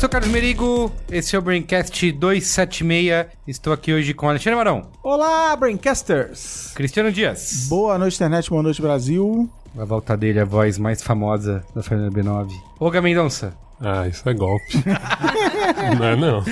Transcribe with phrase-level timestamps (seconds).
[0.00, 3.26] sou o Carlos Merigo, esse é o Braincast 276.
[3.46, 6.72] Estou aqui hoje com Alexandre Marão, Olá, Braincasters!
[6.74, 7.66] Cristiano Dias.
[7.68, 9.46] Boa noite, internet, boa noite, Brasil.
[9.78, 12.50] A volta dele, a voz mais famosa da família B9.
[12.78, 13.52] Olga Mendonça.
[13.78, 14.82] Ah, isso é golpe.
[15.98, 16.44] não é não.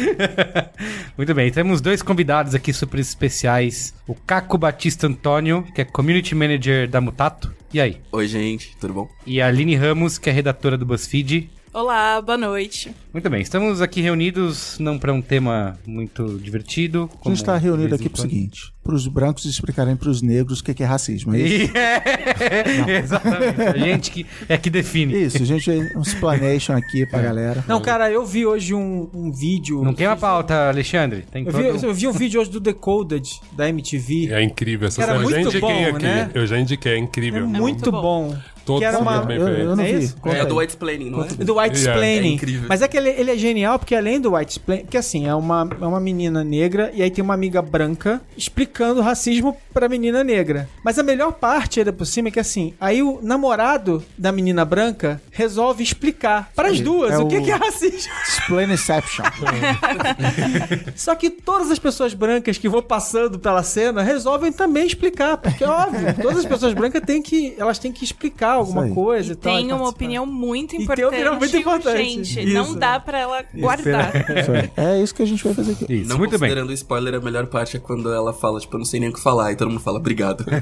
[1.16, 3.94] Muito bem, temos dois convidados aqui super especiais.
[4.06, 7.50] O Caco Batista Antônio, que é Community Manager da Mutato.
[7.72, 7.98] E aí?
[8.12, 9.08] Oi, gente, tudo bom?
[9.26, 11.50] E a Aline Ramos, que é redatora do BuzzFeed.
[11.72, 12.94] Olá, boa noite.
[13.18, 17.10] Muito bem, estamos aqui reunidos não para um tema muito divertido.
[17.24, 20.60] A gente está reunido aqui para o seguinte: para os brancos explicarem para os negros
[20.60, 21.34] o que que é racismo.
[21.34, 21.72] É isso?
[21.76, 23.60] É, exatamente.
[23.60, 25.20] A gente que é que define.
[25.20, 27.64] Isso, a gente um explanation aqui pra galera.
[27.66, 29.82] Não, cara, eu vi hoje um, um vídeo.
[29.82, 31.24] Não queima a pauta, Alexandre.
[31.28, 31.76] Tem Eu todo...
[31.76, 34.28] vi, eu vi um vídeo hoje do Decoded, da MTV.
[34.32, 35.24] É incrível essa Era série.
[35.24, 35.60] Eu já muito indiquei
[35.90, 36.04] bom, aqui.
[36.04, 36.30] né?
[36.34, 37.48] Eu já indiquei, é É incrível.
[37.48, 38.28] muito, muito bom.
[38.30, 38.38] bom.
[38.64, 40.12] Todos que era uma- Eu, eu não É vi.
[40.26, 40.58] É do.
[40.58, 41.28] White Explaining, não é?
[41.28, 41.92] Do White Yeah.
[41.92, 42.28] Explaining.
[42.28, 42.66] É incrível.
[42.68, 45.68] Mas é que ele, ele é genial, porque além do White que assim, é uma,
[45.80, 50.68] é uma menina negra e aí tem uma amiga branca explicando racismo pra menina negra.
[50.84, 54.64] Mas a melhor parte ainda por cima é que assim, aí o namorado da menina
[54.64, 58.12] branca resolve explicar para as duas É o que, o- que é racismo.
[58.28, 59.24] Explainception.
[60.96, 65.64] Só que todas as pessoas brancas que vão passando pela cena resolvem também explicar, porque
[65.64, 69.36] é óbvio, todas as pessoas brancas têm que, elas têm que explicar alguma coisa e,
[69.36, 69.54] tal.
[69.54, 71.04] Tem e uma opinião muito E tem importante.
[71.04, 72.24] uma opinião muito importante.
[72.24, 72.52] Gente, Isso.
[72.54, 74.12] não dá pra ela guardar.
[74.14, 74.70] Aí.
[74.76, 75.92] É isso que a gente vai fazer aqui.
[75.92, 76.40] Isso, Não muito bem.
[76.40, 79.08] considerando o spoiler, a melhor parte é quando ela fala, tipo, eu não sei nem
[79.08, 80.44] o que falar, e todo mundo fala, obrigado.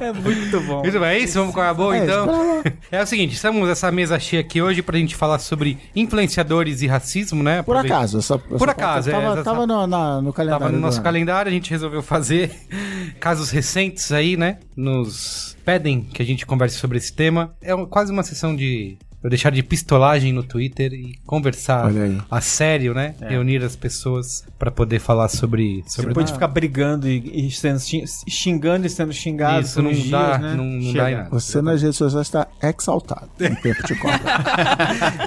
[0.00, 0.80] É muito bom.
[0.82, 1.38] Muito bem, é isso?
[1.38, 2.62] Vamos com a boa, É, então?
[2.90, 6.86] É o seguinte, estamos essa mesa cheia aqui hoje pra gente falar sobre influenciadores e
[6.86, 7.62] racismo, né?
[7.62, 8.18] Por Aproveita- acaso.
[8.18, 10.64] Essa, essa Por acaso, é, Tava, essa- tava no, na- no calendário.
[10.66, 12.50] Tava no nosso calendário, a gente resolveu fazer
[13.20, 14.58] casos recentes aí, né?
[14.76, 17.54] Nos pedem que a gente converse sobre esse tema.
[17.62, 18.96] É quase uma sessão de
[19.26, 21.90] eu deixar de pistolagem no Twitter e conversar
[22.30, 23.14] a sério, né?
[23.20, 27.80] Reunir as pessoas pra poder falar sobre sobre Depois de ficar brigando e, e sendo
[27.80, 30.54] xing- xingando e sendo xingado isso não dias, dá, né?
[30.54, 31.28] não, não dá em nada.
[31.30, 34.20] Você nas redes sociais está exaltado em tempo de Copa.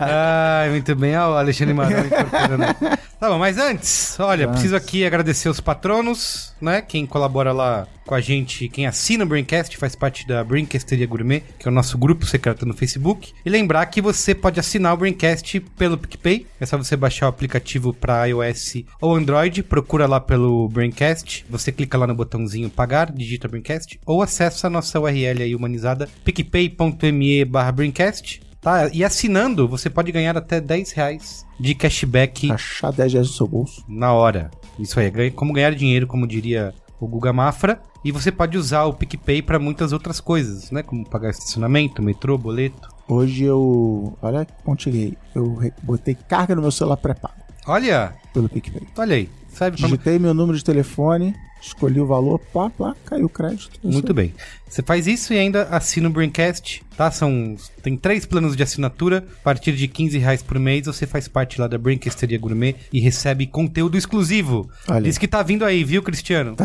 [0.02, 1.16] Ai, muito bem.
[1.18, 2.00] Ó, o Alexandre Marão.
[3.20, 4.52] Tá bom, mas antes, olha, Antes.
[4.54, 6.82] preciso aqui agradecer os patronos, né?
[6.82, 11.44] Quem colabora lá com a gente, quem assina o Braincast, faz parte da Brincasteria Gourmet,
[11.60, 13.34] que é o nosso grupo secreto no Facebook.
[13.46, 16.48] E lembrar que você pode assinar o Braincast pelo PicPay.
[16.60, 21.46] É só você baixar o aplicativo para iOS ou Android, procura lá pelo Braincast.
[21.50, 26.08] Você clica lá no botãozinho pagar, digita Braincast, ou acessa a nossa URL aí humanizada,
[26.24, 28.42] picpay.me barra Braincast.
[28.62, 28.90] Tá?
[28.92, 33.48] E assinando, você pode ganhar até 10 reais de cashback Achar 10 reais no seu
[33.48, 33.84] bolso.
[33.88, 34.52] na hora.
[34.78, 37.82] Isso aí, ganha- como ganhar dinheiro, como diria o Guga Mafra.
[38.04, 40.84] E você pode usar o PicPay para muitas outras coisas, né?
[40.84, 42.90] Como pagar estacionamento, metrô, boleto.
[43.10, 44.16] Hoje eu.
[44.22, 45.18] Olha onde cheguei.
[45.34, 47.34] Eu botei carga no meu celular pré-pago
[47.66, 48.88] Olha, pelo PicPay.
[48.98, 49.30] olha aí.
[49.52, 49.88] Sabe como...
[49.90, 53.80] Digitei meu número de telefone, escolhi o valor, pá, pá, caiu o crédito.
[53.84, 54.34] Eu Muito bem.
[54.70, 57.10] Você faz isso e ainda assina o Braincast, tá?
[57.10, 59.26] São, tem três planos de assinatura.
[59.40, 63.00] A partir de 15 reais por mês, você faz parte lá da Brincasteria Gourmet e
[63.00, 64.70] recebe conteúdo exclusivo.
[64.88, 65.02] Olha.
[65.02, 66.56] Diz que tá vindo aí, viu, Cristiano?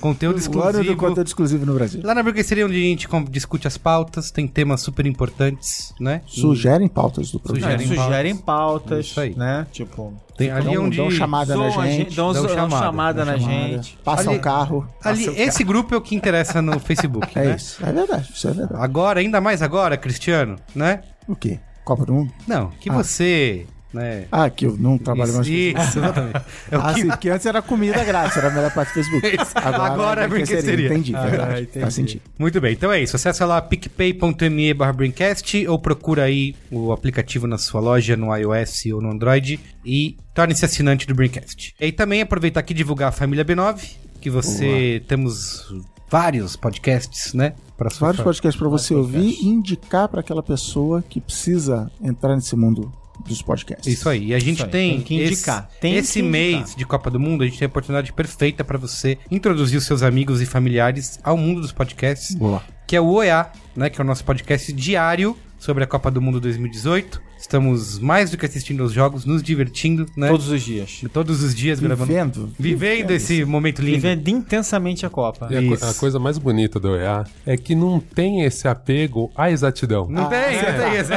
[0.00, 0.96] Conteúdo O ano do exclusivo.
[0.96, 2.00] conteúdo exclusivo no Brasil.
[2.02, 6.22] Lá na Brincasteria, onde a gente discute as pautas, tem temas super importantes, né?
[6.26, 7.74] Sugerem pautas do programa.
[7.74, 8.80] É, Sugerem sugerem pautas.
[8.88, 9.34] pautas, Isso aí.
[9.36, 9.66] né?
[9.70, 10.96] Tipo, Tem ali Dão, onde...
[10.96, 12.16] dão chamada na gente.
[12.16, 13.98] dão, dão dão chamada, chamada, na chamada, gente.
[14.02, 14.86] Passa Ali- o carro.
[15.04, 17.56] Ali, esse grupo é o que interessa no Facebook, É né?
[17.56, 17.84] isso.
[17.84, 18.30] É verdade.
[18.34, 18.82] Isso é verdade.
[18.82, 21.00] Agora, ainda mais agora, Cristiano, né?
[21.28, 21.58] O quê?
[21.84, 22.32] Copa do Mundo?
[22.46, 22.92] Não, que Ah.
[22.94, 24.24] você, né?
[24.30, 26.40] Ah, que eu não trabalho mais com isso, exatamente.
[26.70, 27.04] É o Ah, que...
[27.04, 29.36] porque antes era comida grátis, era a melhor parte do Facebook.
[29.56, 30.86] Agora é brinquedoteria.
[30.88, 31.62] Entendi, Ah, verdade.
[31.62, 31.80] entendi.
[31.80, 32.22] Faz sentido.
[32.38, 33.16] Muito bem, então é isso.
[33.16, 38.86] Acessa lá picpay.me barra Braincast ou procura aí o aplicativo na sua loja, no iOS
[38.94, 41.74] ou no Android e torne-se assinante do Braincast.
[41.80, 45.64] E também aproveitar aqui e divulgar a família B9, que você temos
[46.10, 47.54] vários podcasts, né?
[47.76, 52.54] Para Vários podcasts para você ouvir e indicar para aquela pessoa que precisa entrar nesse
[52.54, 52.92] mundo
[53.26, 53.86] dos podcasts.
[53.86, 54.28] Isso aí.
[54.28, 56.32] E a gente tem, tem que indicar, Esse, tem esse que indicar.
[56.32, 59.84] mês de Copa do Mundo, a gente tem a oportunidade perfeita para você introduzir os
[59.84, 62.62] seus amigos e familiares ao mundo dos podcasts, Boa.
[62.86, 63.88] que é o OEA, né?
[63.88, 67.29] Que é o nosso podcast diário sobre a Copa do Mundo 2018.
[67.40, 70.28] Estamos mais do que assistindo aos jogos, nos divertindo, né?
[70.28, 71.00] Todos os dias.
[71.12, 72.06] Todos os dias gravando.
[72.06, 72.50] Vivendo.
[72.58, 73.96] Vivendo esse momento lindo.
[73.96, 75.48] Vivendo intensamente a Copa.
[75.50, 75.84] E a, co- Isso.
[75.86, 80.06] a coisa mais bonita do EA é que não tem esse apego à exatidão.
[80.08, 81.00] Não tem, não tem.
[81.00, 81.08] Isso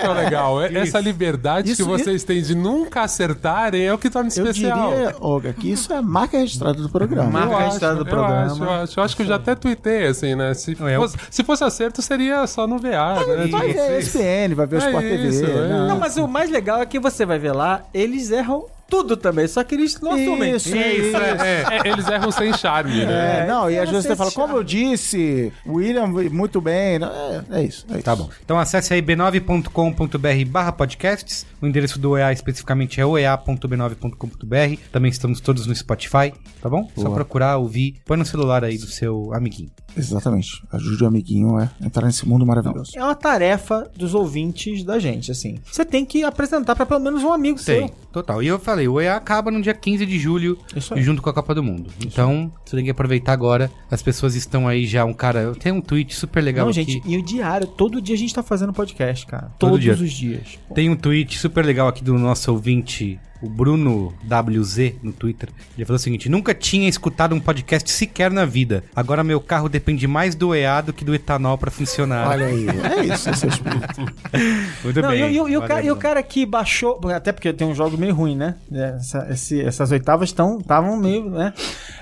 [0.00, 0.62] que é o legal.
[0.62, 4.44] É- Essa liberdade Isso- que vocês têm de nunca acertarem é o que torna Eu
[4.44, 4.90] especial.
[4.90, 7.30] diria, Olga, que isso é marca registrada do programa.
[7.30, 8.52] Marca Eu registrada acho, do eu programa.
[8.52, 9.00] acho, eu acho.
[9.00, 10.52] Eu acho que eu já até tuitei, assim, né?
[10.54, 13.46] Se, é fosse, se fosse acerto, seria só no VA, né?
[13.48, 15.04] Vai ver a ESPN, vai ver o É Sport
[15.42, 15.68] isso, é.
[15.68, 15.88] não.
[15.88, 19.46] Não, mas o mais legal é que você vai ver lá, eles erram tudo também,
[19.48, 20.54] só que eles não assumem.
[20.54, 21.80] Isso, Isso, é.
[21.84, 23.40] É, eles erram sem charme, né?
[23.42, 26.98] É, não, e às vezes você fala, se como eu disse, William, muito bem.
[26.98, 27.84] Não, É, é isso.
[27.90, 28.22] É Tá isso.
[28.24, 28.30] bom.
[28.44, 31.46] Então acesse aí b9.com.br barra podcasts.
[31.60, 34.80] O endereço do OEA especificamente é oea.b9.com.br.
[34.92, 36.88] Também estamos todos no Spotify, tá bom?
[36.94, 37.14] Só Boa.
[37.14, 37.96] procurar, ouvir.
[38.04, 39.70] Põe no celular aí do seu amiguinho.
[39.96, 40.62] Exatamente.
[40.72, 42.92] Ajude o amiguinho a entrar nesse mundo maravilhoso.
[42.94, 45.58] É uma tarefa dos ouvintes da gente, assim.
[45.64, 47.96] Você tem que apresentar pra pelo menos um amigo Tem, seu.
[48.12, 48.42] total.
[48.42, 51.32] E eu falei, o EA acaba no dia 15 de julho, Isso junto com a
[51.32, 51.90] Copa do Mundo.
[52.04, 53.70] Então, você tem que aproveitar agora.
[53.90, 55.54] As pessoas estão aí já, um cara...
[55.54, 56.84] Tem um tweet super legal Não, aqui.
[56.84, 59.50] gente, e o diário, todo dia a gente tá fazendo podcast, cara.
[59.58, 59.92] Todo Todos dia.
[59.94, 60.58] os dias.
[60.74, 65.48] Tem um tweet super legal aqui do nosso ouvinte, o Bruno WZ, no Twitter.
[65.76, 68.84] Ele falou o seguinte: Nunca tinha escutado um podcast sequer na vida.
[68.94, 72.28] Agora meu carro depende mais do EA do que do etanol pra funcionar.
[72.28, 72.66] Olha aí.
[72.68, 74.00] É isso, esse é o espírito.
[74.84, 75.32] Muito Não, bem.
[75.34, 77.00] e, o- e o cara, e o cara que baixou.
[77.14, 78.54] Até porque tem um jogo meio ruim, né?
[78.72, 81.52] Essa- esse- essas oitavas estavam meio, né?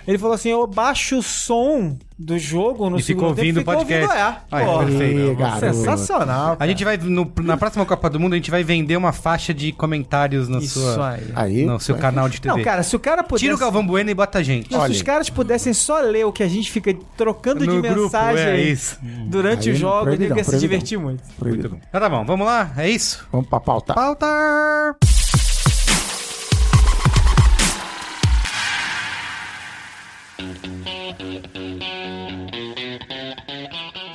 [0.06, 3.74] Ele falou assim: eu baixo o som do jogo no E ficou ouvindo o ficou
[3.74, 4.04] podcast.
[4.06, 4.36] ouvindo EA.
[4.52, 5.32] Aí, Pô, perfeito.
[5.42, 5.60] Ih.
[5.60, 6.52] Sensacional.
[6.52, 6.70] A cara.
[6.70, 9.72] gente vai, no- na próxima Copa do Mundo, a gente vai vender uma faixa de
[9.72, 11.32] comentários na Isso sua, aí.
[11.34, 11.64] Aí.
[11.66, 12.54] no seu canal de TV.
[12.56, 13.44] Não, cara, se o cara pudesse.
[13.44, 14.70] Tira o Galvão Bueno e bota a gente.
[14.70, 17.88] Não, se os caras pudessem só ler o que a gente fica trocando No de
[17.88, 18.96] grupo, mensagem é isso.
[19.26, 21.22] durante Aí o jogo, ele ia se divertir muito.
[21.38, 21.78] Proibido.
[21.88, 22.70] Então tá bom, vamos lá?
[22.76, 23.26] É isso?
[23.32, 23.92] Vamos pra pauta.
[23.92, 24.96] Pauta!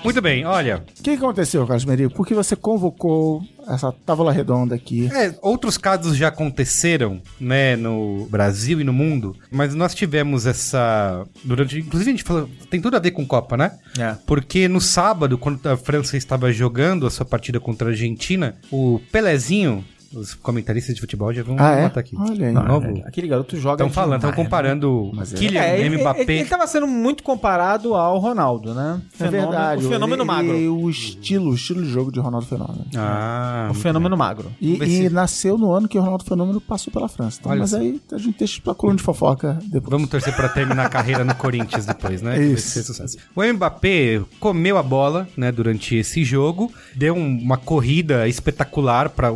[0.10, 2.12] Muito bem, olha, O que aconteceu, Carlos Merigo?
[2.12, 5.08] Por que você convocou essa tábua redonda aqui?
[5.14, 11.24] É, outros casos já aconteceram, né, no Brasil e no mundo, mas nós tivemos essa.
[11.44, 11.78] Durante.
[11.78, 12.50] Inclusive, a gente falou.
[12.72, 13.78] Tem tudo a ver com Copa, né?
[14.00, 14.16] É.
[14.26, 19.00] Porque no sábado, quando a França estava jogando a sua partida contra a Argentina, o
[19.12, 21.84] Pelezinho, os comentaristas de futebol já vão Ah, é?
[21.84, 22.16] matar aqui.
[22.18, 22.54] Olha aí.
[22.54, 23.02] Novo.
[23.06, 23.76] Aquele garoto joga.
[23.84, 24.44] Estão falando, estão demais, né?
[24.44, 26.22] comparando Mas é- Kylian É, ele, Mbappé.
[26.22, 29.02] ele, ele tava sendo muito comparado ao Ronaldo, né?
[29.20, 29.86] É verdade.
[29.86, 30.54] O fenômeno ele- magro.
[30.56, 32.86] ele- o estilo, o estilo de jogo de Ronaldo Fenômeno.
[32.96, 34.52] Ah, O fenômeno magro.
[34.60, 37.38] E, e se- nasceu no ano que o Ronaldo Fenômeno passou pela França.
[37.40, 37.78] Então, Olha mas só.
[37.78, 39.92] aí a gente deixa pra coluna de fofoca depois.
[39.92, 42.38] Vamos torcer pra terminar a carreira no Corinthians depois, né?
[42.44, 42.80] Isso.
[43.36, 49.32] O Mbappé comeu a bola, né, durante esse jogo, deu um- uma corrida espetacular para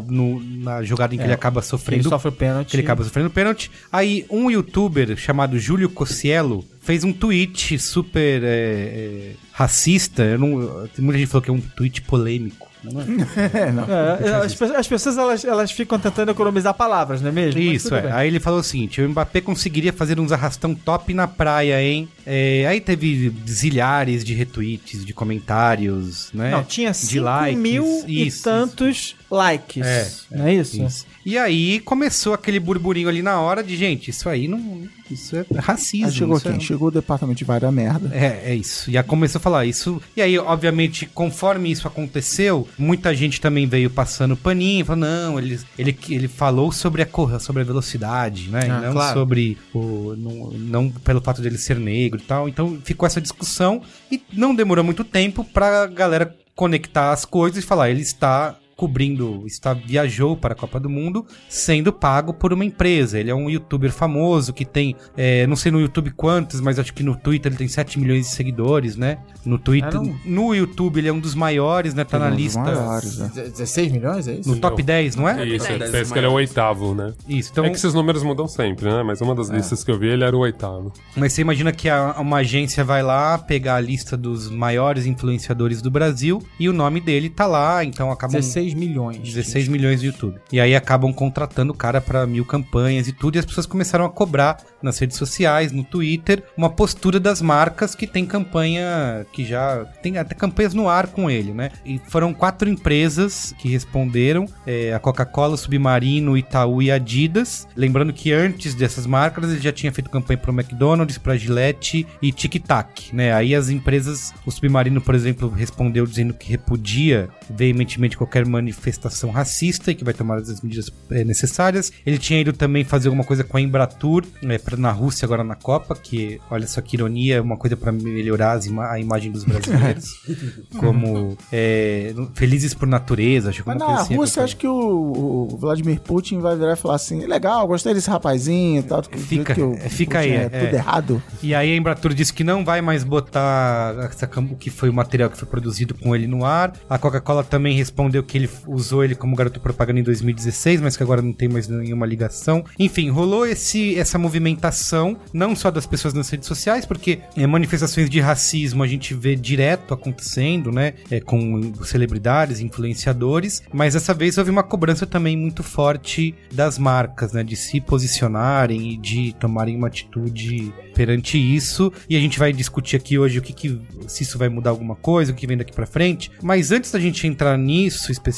[0.63, 2.73] na jogada em que ele acaba Ele sofrendo sofre o pênalti.
[2.73, 3.69] ele acaba sofrendo pênalti.
[3.91, 10.23] Aí um youtuber chamado Júlio Cossiello fez um tweet super é, é, racista.
[10.23, 12.72] Eu não, muita gente falou que é um tweet polêmico.
[12.91, 13.05] Não é?
[13.53, 13.83] É, não.
[13.83, 17.59] É, as, as pessoas elas, elas ficam tentando economizar palavras, não é mesmo?
[17.59, 18.01] Isso, é.
[18.01, 18.11] bem.
[18.11, 22.09] Aí ele falou o seguinte: o Mbappé conseguiria fazer uns arrastão top na praia, hein?
[22.25, 26.51] É, aí teve zilhares de retweets, de comentários, né?
[26.51, 27.59] Não, tinha de 5 likes.
[27.59, 29.85] mil e Isso, tantos likes.
[29.85, 30.81] É, não é isso?
[30.83, 31.05] Isso.
[31.25, 34.83] E aí começou aquele burburinho ali na hora de, gente, isso aí não.
[35.09, 36.07] Isso é racismo.
[36.07, 36.55] Aí chegou isso quem?
[36.55, 38.09] é- Chegou o departamento de vai da merda.
[38.15, 38.89] É, é isso.
[38.89, 40.01] E aí começou a falar isso.
[40.15, 45.59] E aí, obviamente, conforme isso aconteceu, muita gente também veio passando paninho, falando, não, ele,
[45.77, 48.61] ele, ele falou sobre a corra, sobre a velocidade, né?
[48.63, 49.19] Ah, e não claro.
[49.19, 50.15] sobre o.
[50.17, 52.49] Não, não pelo fato dele ser negro e tal.
[52.49, 57.67] Então ficou essa discussão e não demorou muito tempo pra galera conectar as coisas e
[57.67, 62.65] falar, ele está cobrindo, está viajou para a Copa do Mundo sendo pago por uma
[62.65, 63.19] empresa.
[63.19, 66.93] Ele é um youtuber famoso que tem, é, não sei no YouTube quantos, mas acho
[66.93, 69.17] que no Twitter ele tem 7 milhões de seguidores, né?
[69.45, 70.15] No Twitter, não.
[70.25, 72.03] no YouTube ele é um dos maiores, né?
[72.03, 73.31] Tá Ele na é um lista maiores, né?
[73.33, 74.49] 16 milhões, é isso?
[74.49, 75.45] no top 10, não é?
[75.45, 77.13] Isso, parece que ele é o oitavo, né?
[77.27, 77.49] Isso.
[77.51, 79.03] Então, É que esses números mudam sempre, né?
[79.03, 80.91] Mas uma das listas que eu vi, ele era o oitavo.
[81.15, 85.81] Mas você imagina que a- uma agência vai lá pegar a lista dos maiores influenciadores
[85.81, 89.17] do Brasil e o nome dele tá lá, então acabam 16 milhões.
[89.17, 90.39] 16 milhões no YouTube.
[90.51, 94.05] E aí acabam contratando o cara pra mil campanhas e tudo, e as pessoas começaram
[94.05, 99.43] a cobrar nas redes sociais, no Twitter, uma postura das marcas que tem campanha que
[99.45, 101.71] já tem até campanhas no ar com ele, né?
[101.85, 107.67] E foram quatro empresas que responderam: é, a Coca-Cola, Submarino, Itaú e Adidas.
[107.75, 112.31] Lembrando que antes dessas marcas ele já tinha feito campanha pro McDonald's, pra Gillette e
[112.31, 113.33] Tic Tac, né?
[113.33, 119.91] Aí as empresas, o Submarino, por exemplo, respondeu dizendo que repudia veementemente qualquer manifestação racista
[119.91, 121.91] e que vai tomar as medidas é, necessárias.
[122.05, 125.43] Ele tinha ido também fazer alguma coisa com a Embratur é, pra, na Rússia agora
[125.43, 129.31] na Copa, que olha só que ironia, é uma coisa para melhorar ima- a imagem
[129.31, 130.05] dos brasileiros,
[130.79, 134.15] como é, felizes por natureza, acho que Mas na assim.
[134.15, 138.09] Rússia, acho que o, o Vladimir Putin vai virar e falar assim: legal, gostei desse
[138.09, 139.03] rapazinho e tal.
[139.03, 140.49] Fica- é, fica Putin aí, É, é.
[140.49, 141.23] tudo errado.
[141.41, 144.93] E aí a Embratur disse que não vai mais botar essa o que foi o
[144.93, 146.73] material que foi produzido com ele no ar.
[146.89, 150.95] A Coca-Cola também respondeu que ele f- usou ele como garoto propaganda em 2016, mas
[150.97, 152.63] que agora não tem mais nenhuma ligação.
[152.77, 158.09] Enfim, rolou esse, essa movimentação, não só das pessoas nas redes sociais, porque é, manifestações
[158.09, 160.93] de racismo a gente vê direto acontecendo, né?
[161.09, 167.33] É, com celebridades, influenciadores, mas dessa vez houve uma cobrança também muito forte das marcas,
[167.33, 167.43] né?
[167.43, 171.91] De se posicionarem e de tomarem uma atitude perante isso.
[172.09, 174.95] E a gente vai discutir aqui hoje o que, que se isso vai mudar alguma
[174.95, 176.31] coisa, o que vem daqui pra frente.
[176.41, 178.32] Mas antes da gente entrar nisso especificamente,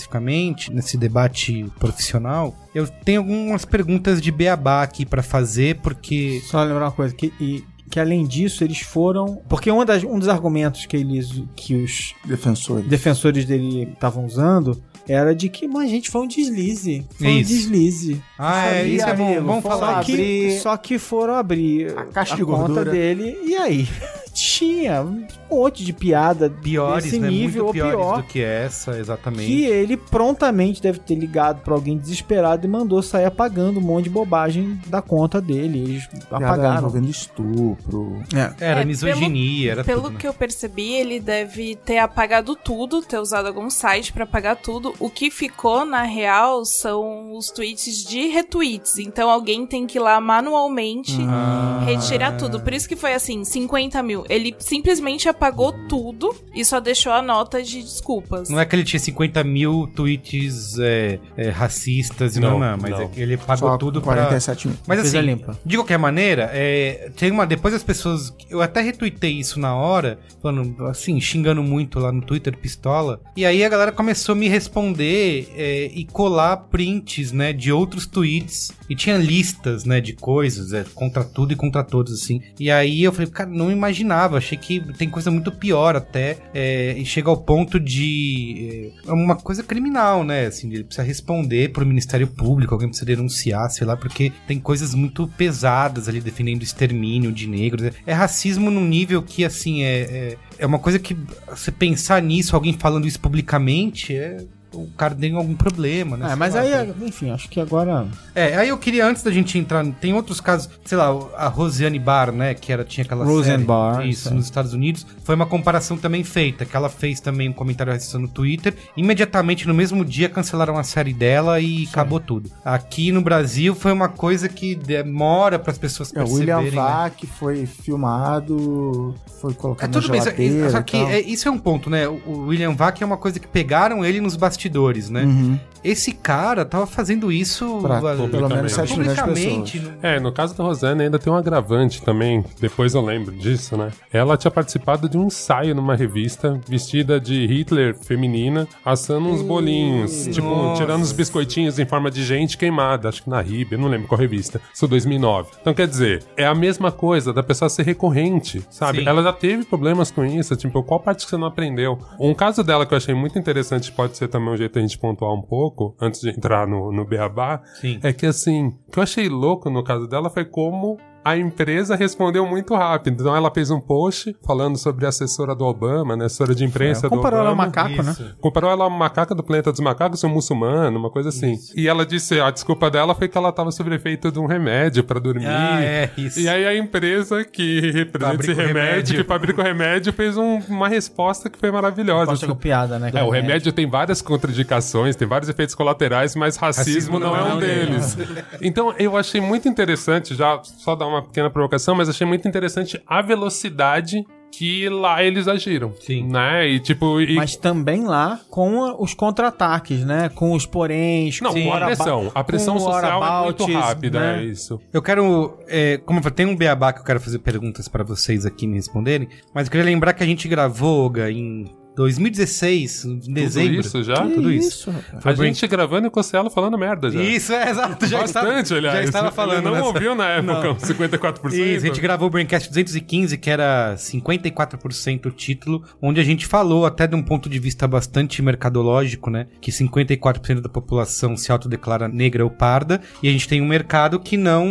[0.72, 6.86] nesse debate profissional, eu tenho algumas perguntas de beabá aqui pra fazer, porque Só lembrar
[6.86, 9.42] uma coisa, que, e- que além disso, eles foram.
[9.48, 11.44] Porque uma das- um dos argumentos que eles.
[11.56, 12.86] que os Defensores.
[12.88, 17.06] defensores dele estavam usando era de que, mas gente, foi um deslize.
[17.18, 17.50] Foi um Isso.
[17.54, 18.22] deslize.
[18.40, 19.36] Ah, é, isso é bom.
[19.44, 22.92] Vamos falar Só que, abrir só que foram abrir a caixa a de conta gordura.
[22.92, 23.88] dele e aí
[24.36, 27.30] tinha um monte de piada piores, desse né?
[27.30, 29.46] nível Muito ou piores pior do que essa, exatamente.
[29.48, 34.04] que ele prontamente deve ter ligado pra alguém desesperado e mandou sair apagando um monte
[34.06, 35.80] de bobagem da conta dele.
[35.80, 36.78] Eles Piada apagaram.
[36.80, 38.22] envolvendo estupro.
[38.60, 40.20] Era É, misoginia, era Pelo tudo, né?
[40.20, 44.94] que eu percebi, ele deve ter apagado tudo, ter usado algum site pra apagar tudo.
[45.00, 48.98] O que ficou, na real, são os tweets de retweets.
[49.00, 51.82] Então alguém tem que ir lá manualmente Ah.
[51.86, 52.60] retirar tudo.
[52.60, 54.25] Por isso que foi assim, 50 mil.
[54.30, 58.50] Ele simplesmente apagou tudo e só deixou a nota de desculpas.
[58.50, 62.78] Não é que ele tinha 50 mil tweets é, é, racistas e não, Não, não,
[62.82, 63.02] mas não.
[63.02, 64.16] é que ele pagou Só tudo pra...
[64.16, 64.78] 47 mil.
[64.88, 65.58] Mas assim, limpa.
[65.66, 67.46] de qualquer maneira, é, tem uma.
[67.46, 68.34] Depois as pessoas.
[68.50, 73.20] Eu até retuitei isso na hora, falando assim, xingando muito lá no Twitter, pistola.
[73.36, 78.06] E aí a galera começou a me responder é, e colar prints, né, de outros
[78.06, 78.72] tweets.
[78.90, 82.42] E tinha listas, né, de coisas, é, contra tudo e contra todos, assim.
[82.60, 84.15] E aí eu falei, cara, não imaginava.
[84.24, 86.38] Achei que tem coisa muito pior até.
[86.54, 88.92] é, e chega ao ponto de.
[89.06, 90.46] É, uma coisa criminal, né?
[90.46, 94.94] Assim, ele precisa responder pro Ministério Público, alguém precisa denunciar, sei lá, porque tem coisas
[94.94, 97.92] muito pesadas ali defendendo extermínio de negros.
[98.06, 101.16] É racismo num nível que, assim, é, é, é uma coisa que
[101.50, 104.38] você pensar nisso, alguém falando isso publicamente, é.
[104.76, 106.32] O cara tem algum problema, né?
[106.32, 106.96] É, mas lá, aí, cara.
[107.02, 108.08] enfim, acho que agora.
[108.34, 111.98] É, aí eu queria, antes da gente entrar, tem outros casos, sei lá, a Rosiane
[112.00, 114.36] Barr, né, que era, tinha aquela Roseanne série, Barr, isso, sim.
[114.36, 118.20] nos Estados Unidos, foi uma comparação também feita, que ela fez também um comentário racista
[118.20, 122.52] no Twitter, imediatamente no mesmo dia cancelaram a série dela e acabou tudo.
[122.64, 126.72] Aqui no Brasil foi uma coisa que demora para as pessoas É, o William perceberem,
[126.86, 126.92] né?
[126.92, 131.22] Vac foi filmado, foi É colocado tudo na bem, só- geladeira só e que é,
[131.22, 132.08] isso é um ponto, né?
[132.08, 134.65] O o William Vac é uma coisa que pegaram ele nos bastidores,
[135.10, 135.24] né?
[135.24, 135.60] Uhum.
[135.84, 139.78] Esse cara tava fazendo isso Pra pelo menos 7 milhões de publicamente.
[139.80, 139.96] pessoas.
[140.02, 143.78] no- É, no caso da Rosane ainda tem um agravante também, depois eu lembro disso,
[143.78, 143.92] né?
[144.12, 150.26] Ela tinha participado de um ensaio numa revista, vestida de Hitler feminina, assando uns bolinhos,
[150.32, 150.82] tipo, nossa.
[150.82, 154.08] tirando os biscoitinhos em forma de gente queimada, acho que na Rib, eu não lembro
[154.08, 154.60] qual revista.
[154.74, 155.50] Isso 2009.
[155.62, 159.00] Então, quer dizer, é a mesma coisa da pessoa ser recorrente, sabe?
[159.02, 159.08] Sim.
[159.08, 162.00] Ela já teve problemas com isso, tipo, qual parte que você não aprendeu?
[162.20, 164.98] Um caso dela que eu achei muito interessante, pode ser também um jeito a gente
[164.98, 168.00] pontuar um pouco, antes de entrar no, no Beabá, Sim.
[168.02, 171.96] é que assim, o que eu achei louco no caso dela foi como a empresa
[171.96, 173.20] respondeu muito rápido.
[173.20, 176.26] Então ela fez um post falando sobre a assessora do Obama, né?
[176.26, 177.42] Assessora de imprensa do Comparou Obama.
[177.42, 178.12] ela ao macaco, né?
[178.12, 178.36] Isso.
[178.40, 181.58] Comparou ela a uma macaca do planeta dos macacos, um muçulmano, uma coisa assim.
[181.76, 185.04] E ela disse, a desculpa dela foi que ela tava sob efeito de um remédio
[185.04, 185.48] pra dormir.
[185.48, 186.40] Ah, é, isso.
[186.40, 189.18] E aí a empresa que representa esse Fabrica o remédio, remédio.
[189.18, 192.28] que fabrica o remédio, fez um- uma resposta que foi maravilhosa.
[192.28, 193.10] Posta com piada, né?
[193.14, 197.58] É, o remédio tem várias contraindicações, tem vários efeitos colaterais, mas racismo, não, é um
[197.58, 198.16] deles.
[198.62, 203.02] então, eu achei muito interessante, já só dar uma pequena provocação, mas achei muito interessante
[203.08, 205.94] a velocidade que lá eles agiram.
[206.00, 206.28] Sim.
[206.28, 206.70] Né?
[206.70, 210.30] E tipo, e, Mas também lá com os contra-ataques, né?
[210.30, 212.32] Com os poréns, não, com a pressão.
[212.34, 214.40] A pressão social é muito rápida, né?
[214.40, 214.80] é isso.
[214.94, 215.58] Eu quero.
[215.68, 218.66] é, como eu falei, tem um beabá que eu quero fazer perguntas pra vocês aqui
[218.66, 219.28] me responderem.
[219.54, 221.66] Mas eu queria lembrar que a gente gravou, Olga, em
[221.96, 223.80] 2016, em dezembro.
[223.80, 224.26] isso já?
[224.26, 224.90] Que Tudo isso.
[224.90, 225.04] isso.
[225.24, 227.22] A gente gravando e o Cossielo falando merda já.
[227.22, 228.06] Isso, é exato.
[228.08, 228.98] Já Bastante, estava, aliás.
[229.00, 229.58] Já estava falando.
[229.58, 231.54] Ele não nessa- ouviu na época os 54%.
[231.54, 236.46] Isso, a gente gravou o Braincast 215, que era 54% o título, onde a gente
[236.46, 239.48] falou até de um ponto de vista bastante mercadológico, né?
[239.62, 244.20] Que 54% da população se autodeclara negra ou parda, e a gente tem um mercado
[244.20, 244.66] que não,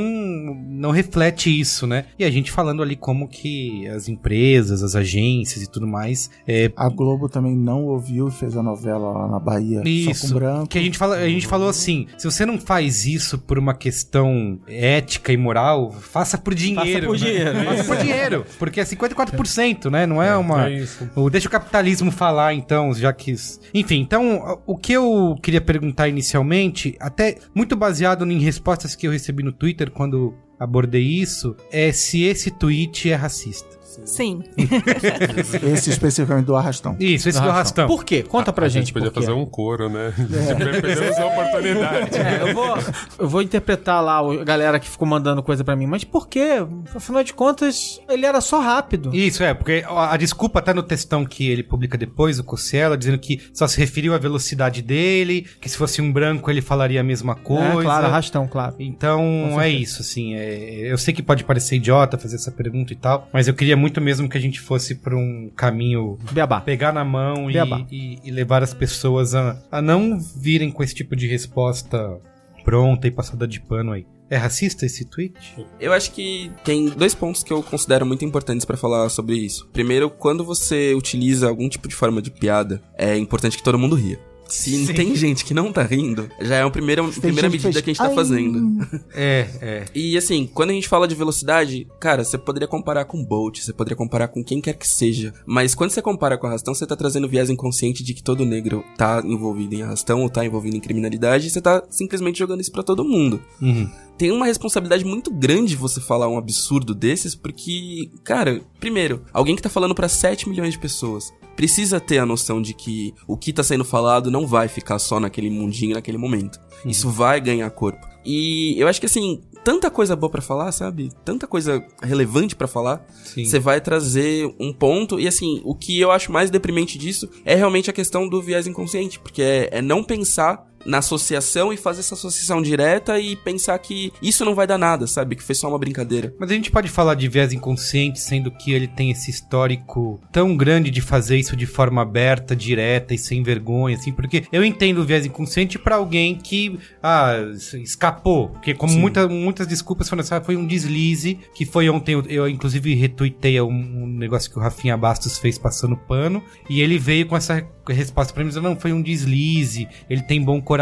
[0.68, 2.06] não reflete isso, né?
[2.18, 6.70] E a gente falando ali como que as empresas, as agências e tudo mais é,
[6.76, 10.28] A Globo também não ouviu e fez a novela lá na Bahia só Isso.
[10.28, 10.66] com branco.
[10.66, 13.72] Que a gente, fala, a gente falou assim: se você não faz isso por uma
[13.72, 17.06] questão ética e moral, faça por dinheiro.
[17.06, 17.24] por né?
[17.24, 18.46] dinheiro, é Faça por dinheiro.
[18.58, 20.06] Porque é 54%, né?
[20.06, 20.68] Não é uma.
[20.68, 21.08] É isso.
[21.14, 23.34] O- Deixa o capitalismo falar, então, já que.
[23.72, 29.12] Enfim, então, o que eu queria perguntar inicialmente, até muito baseado em respostas que eu
[29.12, 33.83] recebi no Twitter quando abordei isso, é se esse tweet é racista.
[34.04, 34.42] Sim.
[35.72, 36.96] Esse especificamente do Arrastão.
[36.98, 37.86] Isso, esse do arrastão.
[37.86, 38.22] Por quê?
[38.22, 39.26] Conta pra a gente, gente podia por quê.
[39.26, 40.12] fazer um coro, né?
[40.80, 42.16] Perdemos a oportunidade.
[42.18, 42.78] É, eu vou,
[43.18, 46.28] eu vou interpretar lá o- a galera que ficou mandando coisa pra mim, mas por
[46.28, 46.64] quê?
[46.94, 49.14] Afinal de contas, ele era só rápido.
[49.14, 52.96] Isso, é, porque a, a desculpa tá no textão que ele publica depois, o Cossielo,
[52.96, 57.00] dizendo que só se referiu à velocidade dele, que se fosse um branco ele falaria
[57.00, 57.80] a mesma coisa.
[57.80, 58.74] É, claro, arrastão, claro.
[58.78, 60.34] Então é isso, assim.
[60.34, 63.76] é- eu sei que pode parecer idiota fazer essa pergunta e tal, mas eu queria
[63.76, 66.60] muito mesmo que a gente fosse por um caminho Beabá.
[66.60, 67.54] pegar na mão e,
[67.90, 72.18] e- e levar as pessoas a, a não virem com esse tipo de resposta
[72.64, 74.06] pronta e passada de pano aí.
[74.30, 75.34] É racista esse tweet?
[75.78, 79.68] Eu acho que tem dois pontos que eu considero muito importantes pra falar sobre isso.
[79.70, 83.94] Primeiro, quando você utiliza algum tipo de forma de piada, é importante que todo mundo
[83.94, 84.18] ria.
[84.54, 84.94] Se Sim.
[84.94, 87.92] tem gente que não tá rindo, já é uma primeira, primeira medida fez, que a
[87.92, 88.14] gente tá "Ai".
[88.14, 88.86] fazendo.
[89.12, 89.84] É, é.
[89.92, 93.72] E assim, quando a gente fala de velocidade, cara, você poderia comparar com Bolt, você
[93.72, 95.34] poderia comparar com quem quer que seja.
[95.44, 98.84] Mas quando você compara com arrastão, você tá trazendo viés inconsciente de que todo negro
[98.96, 102.70] tá envolvido em arrastão ou tá envolvido em criminalidade e você tá simplesmente jogando isso
[102.72, 103.42] pra todo mundo.
[103.60, 103.90] Uhum.
[104.16, 109.62] Tem uma responsabilidade muito grande você falar um absurdo desses, porque, cara, primeiro, alguém que
[109.62, 113.52] tá falando pra 7 milhões de pessoas precisa ter a noção de que o que
[113.52, 116.58] tá sendo falado não vai ficar só naquele mundinho, naquele momento.
[116.84, 118.06] Isso vai ganhar corpo.
[118.24, 121.10] E eu acho que assim, tanta coisa boa pra falar, sabe?
[121.24, 123.06] Tanta coisa relevante pra falar.
[123.36, 125.20] Você vai trazer um ponto.
[125.20, 128.66] E assim, o que eu acho mais deprimente disso é realmente a questão do viés
[128.66, 129.18] inconsciente.
[129.18, 134.12] Porque é, é não pensar na associação e fazer essa associação direta e pensar que
[134.20, 135.36] isso não vai dar nada, sabe?
[135.36, 136.34] Que foi só uma brincadeira.
[136.38, 140.56] Mas a gente pode falar de viés inconsciente, sendo que ele tem esse histórico tão
[140.56, 144.98] grande de fazer isso de forma aberta, direta e sem vergonha, assim, porque eu entendo
[144.98, 147.36] o viés inconsciente pra alguém que, ah,
[147.82, 152.22] escapou, porque como muita, muitas desculpas foram, sabe, foi um deslize, que foi ontem, eu,
[152.22, 156.98] eu, inclusive retuitei um, um negócio que o Rafinha Bastos fez passando pano, e ele
[156.98, 160.73] veio com essa resposta pra mim, dizendo, não, foi um deslize, ele tem bom coração,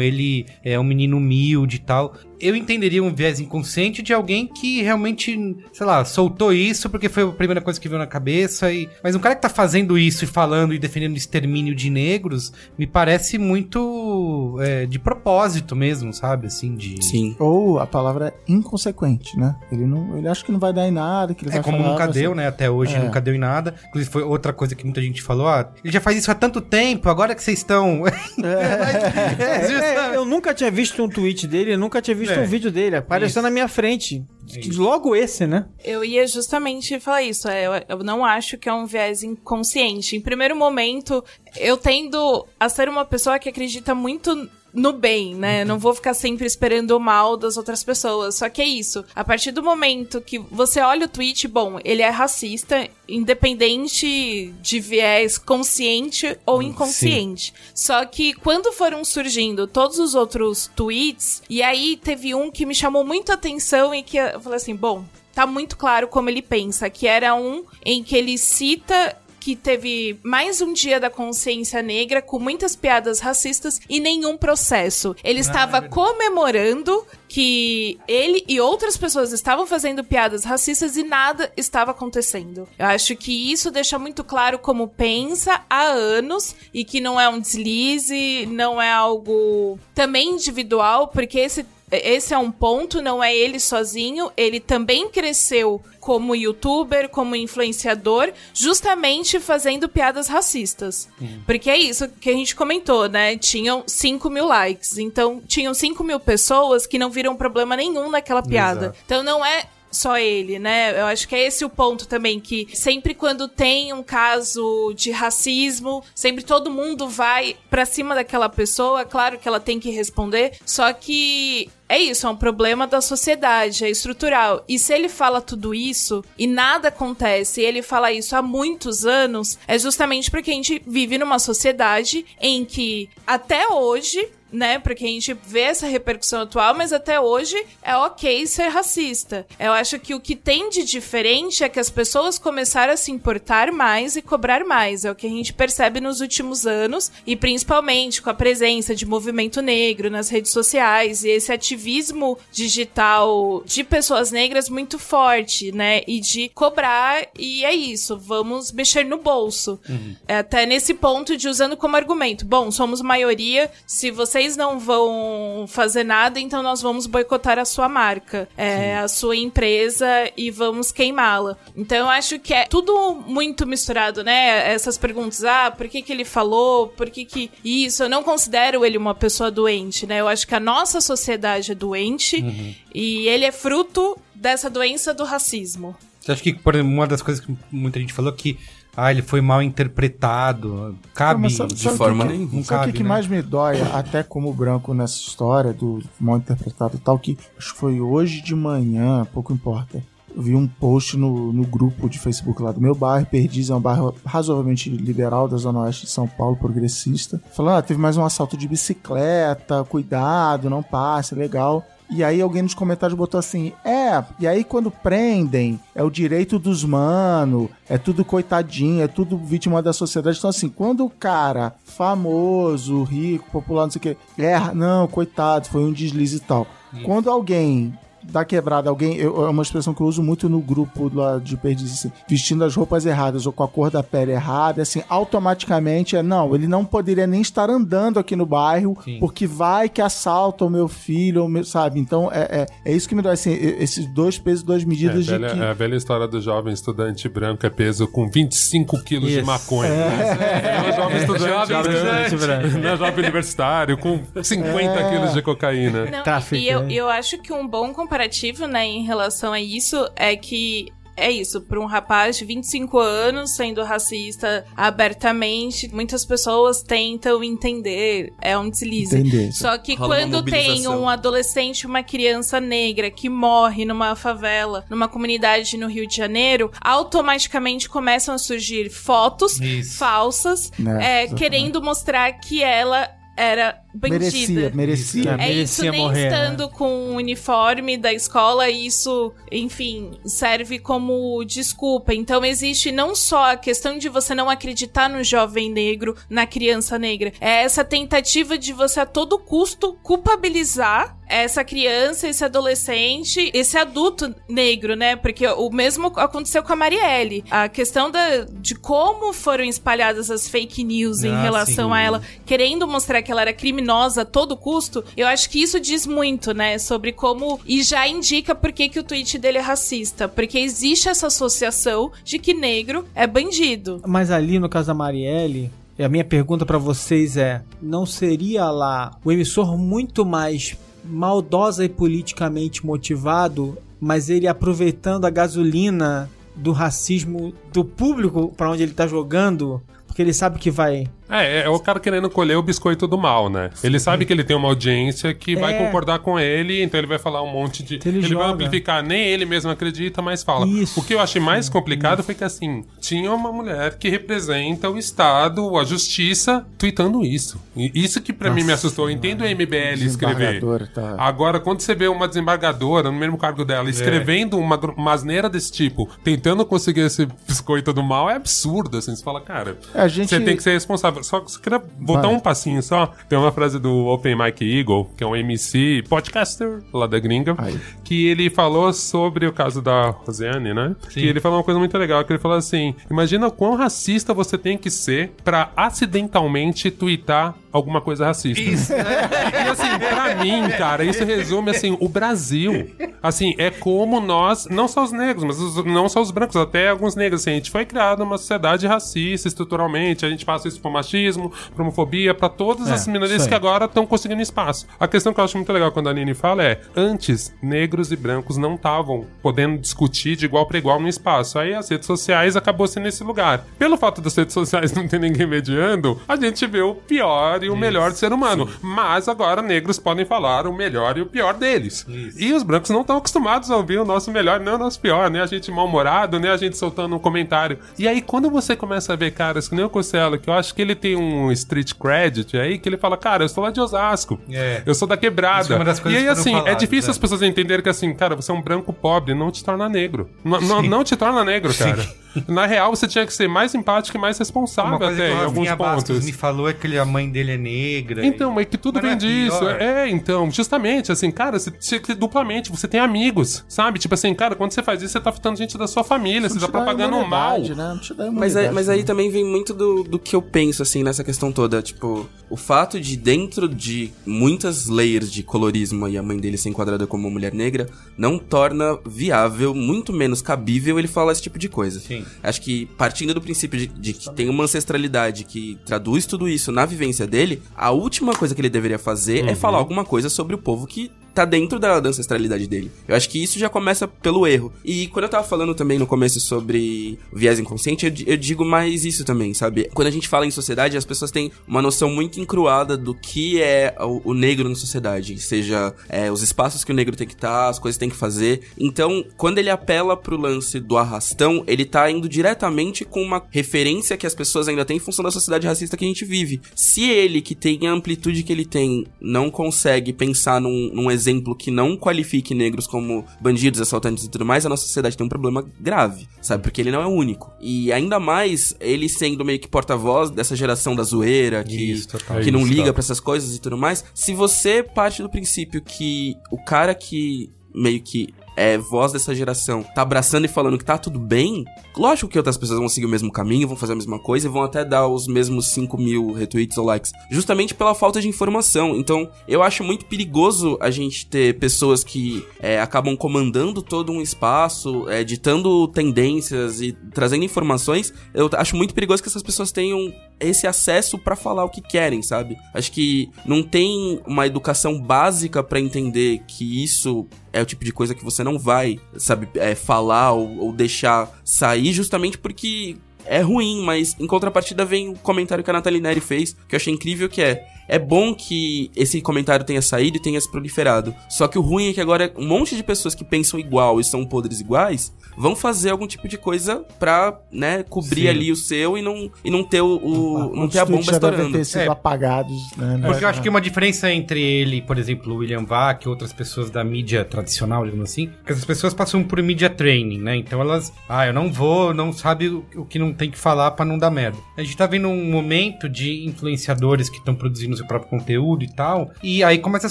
[0.00, 2.14] ele é um menino humilde e tal.
[2.44, 7.22] Eu entenderia um viés inconsciente de alguém que realmente, sei lá, soltou isso porque foi
[7.22, 8.70] a primeira coisa que veio na cabeça.
[8.70, 8.88] E...
[9.02, 12.52] Mas um cara que tá fazendo isso e falando e defendendo o extermínio de negros,
[12.78, 16.46] me parece muito é, de propósito mesmo, sabe?
[16.48, 17.02] Assim, de.
[17.04, 17.34] Sim.
[17.38, 19.56] Ou a palavra é inconsequente, né?
[19.72, 21.78] Ele não, ele acha que não vai dar em nada, que ele É vai como
[21.78, 22.46] falar, nunca deu, né?
[22.46, 22.98] Até hoje É.
[22.98, 23.74] nunca deu em nada.
[23.88, 26.60] Inclusive, foi outra coisa que muita gente falou: ah, ele já faz isso há tanto
[26.60, 28.02] tempo, agora que vocês estão.
[28.44, 32.42] É, é, eu nunca tinha visto um tweet dele, eu nunca tinha visto É.
[32.42, 32.96] um vídeo dele.
[32.96, 33.42] Apareceu Isso.
[33.42, 34.24] na minha frente.
[34.54, 34.80] É isso.
[34.82, 35.66] Logo esse, né?
[35.82, 37.48] Eu ia justamente falar isso.
[37.48, 40.16] é, Eu, eu não acho que é um viés inconsciente.
[40.16, 41.24] Em primeiro momento,
[41.56, 45.64] eu tendo a ser uma pessoa que acredita muito no bem, né?
[45.64, 48.34] Não vou ficar sempre esperando o mal das outras pessoas.
[48.34, 49.04] Só que é isso.
[49.14, 54.80] A partir do momento que você olha o tweet, bom, ele é racista, independente de
[54.80, 57.54] viés consciente ou inconsciente.
[57.72, 62.74] Só que quando foram surgindo todos os outros tweets, e aí teve um que me
[62.74, 66.42] chamou muito a atenção e que eu falei assim, bom, tá muito claro como ele
[66.42, 71.82] pensa, que era um em que ele cita que teve mais um dia da consciência
[71.82, 75.14] negra com muitas piadas racistas e nenhum processo.
[75.22, 81.90] Ele estava comemorando que ele e outras pessoas estavam fazendo piadas racistas e nada estava
[81.90, 82.66] acontecendo.
[82.78, 87.28] Eu acho que isso deixa muito claro como pensa há anos e que não é
[87.28, 91.66] um deslize, não é algo também individual, porque esse
[92.02, 98.30] esse é um ponto, não é ele sozinho, ele também cresceu como youtuber, como influenciador,
[98.52, 101.08] justamente fazendo piadas racistas.
[101.46, 103.36] Porque é isso que a gente comentou, né?
[103.38, 104.98] Tinham 5 mil likes.
[104.98, 108.86] Então, tinham 5 mil pessoas que não viram problema nenhum naquela piada.
[108.86, 108.98] Exato.
[109.06, 110.98] Então, não é só ele, né?
[110.98, 115.10] Eu acho que é esse o ponto também, que sempre quando tem um caso de
[115.10, 120.58] racismo, sempre todo mundo vai pra cima daquela pessoa, claro que ela tem que responder,
[120.66, 124.64] só que é isso, é um problema da sociedade, é estrutural.
[124.68, 129.04] E se ele fala tudo isso e nada acontece, e ele fala isso há muitos
[129.04, 134.78] anos, é justamente porque a gente vive numa sociedade em que até hoje né?
[134.78, 139.46] Porque a gente vê essa repercussão atual, mas até hoje é ok ser racista.
[139.58, 143.10] Eu acho que o que tem de diferente é que as pessoas começaram a se
[143.10, 145.04] importar mais e cobrar mais.
[145.04, 149.04] É o que a gente percebe nos últimos anos e principalmente com a presença de
[149.04, 156.02] movimento negro nas redes sociais e esse ativismo digital de pessoas negras muito forte, né?
[156.06, 159.80] E de cobrar, e é isso, vamos mexer no bolso.
[159.88, 160.14] Uhum.
[160.28, 164.78] É até nesse ponto de usando como argumento: bom, somos maioria, se vocês vocês não
[164.78, 170.50] vão fazer nada, então nós vamos boicotar a sua marca, é, a sua empresa e
[170.50, 171.56] vamos queimá-la.
[171.74, 174.70] Então eu acho que é tudo muito misturado, né?
[174.70, 176.88] Essas perguntas, ah, por que que ele falou?
[176.88, 178.02] Por que que isso?
[178.02, 180.20] Eu não considero ele uma pessoa doente, né?
[180.20, 182.74] Eu acho que a nossa sociedade é doente uhum.
[182.94, 185.96] e ele é fruto dessa doença do racismo.
[186.20, 188.58] Você acha que, por exemplo, uma das coisas que muita gente falou que
[188.96, 190.96] ah, ele foi mal interpretado.
[191.14, 192.50] Cabe sabe, de sabe forma nenhuma.
[192.50, 193.08] Sabe o cabe, que, que né?
[193.08, 197.72] mais me dói, até como branco nessa história do mal interpretado e tal, que acho
[197.72, 200.02] que foi hoje de manhã, pouco importa.
[200.34, 203.74] Eu vi um post no, no grupo de Facebook lá do meu bairro, Perdiz é
[203.74, 207.40] um bairro razoavelmente liberal da Zona Oeste de São Paulo, progressista.
[207.52, 211.84] Falando, ah, teve mais um assalto de bicicleta, cuidado, não passe, legal.
[212.10, 216.58] E aí alguém nos comentários botou assim: é, e aí quando prendem, é o direito
[216.58, 220.38] dos mano, é tudo coitadinho, é tudo vítima da sociedade.
[220.38, 225.68] Então, assim, quando o cara famoso, rico, popular, não sei o que, erra, não, coitado,
[225.68, 226.66] foi um deslize e tal.
[227.02, 227.92] Quando alguém
[228.30, 229.16] da quebrada, alguém.
[229.16, 232.64] Eu, é uma expressão que eu uso muito no grupo lá de perdiz, assim, vestindo
[232.64, 236.66] as roupas erradas ou com a cor da pele errada, assim, automaticamente é não, ele
[236.66, 239.18] não poderia nem estar andando aqui no bairro, Sim.
[239.18, 242.00] porque vai que assalta o meu filho, o meu, sabe?
[242.00, 245.32] Então é, é, é, isso que me dá, assim, esses dois pesos, duas medidas é,
[245.32, 245.54] velha, de.
[245.54, 245.60] Que...
[245.60, 249.90] É a velha história do jovem estudante branco é peso com 25 quilos de maconha.
[249.90, 250.84] É.
[250.84, 252.78] É o jovem estudante, jovem estudante branco.
[252.78, 255.10] Não é jovem universitário com 50 é.
[255.10, 256.04] quilos de cocaína.
[256.06, 260.08] Não, tá, e eu, eu acho que um bom comparativo, né, em relação a isso
[260.14, 266.82] é que é isso, para um rapaz de 25 anos sendo racista abertamente, muitas pessoas
[266.82, 269.16] tentam entender, é um deslize.
[269.16, 269.52] Entender.
[269.52, 275.06] Só que Rola quando tem um adolescente, uma criança negra que morre numa favela, numa
[275.06, 279.96] comunidade no Rio de Janeiro, automaticamente começam a surgir fotos isso.
[279.98, 284.18] falsas, é, é, querendo mostrar que ela era bandida.
[284.18, 285.36] Merecia, merecia.
[285.38, 286.70] É isso, nem morrer, estando né?
[286.72, 292.12] com o uniforme da escola, isso, enfim, serve como desculpa.
[292.12, 296.98] Então existe não só a questão de você não acreditar no jovem negro, na criança
[296.98, 303.78] negra, é essa tentativa de você a todo custo culpabilizar essa criança, esse adolescente, esse
[303.78, 305.16] adulto negro, né?
[305.16, 307.42] Porque o mesmo aconteceu com a Marielle.
[307.50, 311.94] A questão da, de como foram espalhadas as fake news ah, em relação sim.
[311.94, 315.78] a ela, querendo mostrar que ela era criminosa a todo custo, eu acho que isso
[315.78, 316.78] diz muito, né?
[316.78, 317.60] Sobre como.
[317.66, 320.28] E já indica por que, que o tweet dele é racista.
[320.28, 324.00] Porque existe essa associação de que negro é bandido.
[324.06, 329.16] Mas ali, no caso da Marielle, a minha pergunta para vocês é: não seria lá
[329.24, 337.52] o emissor muito mais maldosa e politicamente motivado, mas ele aproveitando a gasolina do racismo
[337.72, 341.78] do público para onde ele tá jogando, porque ele sabe que vai é, é o
[341.78, 343.70] cara querendo colher o biscoito do mal, né?
[343.82, 345.56] Ele sabe que ele tem uma audiência que é.
[345.56, 347.98] vai concordar com ele, então ele vai falar um monte de.
[348.04, 350.66] Ele, ele vai amplificar, nem ele mesmo acredita, mas fala.
[350.66, 351.00] Isso.
[351.00, 352.26] O que eu achei mais complicado isso.
[352.26, 357.60] foi que, assim, tinha uma mulher que representa o Estado, a justiça, tweetando isso.
[357.76, 359.08] E isso que pra mim me assustou.
[359.08, 360.62] Eu entendo o MBL escrever.
[360.88, 361.16] Tá...
[361.18, 363.90] Agora, quando você vê uma desembargadora no mesmo cargo dela é.
[363.90, 364.60] escrevendo é.
[364.60, 369.14] uma, uma asneira desse tipo, tentando conseguir esse biscoito do mal, é absurdo, assim.
[369.14, 370.28] Você fala, cara, é, gente...
[370.28, 372.34] você tem que ser responsável só, só queria voltar Vai.
[372.34, 373.12] um passinho só.
[373.28, 377.54] Tem uma frase do Open Mike Eagle, que é um MC podcaster lá da gringa,
[377.58, 377.78] Ai.
[378.02, 380.96] que ele falou sobre o caso da Rosiane, né?
[381.08, 381.20] Sim.
[381.20, 384.34] Que ele falou uma coisa muito legal, que ele falou assim: imagina o quão racista
[384.34, 388.62] você tem que ser para acidentalmente twittar alguma coisa racista.
[388.62, 388.92] Isso.
[388.94, 392.88] e assim, pra mim, cara, isso resume assim, o Brasil.
[393.20, 396.90] Assim, é como nós, não só os negros, mas os, não só os brancos, até
[396.90, 400.24] alguns negros, assim, a gente foi criado numa sociedade racista estruturalmente.
[400.24, 403.54] A gente passa isso pro machismo, pra homofobia, pra todas É, as minorias isso que
[403.54, 404.86] agora estão conseguindo espaço.
[404.98, 408.16] A questão que eu acho muito legal quando a Nini fala é: antes, negros e
[408.16, 411.58] brancos não estavam podendo discutir de igual para igual no espaço.
[411.58, 413.64] Aí as redes sociais acabou sendo esse lugar.
[413.78, 417.68] Pelo fato das redes sociais não ter ninguém mediando, a gente vê o pior e
[417.70, 418.68] o melhor do ser humano.
[418.82, 422.06] Mas agora negros podem falar o melhor e o pior deles.
[422.36, 425.30] E os brancos não estão acostumados a ouvir o nosso melhor nem o nosso pior,
[425.30, 427.78] nem a gente mal-humorado, nem a gente soltando um comentário.
[427.98, 430.74] E aí, quando você começa a ver caras que nem o Cossela, que eu acho
[430.74, 433.80] que ele tem um street credit aí, que ele fala, cara, eu sou lá de
[433.80, 434.38] Osasco.
[434.50, 434.82] É.
[434.86, 435.74] Eu sou da quebrada.
[435.74, 437.12] É e aí, assim, é faladas, difícil é.
[437.12, 440.28] as pessoas entenderem que, assim, cara, você é um branco pobre, não te torna negro.
[440.44, 442.04] N- não- não te torna negro, cara.
[442.48, 445.40] Na real, você tinha que ser mais empático e mais responsável Uma coisa até que
[445.40, 446.24] em alguns Bastos pontos.
[446.24, 448.24] me falou é que a mãe dele é negra.
[448.26, 449.58] Então, mas que tudo Mas vem é disso.
[449.58, 449.80] pior?
[449.80, 453.98] É, então, justamente, assim, cara, você tinha que ser duplamente, você tem amigos, sabe?
[453.98, 456.54] Tipo assim, cara, quando você faz isso, você tá afetando gente da sua família, você
[456.54, 457.58] Não tá te dá propagando um mal.
[457.60, 457.74] Né?
[457.74, 459.04] Não te dá Mas, aí, imunidade, mas aí né?
[459.04, 461.80] também vem muito do, do que eu penso, assim, nessa questão toda.
[461.82, 466.68] Tipo, o fato de dentro de muitas layers de colorismo e a mãe dele ser
[466.68, 471.58] enquadrada como uma mulher negra, não torna viável, muito menos cabível ele falar esse tipo
[471.58, 472.00] de coisa.
[472.00, 472.23] Sim.
[472.42, 476.70] Acho que partindo do princípio de, de que tem uma ancestralidade que traduz tudo isso
[476.72, 480.54] na vivência dele, a última coisa que ele deveria fazer é falar alguma coisa sobre
[480.54, 482.90] o povo que tá dentro da, da ancestralidade dele.
[483.08, 484.72] Eu acho que isso já começa pelo erro.
[484.84, 489.04] E quando eu tava falando também no começo sobre viés inconsciente, eu, eu digo mais
[489.04, 489.90] isso também, sabe?
[489.92, 493.60] Quando a gente fala em sociedade, as pessoas têm uma noção muito encruada do que
[493.60, 495.38] é o, o negro na sociedade.
[495.38, 498.16] Seja é, os espaços que o negro tem que estar, as coisas que tem que
[498.16, 498.60] fazer.
[498.78, 504.16] Então, quando ele apela pro lance do arrastão, ele tá indo diretamente com uma referência
[504.16, 506.60] que as pessoas ainda têm em função da sociedade racista que a gente vive.
[506.76, 511.23] Se ele, que tem a amplitude que ele tem, não consegue pensar num, num exemplo
[511.56, 515.28] que não qualifique negros como bandidos, assaltantes e tudo mais, a nossa sociedade tem um
[515.28, 516.62] problema grave, sabe?
[516.62, 517.52] Porque ele não é o único.
[517.60, 522.40] E ainda mais, ele sendo meio que porta-voz dessa geração da zoeira, que, Isso, total.
[522.40, 524.04] que não Isso, liga pra essas coisas e tudo mais.
[524.14, 529.82] Se você parte do princípio que o cara que meio que é voz dessa geração
[529.94, 531.64] tá abraçando e falando que tá tudo bem,
[531.96, 534.50] lógico que outras pessoas vão seguir o mesmo caminho, vão fazer a mesma coisa e
[534.50, 538.96] vão até dar os mesmos 5 mil retweets ou likes, justamente pela falta de informação.
[538.96, 544.20] Então, eu acho muito perigoso a gente ter pessoas que é, acabam comandando todo um
[544.20, 548.12] espaço, é, ditando tendências e trazendo informações.
[548.32, 550.12] Eu acho muito perigoso que essas pessoas tenham
[550.44, 552.56] esse acesso pra falar o que querem, sabe?
[552.72, 557.92] Acho que não tem uma educação básica pra entender que isso é o tipo de
[557.92, 563.40] coisa que você não vai, sabe, é, falar ou, ou deixar sair justamente porque é
[563.40, 566.92] ruim, mas em contrapartida vem o comentário que a Nathalie Neri fez, que eu achei
[566.92, 571.14] incrível, que é é bom que esse comentário tenha saído e tenha se proliferado.
[571.28, 574.04] Só que o ruim é que agora um monte de pessoas que pensam igual e
[574.04, 578.28] são podres iguais vão fazer algum tipo de coisa pra, né, cobrir Sim.
[578.28, 581.52] ali o seu e não, e não ter o, o- não ter a bomba estourando.
[581.52, 581.88] ter sido É.
[581.88, 583.00] apagados, né?
[583.04, 586.32] Porque eu acho que uma diferença entre ele, por exemplo, o William Vac e outras
[586.32, 590.36] pessoas da mídia tradicional, digamos assim, que essas pessoas passam por mídia training, né?
[590.36, 593.72] Então elas, ah, eu não vou, não sabe o, o que não tem que falar
[593.72, 594.38] pra não dar merda.
[594.56, 598.68] A gente tá vendo um momento de influenciadores que estão produzindo seu próprio conteúdo e
[598.72, 599.90] tal, e aí começa a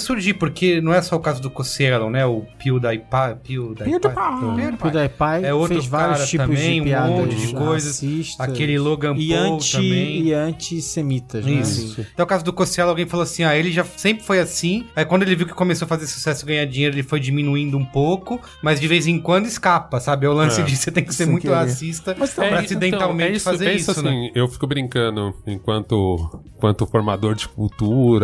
[0.00, 2.24] surgir, porque não é só o caso do Cosselo, né?
[2.26, 3.04] O PewDiePie,
[3.42, 4.76] PewDiePie, PewDiePie.
[4.78, 7.92] PewDiePie É outro fez vários cara tipos também, de um piadas monte de coisas.
[8.00, 10.22] racistas aquele Logan e Paul anti também.
[10.26, 11.52] e antissemitas, né?
[11.52, 12.06] Isso.
[12.16, 14.86] É o caso do Cosselo, alguém falou assim: ah, ele já sempre foi assim.
[14.96, 17.76] Aí quando ele viu que começou a fazer sucesso e ganhar dinheiro, ele foi diminuindo
[17.76, 20.26] um pouco, mas de vez em quando escapa, sabe?
[20.26, 20.64] É o lance É.
[20.64, 21.54] de você tem que ser Sem muito querer.
[21.54, 24.30] racista Mas pra É, acidentalmente então, é isso, fazer isso, assim, né?
[24.34, 27.73] Eu fico brincando enquanto, enquanto formador de cultura,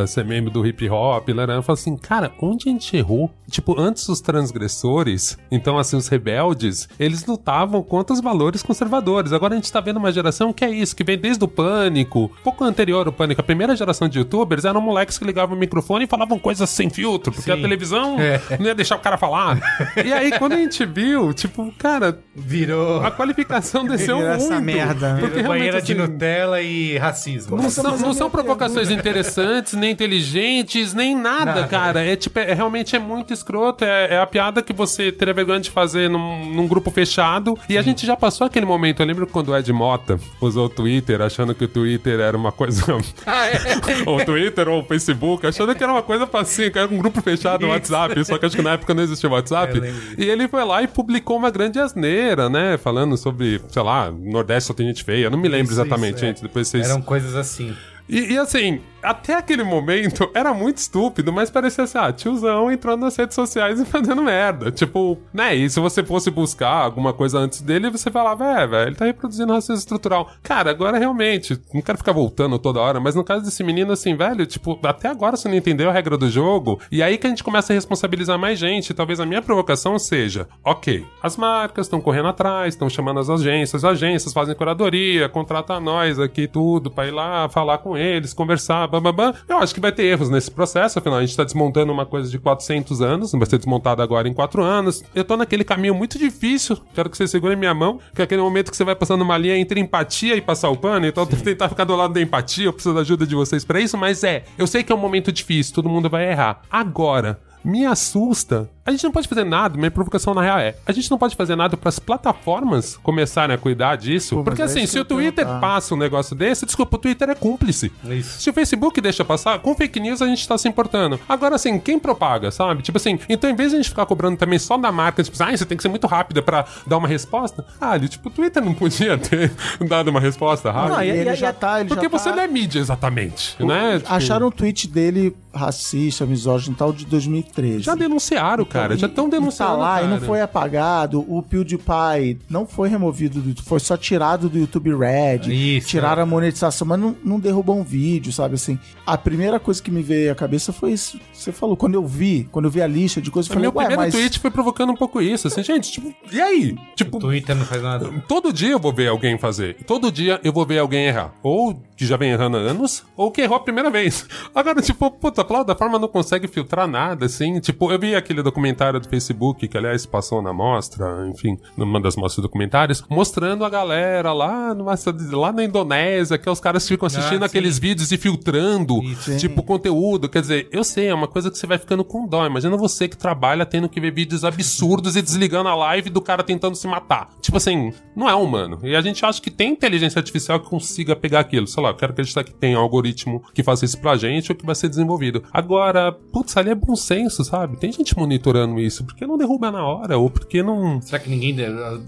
[0.06, 3.30] ser membro do hip hop, laranja, eu falo assim, cara, onde a gente errou?
[3.50, 9.32] Tipo, antes os transgressores, então assim, os rebeldes, eles lutavam contra os valores conservadores.
[9.32, 12.30] Agora a gente tá vendo uma geração que é isso, que vem desde o pânico,
[12.44, 16.04] pouco anterior ao pânico, a primeira geração de youtubers eram moleques que ligavam o microfone
[16.04, 17.58] e falavam coisas sem filtro, porque Sim.
[17.58, 18.40] a televisão É.
[18.58, 19.58] não ia deixar o cara falar.
[20.04, 23.00] e aí, quando a gente viu, tipo, cara, Virou.
[23.04, 24.44] a qualificação desceu Virou muito.
[24.52, 25.16] essa merda?
[25.18, 27.56] Porque Virou banheira realmente, de assim, Nutella e racismo.
[27.56, 29.39] não são, a não são provocações interessantes,
[29.76, 31.68] nem inteligentes, nem nada, Nada.
[31.68, 32.04] cara.
[32.04, 33.84] É tipo, é, realmente é muito escroto.
[33.84, 37.58] É, é a piada que você teria vergonha de fazer num, num grupo fechado.
[37.68, 39.00] E a gente já passou aquele momento.
[39.00, 42.52] Eu lembro quando o Ed Mota usou o Twitter, achando que o Twitter era uma
[42.52, 42.84] coisa.
[44.06, 46.98] ou o Twitter ou o Facebook, achando que era uma coisa assim, que era um
[46.98, 48.24] grupo fechado no WhatsApp.
[48.24, 49.80] Só que acho que na época não existia WhatsApp.
[49.80, 50.14] Disso.
[50.18, 52.76] E ele foi lá e publicou uma grande asneira, né?
[52.78, 55.24] Falando sobre, sei lá, Nordeste só tem gente feia.
[55.24, 56.28] Eu não me lembro Isso, exatamente, isso, é.
[56.28, 56.42] gente.
[56.42, 56.88] Depois vocês.
[56.88, 57.74] Eram coisas assim.
[58.08, 63.00] E, e assim, até aquele momento era muito estúpido, mas parecia assim, ah, tiozão entrando
[63.00, 64.70] nas redes sociais e fazendo merda.
[64.70, 65.54] Tipo, né?
[65.54, 69.04] E se você fosse buscar alguma coisa antes dele, você falava, é, velho, ele tá
[69.04, 70.30] reproduzindo racismo estrutural.
[70.42, 74.14] Cara, agora realmente, não quero ficar voltando toda hora, mas no caso desse menino, assim,
[74.14, 77.30] velho, tipo, até agora você não entendeu a regra do jogo, e aí que a
[77.30, 78.94] gente começa a responsabilizar mais gente.
[78.94, 83.84] Talvez a minha provocação seja, ok, as marcas estão correndo atrás, estão chamando as agências,
[83.84, 88.86] as agências fazem curadoria, contrata nós aqui tudo pra ir lá falar com eles, conversar,
[88.90, 89.34] bababá.
[89.48, 92.30] Eu acho que vai ter erros nesse processo, afinal, a gente tá desmontando uma coisa
[92.30, 95.02] de 400 anos, não vai ser desmontada agora em 4 anos.
[95.14, 98.42] Eu tô naquele caminho muito difícil, quero que você segure minha mão, que é aquele
[98.42, 101.28] momento que você vai passando uma linha entre empatia e passar o pano, então eu
[101.28, 103.96] tô tentar ficar do lado da empatia, eu preciso da ajuda de vocês para isso,
[103.96, 106.62] mas é, eu sei que é um momento difícil, todo mundo vai errar.
[106.70, 110.92] Agora, me assusta a gente não pode fazer nada, minha provocação na real é: a
[110.92, 114.36] gente não pode fazer nada para as plataformas começarem a cuidar disso.
[114.36, 117.34] Pô, porque é assim, se o Twitter passa um negócio desse, desculpa, o Twitter é
[117.34, 117.92] cúmplice.
[118.04, 118.40] Isso.
[118.40, 121.20] Se o Facebook deixa passar, com fake news a gente tá se importando.
[121.28, 122.82] Agora, assim, quem propaga, sabe?
[122.82, 125.36] Tipo assim, então em vez de a gente ficar cobrando também só da marca, tipo,
[125.42, 128.64] ah, você tem que ser muito rápida para dar uma resposta, ah, tipo, o Twitter
[128.64, 129.52] não podia ter
[129.86, 130.96] dado uma resposta rápida.
[130.96, 132.36] Não, e ele já tá, ele Porque já você tá...
[132.36, 133.98] não é mídia exatamente, o, né?
[133.98, 134.12] Tipo...
[134.12, 137.80] Acharam um tweet dele racista, misógino tal de 2013.
[137.80, 140.06] Já denunciaram, cara, já estão denunciando tá lá cara.
[140.06, 141.24] e não foi apagado.
[141.28, 145.52] O PewDiePie não foi removido do YouTube, foi só tirado do YouTube Red.
[145.52, 146.22] Isso, tiraram é.
[146.22, 148.78] a monetização, mas não, não derrubou um vídeo, sabe assim.
[149.06, 151.20] A primeira coisa que me veio à cabeça foi isso.
[151.32, 153.72] Você falou, quando eu vi, quando eu vi a lista de coisas, eu falei, meu
[153.72, 154.14] primeiro mas...
[154.14, 155.48] tweet foi provocando um pouco isso.
[155.48, 156.76] Assim, gente, tipo, e aí?
[156.94, 158.10] Tipo, o Twitter não faz nada.
[158.28, 159.76] Todo dia eu vou ver alguém fazer.
[159.86, 161.32] Todo dia eu vou ver alguém errar.
[161.42, 164.26] Ou que já vem errando há anos, ou que errou a primeira vez.
[164.54, 167.60] Agora, tipo, puta, a plataforma não consegue filtrar nada, assim.
[167.60, 172.14] Tipo, eu vi aquele documentário do Facebook, que aliás passou na mostra, enfim, numa das
[172.14, 174.94] mostras documentárias, mostrando a galera lá, numa,
[175.32, 179.62] lá na Indonésia, que os caras ficam assistindo ah, aqueles vídeos e filtrando, Isso, tipo,
[179.62, 180.28] conteúdo.
[180.28, 182.46] Quer dizer, eu sei, é uma coisa que você vai ficando com dó.
[182.46, 186.42] Imagina você que trabalha tendo que ver vídeos absurdos e desligando a live do cara
[186.42, 187.30] tentando se matar.
[187.40, 188.78] Tipo assim, não é humano.
[188.82, 191.66] E a gente acha que tem inteligência artificial que consiga pegar aquilo.
[191.66, 194.56] Sei lá, eu quero acreditar que tem um algoritmo que faça isso pra gente ou
[194.56, 195.42] que vai ser desenvolvido.
[195.50, 197.78] Agora, putz, ali é bom senso, sabe?
[197.78, 201.00] Tem gente monitorando isso, porque não derruba na hora, ou porque não.
[201.00, 201.56] Será que ninguém.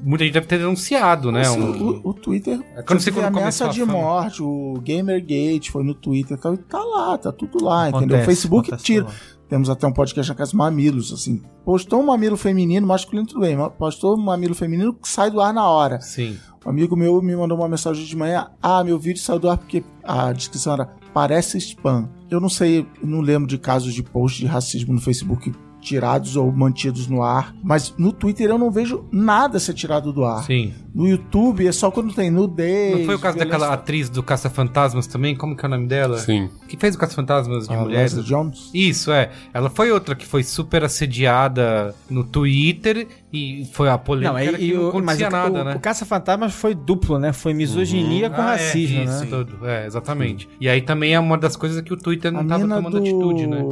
[0.02, 1.48] Muita gente deve ter denunciado, né?
[1.50, 2.00] Um...
[2.04, 2.60] O, o, Twitter.
[2.76, 6.58] É quando você quando ameaça de morte, o Gamergate foi no Twitter e tal, e
[6.58, 8.22] tá lá, tá tudo lá, acontece, entendeu?
[8.22, 9.06] O Facebook tira.
[9.48, 11.42] Temos até um podcast na casa Mamilos, assim.
[11.62, 13.54] Postou um mamilo feminino, masculino tudo bem.
[13.78, 16.00] Postou um mamilo feminino que sai do ar na hora.
[16.00, 16.38] Sim.
[16.64, 18.48] Um amigo meu me mandou uma mensagem de manhã.
[18.62, 22.08] Ah, meu vídeo saiu do ar porque a descrição era parece spam.
[22.30, 26.50] Eu não sei, não lembro de casos de post de racismo no Facebook tirados ou
[26.50, 27.54] mantidos no ar.
[27.62, 30.44] Mas no Twitter eu não vejo nada ser tirado do ar.
[30.44, 30.72] Sim.
[30.94, 32.98] No YouTube é só quando tem nudez.
[32.98, 35.34] Não foi o caso daquela atriz do Caça-Fantasmas também?
[35.34, 36.18] Como que é o nome dela?
[36.18, 36.48] Sim.
[36.68, 38.14] Que fez o Caça-Fantasmas de a mulheres.
[38.14, 38.70] Leslie Jones?
[38.72, 39.30] Isso, é.
[39.52, 44.74] Ela foi outra que foi super assediada no Twitter e foi a polêmica não, e,
[44.74, 45.74] não acontecia mas nada, o, né?
[45.74, 47.32] O Caça-Fantasmas foi duplo, né?
[47.32, 48.34] Foi misoginia uhum.
[48.34, 49.30] com ah, é, racismo, é, isso, né?
[49.30, 49.66] Tudo.
[49.66, 50.48] É, exatamente.
[50.60, 52.98] E aí também é uma das coisas que o Twitter não estava tomando do...
[52.98, 53.62] atitude, né?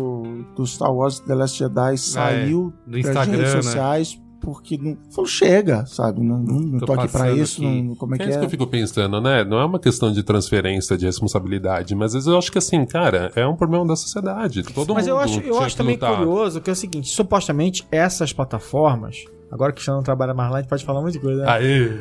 [0.56, 3.62] Do Star Wars The Last Jedi saiu é, do Instagram, redes né?
[3.62, 4.29] sociais né?
[4.40, 6.20] Porque não falou, chega, sabe?
[6.20, 8.26] Não, não, não tô, tô aqui pra isso, não, como é, que é?
[8.26, 9.44] É isso que eu fico pensando, né?
[9.44, 12.84] Não é uma questão de transferência de responsabilidade, mas às vezes eu acho que assim,
[12.86, 14.62] cara, é um problema da sociedade.
[14.62, 16.16] Todo mas mundo eu acho, eu acho também lutar.
[16.16, 20.58] curioso que é o seguinte, supostamente essas plataformas, agora que o não trabalha mais lá,
[20.58, 21.44] a gente pode falar muita coisa.
[21.44, 21.50] Né?
[21.50, 21.98] Aê.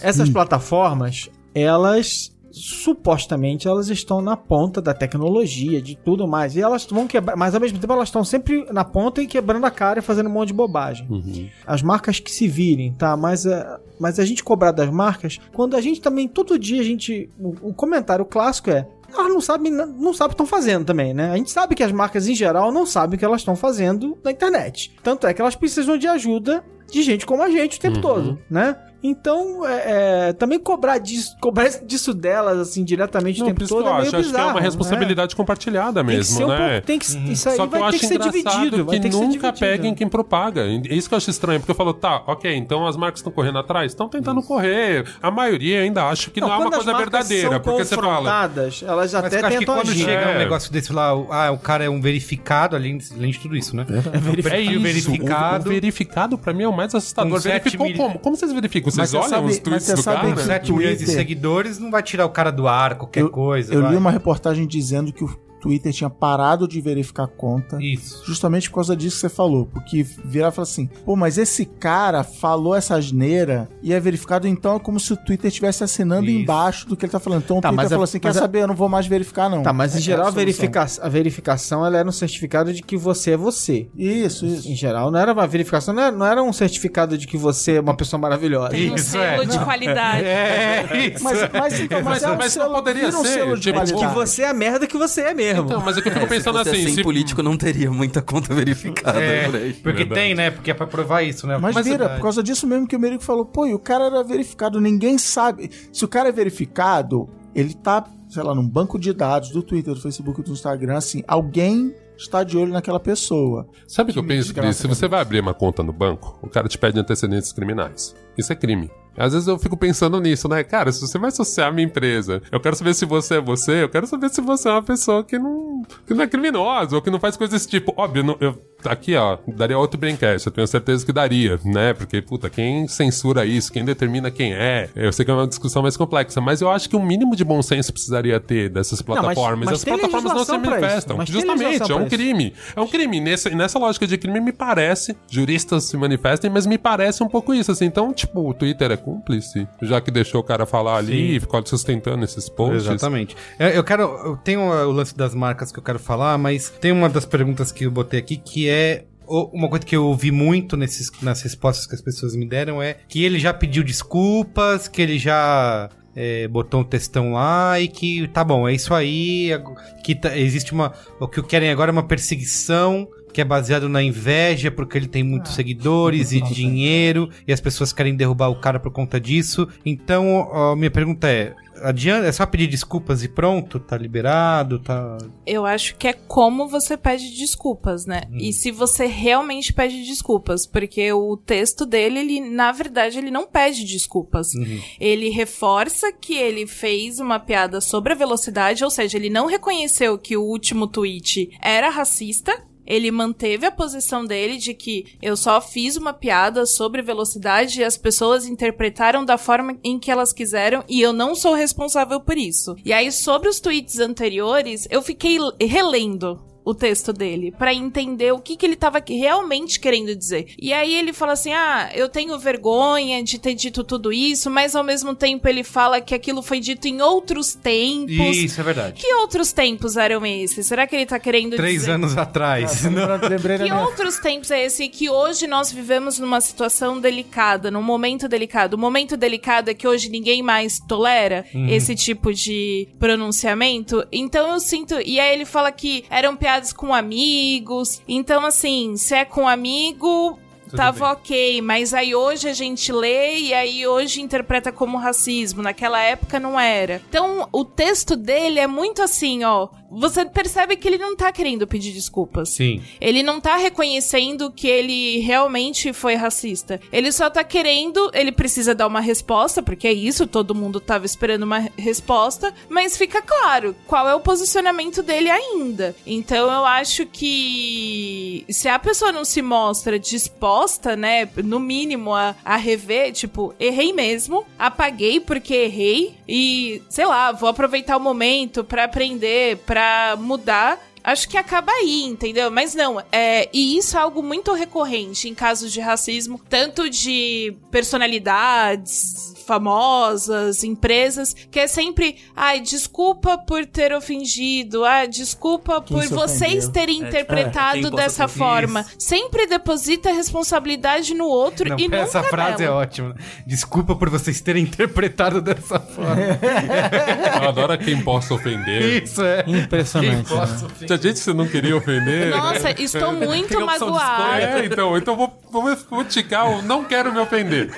[0.00, 6.54] Essas plataformas, elas supostamente elas estão na ponta da tecnologia, de tudo mais.
[6.54, 9.64] E elas vão quebrar, mas ao mesmo tempo elas estão sempre na ponta e quebrando
[9.64, 11.06] a cara e fazendo um monte de bobagem.
[11.08, 11.48] Uhum.
[11.66, 13.16] As marcas que se virem, tá?
[13.16, 16.84] Mas, uh, mas a gente cobrar das marcas, quando a gente também, todo dia a
[16.84, 17.30] gente.
[17.38, 21.14] O, o comentário clássico é: elas não sabem não sabem o que estão fazendo também,
[21.14, 21.30] né?
[21.30, 24.18] A gente sabe que as marcas em geral não sabem o que elas estão fazendo
[24.24, 24.94] na internet.
[25.02, 28.02] Tanto é que elas precisam de ajuda de gente como a gente o tempo uhum.
[28.02, 28.76] todo, né?
[29.02, 33.88] Então, é, é, também cobrar disso, cobrar disso delas, assim, diretamente não, o tempo todo
[33.88, 34.20] é meio acho, bizarro.
[34.20, 35.36] Acho que é uma responsabilidade né?
[35.36, 36.54] compartilhada mesmo, tem né?
[36.54, 37.32] Um pouco, tem que, uhum.
[37.32, 38.86] Isso aí Só que vai eu ter acho que ser dividido.
[38.86, 40.62] que, que nunca peguem quem propaga.
[40.62, 43.32] É isso que eu acho estranho, porque eu falo, tá, ok, então as marcas estão
[43.32, 43.90] correndo atrás?
[43.90, 44.46] Estão tentando isso.
[44.46, 45.04] correr.
[45.20, 48.50] A maioria ainda acha que não, não é uma coisa verdadeira, porque você fala...
[48.82, 50.04] elas até Mas tentam quando agir.
[50.04, 50.38] chega um é.
[50.38, 53.74] negócio desse lá, ah, o cara é um verificado, além de, além de tudo isso,
[53.74, 53.84] né?
[53.88, 54.56] É, verificado.
[54.56, 55.68] É verificado.
[55.68, 57.40] O, verificado, pra mim, é o mais assustador.
[57.40, 58.18] Verificou como?
[58.18, 58.90] Como vocês verificam?
[58.90, 60.36] Vocês olham os tweets do cara?
[60.36, 63.72] 7 milhões de seguidores não vai tirar o cara do ar, qualquer eu, coisa.
[63.74, 63.92] Eu vai.
[63.92, 67.78] li uma reportagem dizendo que o Twitter tinha parado de verificar a conta.
[67.80, 68.22] Isso.
[68.26, 69.66] Justamente por causa disso que você falou.
[69.66, 74.48] Porque virar e falar assim, pô, mas esse cara falou essa asneira e é verificado,
[74.48, 76.40] então é como se o Twitter estivesse assinando Isso.
[76.40, 77.42] embaixo do que ele tá falando.
[77.44, 79.48] Então o Tá, Twitter mas a- falou assim: quer saber, eu não vou mais verificar,
[79.48, 79.62] não.
[79.62, 82.82] Tá, mas em É geral a, a verifica a verificação ela era um certificado de
[82.82, 83.88] que você é você.
[83.96, 84.68] Isso, isso.
[84.68, 87.72] Em geral, não era uma verificação, não era, não era um certificado de que você
[87.76, 88.70] é uma pessoa maravilhosa.
[88.70, 89.46] Tem um Isso, selo é.
[89.46, 90.24] de qualidade.
[90.24, 91.22] É, isso.
[91.24, 93.54] Mas, mas, então, mas, Mas- é um mas não selo, poderia vira um ser, selo
[93.56, 94.06] de tipo, qualidade.
[94.08, 95.51] Que você é a merda que você é mesmo.
[95.60, 97.56] Então, mas é que eu fico É, pensando se fosse assim, assim, se- político não
[97.56, 99.72] teria muita conta verificada É, por aí.
[99.74, 100.20] porque Verdade.
[100.20, 100.50] tem, né?
[100.50, 101.58] Porque é pra provar isso, né?
[101.58, 104.22] Mas, vira, por causa disso mesmo que o Merico falou, pô, e o cara era
[104.22, 105.70] verificado, ninguém sabe.
[105.92, 109.92] Se o cara é verificado, ele tá, sei lá, num banco de dados do Twitter,
[109.94, 113.66] do Facebook, do Instagram, assim, alguém está de olho naquela pessoa.
[113.86, 114.76] Sabe o que eu penso, Cris?
[114.76, 115.10] Se você cara.
[115.10, 118.14] vai abrir uma conta no banco, o cara te pede antecedentes criminais.
[118.38, 118.90] Isso é crime.
[119.16, 120.64] Às vezes eu fico pensando nisso, né?
[120.64, 123.82] Cara, se você vai associar a minha empresa, eu quero saber se você é você,
[123.82, 127.02] eu quero saber se você é uma pessoa que não, que não é criminosa ou
[127.02, 127.92] que não faz coisas desse tipo.
[127.94, 128.56] Óbvio, não- eu,
[128.86, 131.92] aqui ó, daria outro braincast, eu tenho certeza que daria, né?
[131.92, 135.82] Porque, puta, quem censura isso, quem determina quem é, eu sei que é uma discussão
[135.82, 139.18] mais complexa, mas eu acho que um mínimo de bom senso precisaria ter dessas mas-
[139.18, 139.66] plataformas.
[139.66, 141.16] mas As tem plataformas não se manifestam.
[141.16, 142.54] mas Justamente, é um crime.
[142.74, 143.20] É um crime.
[143.20, 147.52] Nesse, nessa lógica de crime, me parece, juristas se manifestem, mas me parece um pouco
[147.52, 147.84] isso, assim.
[147.86, 151.36] Então, tipo, o Twitter é cúmplice, já que deixou o cara falar ali Sim.
[151.36, 152.86] e ficou sustentando esses posts.
[152.86, 153.36] Exatamente.
[153.58, 154.02] Eu, quero.
[154.02, 157.24] Eu tenho uh, o lance das marcas que eu quero falar, mas tem uma das
[157.24, 159.04] perguntas que eu botei aqui que é.
[159.24, 162.96] Uma coisa que eu ouvi muito nesses, nas respostas que as pessoas me deram é
[163.08, 168.28] que ele já pediu desculpas, que ele já é, botou um textão lá e que
[168.28, 169.52] tá bom, é isso aí.
[169.52, 170.92] ag- Que tá- existe uma.
[171.20, 175.22] O que querem agora é uma perseguição que é baseado na inveja, porque ele tem
[175.22, 179.66] muitos seguidores e dinheiro, e as pessoas querem derrubar o cara por conta disso.
[179.86, 183.78] Então, ó, minha pergunta é: adianta, é só pedir desculpas e pronto?
[183.78, 184.78] Tá liberado?
[184.78, 185.18] Tá.
[185.46, 188.22] Eu acho que é como você pede desculpas, né?
[188.30, 188.38] Hum.
[188.38, 193.46] E se você realmente pede desculpas, porque o texto dele, ele, na verdade, ele não
[193.46, 194.54] pede desculpas.
[194.54, 194.80] Uhum.
[195.00, 200.18] Ele reforça que ele fez uma piada sobre a velocidade, ou seja, ele não reconheceu
[200.18, 202.52] que o último tweet era racista.
[202.86, 207.84] Ele manteve a posição dele de que eu só fiz uma piada sobre velocidade e
[207.84, 212.36] as pessoas interpretaram da forma em que elas quiseram e eu não sou responsável por
[212.36, 212.76] isso.
[212.84, 218.38] E aí, sobre os tweets anteriores, eu fiquei relendo o texto dele pra entender o
[218.38, 220.46] que, que ele tava realmente querendo dizer.
[220.60, 224.74] E aí ele fala assim: "Ah, eu tenho vergonha de ter dito tudo isso", mas
[224.76, 228.36] ao mesmo tempo ele fala que aquilo foi dito em outros tempos.
[228.36, 229.00] Isso é verdade.
[229.00, 230.66] Que outros tempos eram esses?
[230.66, 232.82] Será que ele tá querendo Três dizer anos atrás.
[232.84, 233.28] Não.
[233.28, 237.82] Lembrei da que outros tempos é esse que hoje nós vivemos numa situação delicada, num
[237.82, 238.74] momento delicado?
[238.74, 241.68] O momento delicado é que hoje ninguém mais tolera Uhum.
[241.68, 244.04] esse tipo de pronunciamento.
[244.12, 245.00] Então eu sinto.
[245.04, 248.02] E aí ele fala que eram piadas com amigos.
[248.06, 250.38] Então, assim, se é com amigo.
[250.74, 255.60] Tava ok, mas aí hoje a gente lê e aí hoje interpreta como racismo.
[255.62, 257.02] Naquela época não era.
[257.10, 259.68] Então o texto dele é muito assim, ó.
[259.92, 262.50] Você percebe que ele não tá querendo pedir desculpas.
[262.50, 262.82] Sim.
[263.00, 266.80] Ele não tá reconhecendo que ele realmente foi racista.
[266.92, 271.04] Ele só tá querendo, ele precisa dar uma resposta, porque é isso, todo mundo tava
[271.04, 275.94] esperando uma resposta, mas fica claro qual é o posicionamento dele ainda.
[276.06, 282.34] Então eu acho que se a pessoa não se mostra disposta, né, no mínimo a,
[282.44, 288.64] a rever, tipo, errei mesmo, apaguei porque errei e, sei lá, vou aproveitar o momento
[288.64, 290.78] pra aprender, pra mudar.
[291.04, 292.50] Acho que acaba aí, entendeu?
[292.50, 297.54] Mas não, é, e isso é algo muito recorrente em casos de racismo, tanto de
[297.70, 306.06] personalidades famosas, empresas, que é sempre, ai, desculpa por ter ofendido, ah, desculpa Quem por
[306.08, 306.72] vocês ofendeu.
[306.72, 308.48] terem É, interpretado quem possa dessa ofender.
[308.48, 308.86] forma.
[308.98, 313.16] Sempre deposita a responsabilidade no outro Não, e nunca essa frase é ótima.
[313.46, 316.16] Desculpa por vocês terem interpretado dessa forma.
[317.42, 319.02] Eu adoro quem possa ofender.
[319.02, 319.44] Isso é.
[319.46, 320.28] Impressionante.
[320.28, 320.40] Quem né?
[320.46, 320.88] possa ofender.
[320.96, 322.30] Gente você não queria ofender.
[322.30, 324.40] Nossa, estou muito magoada.
[324.40, 327.70] É, então, então vou, vou, vou ticar o não quero me ofender.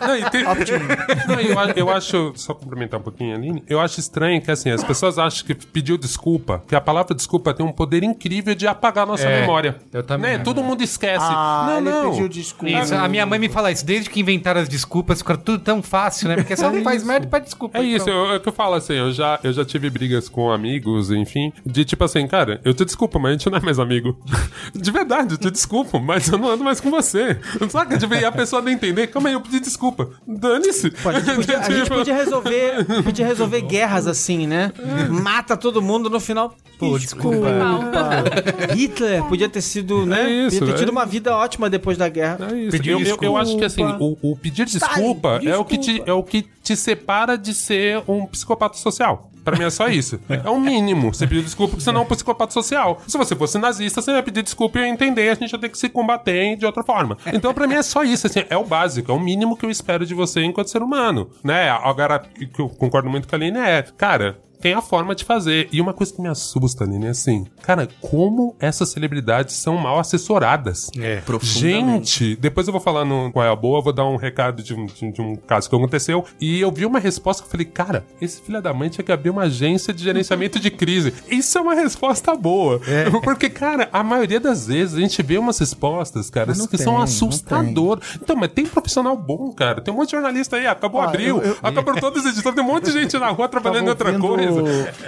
[0.00, 4.40] Não, e tem- Não, eu, eu acho, só complementar um pouquinho, Aline, eu acho estranho
[4.40, 8.02] que assim, as pessoas acham que pediu desculpa, que a palavra desculpa tem um poder
[8.02, 9.76] incrível de apagar a nossa É, memória.
[9.92, 10.38] eu também.
[10.38, 10.44] Né?
[10.44, 11.24] Todo mundo esquece.
[11.28, 12.10] Ah, não, ele não.
[12.10, 12.70] pediu desculpa.
[12.78, 13.84] Isso, a minha mãe me fala isso.
[13.84, 16.36] Desde que inventaram as desculpas, ficou tudo tão fácil, né?
[16.36, 17.78] Porque só não faz merda pra desculpa.
[17.78, 19.88] É e isso, eu- é o que eu falo assim, eu já, eu já tive
[19.90, 23.58] brigas com amigos, enfim, de tipo assim, cara, eu te desculpo, mas a gente não
[23.58, 24.18] é mais amigo.
[24.74, 27.38] De verdade, eu te desculpo, mas eu não ando mais com você.
[27.68, 27.98] Saca?
[27.98, 30.08] Tipo, e a pessoa não entender, calma aí, eu pedi desculpa.
[30.26, 30.92] Dane-se.
[31.04, 34.72] A gente podia, a gente podia resolver, podia resolver guerras assim, né?
[35.10, 36.56] Mata todo mundo no final.
[36.78, 37.36] Pô, desculpa.
[37.36, 38.74] desculpa.
[38.74, 40.24] Hitler podia ter sido, né?
[40.24, 40.92] É isso, podia ter tido é.
[40.92, 42.48] uma vida ótima depois da guerra.
[42.52, 42.76] É isso.
[42.76, 43.40] Eu, eu- eu desculpa.
[43.40, 46.76] acho que assim, o, o pedir desculpa, é, o que te, é o que te
[46.76, 49.30] separa de ser um psicopata social.
[49.46, 50.18] Pra mim é só isso.
[50.28, 51.14] É o mínimo.
[51.14, 53.00] Você pedir desculpa porque você não é um psicopata social.
[53.06, 55.30] Se você fosse nazista, você ia pedir desculpa e ia entender.
[55.30, 57.16] A gente ia ter que se combater de outra forma.
[57.32, 58.26] Então, pra mim, é só isso.
[58.26, 59.12] Assim, é o básico.
[59.12, 61.30] É o mínimo que eu espero de você enquanto ser humano.
[61.44, 61.70] Né?
[61.70, 65.68] Agora, que eu concordo muito com a Aline é, cara, tem a forma de fazer.
[65.70, 69.98] E uma coisa que me assusta, Aline, é assim, cara, como essas celebridades são mal
[70.00, 70.90] assessoradas.
[70.98, 71.22] É.
[71.60, 74.74] Gente, depois eu vou falar no qual é a boa, vou dar um recado de
[74.74, 76.24] um, de, de um caso que aconteceu.
[76.40, 79.12] E eu vi uma resposta que eu falei, cara, esse filho da mãe tinha que
[79.12, 81.14] abrir uma agência de gerenciamento de crise.
[81.30, 82.80] Isso é uma resposta boa.
[83.22, 87.00] Porque, cara, a maioria das vezes a gente vê umas respostas, cara, que tem, são
[87.00, 88.18] assustadoras.
[88.20, 89.80] Então, mas tem profissional bom, cara.
[89.80, 92.56] Tem um monte de jornalista aí, acabou Ó, abril, eu- eu- acabou todos os editores,
[92.56, 94.55] tem um monte de gente na rua trabalhando em outra coisa.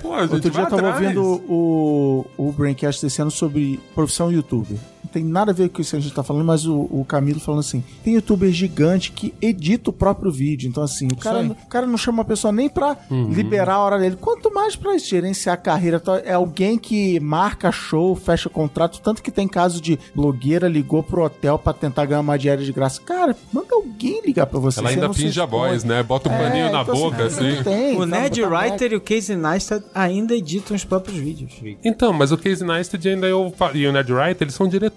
[0.02, 0.94] Pô, Outro dia eu tava atrás.
[1.16, 4.76] ouvindo o, o Braincast desse ano sobre profissão youtuber.
[5.04, 7.04] Não tem nada a ver com isso que a gente tá falando, mas o, o
[7.08, 10.68] Camilo falando assim: tem youtuber gigante que edita o próprio vídeo.
[10.68, 13.30] Então, assim, o cara, o cara não chama a pessoa nem pra Uhum.
[13.30, 15.98] liberar a hora dele, quanto mais pra gerenciar a carreira.
[16.02, 19.00] Então, É alguém que marca show, fecha contrato.
[19.00, 22.72] Tanto que tem caso de blogueira ligou pro hotel pra tentar ganhar uma diária de
[22.72, 23.00] graça.
[23.00, 24.80] Cara, manda alguém ligar pra você.
[24.80, 26.02] Ela você ainda finge a voz, né?
[26.02, 27.56] Bota o É, paninho na então, boca, assim, assim.
[27.56, 28.10] não tem, O sabe?
[28.12, 31.52] Ned Botar Writer e o Casey Neistat ainda editam os próprios vídeos.
[31.84, 34.87] Então, mas o Casey Neistat ainda eu e o Ned Wright, eles são diretores.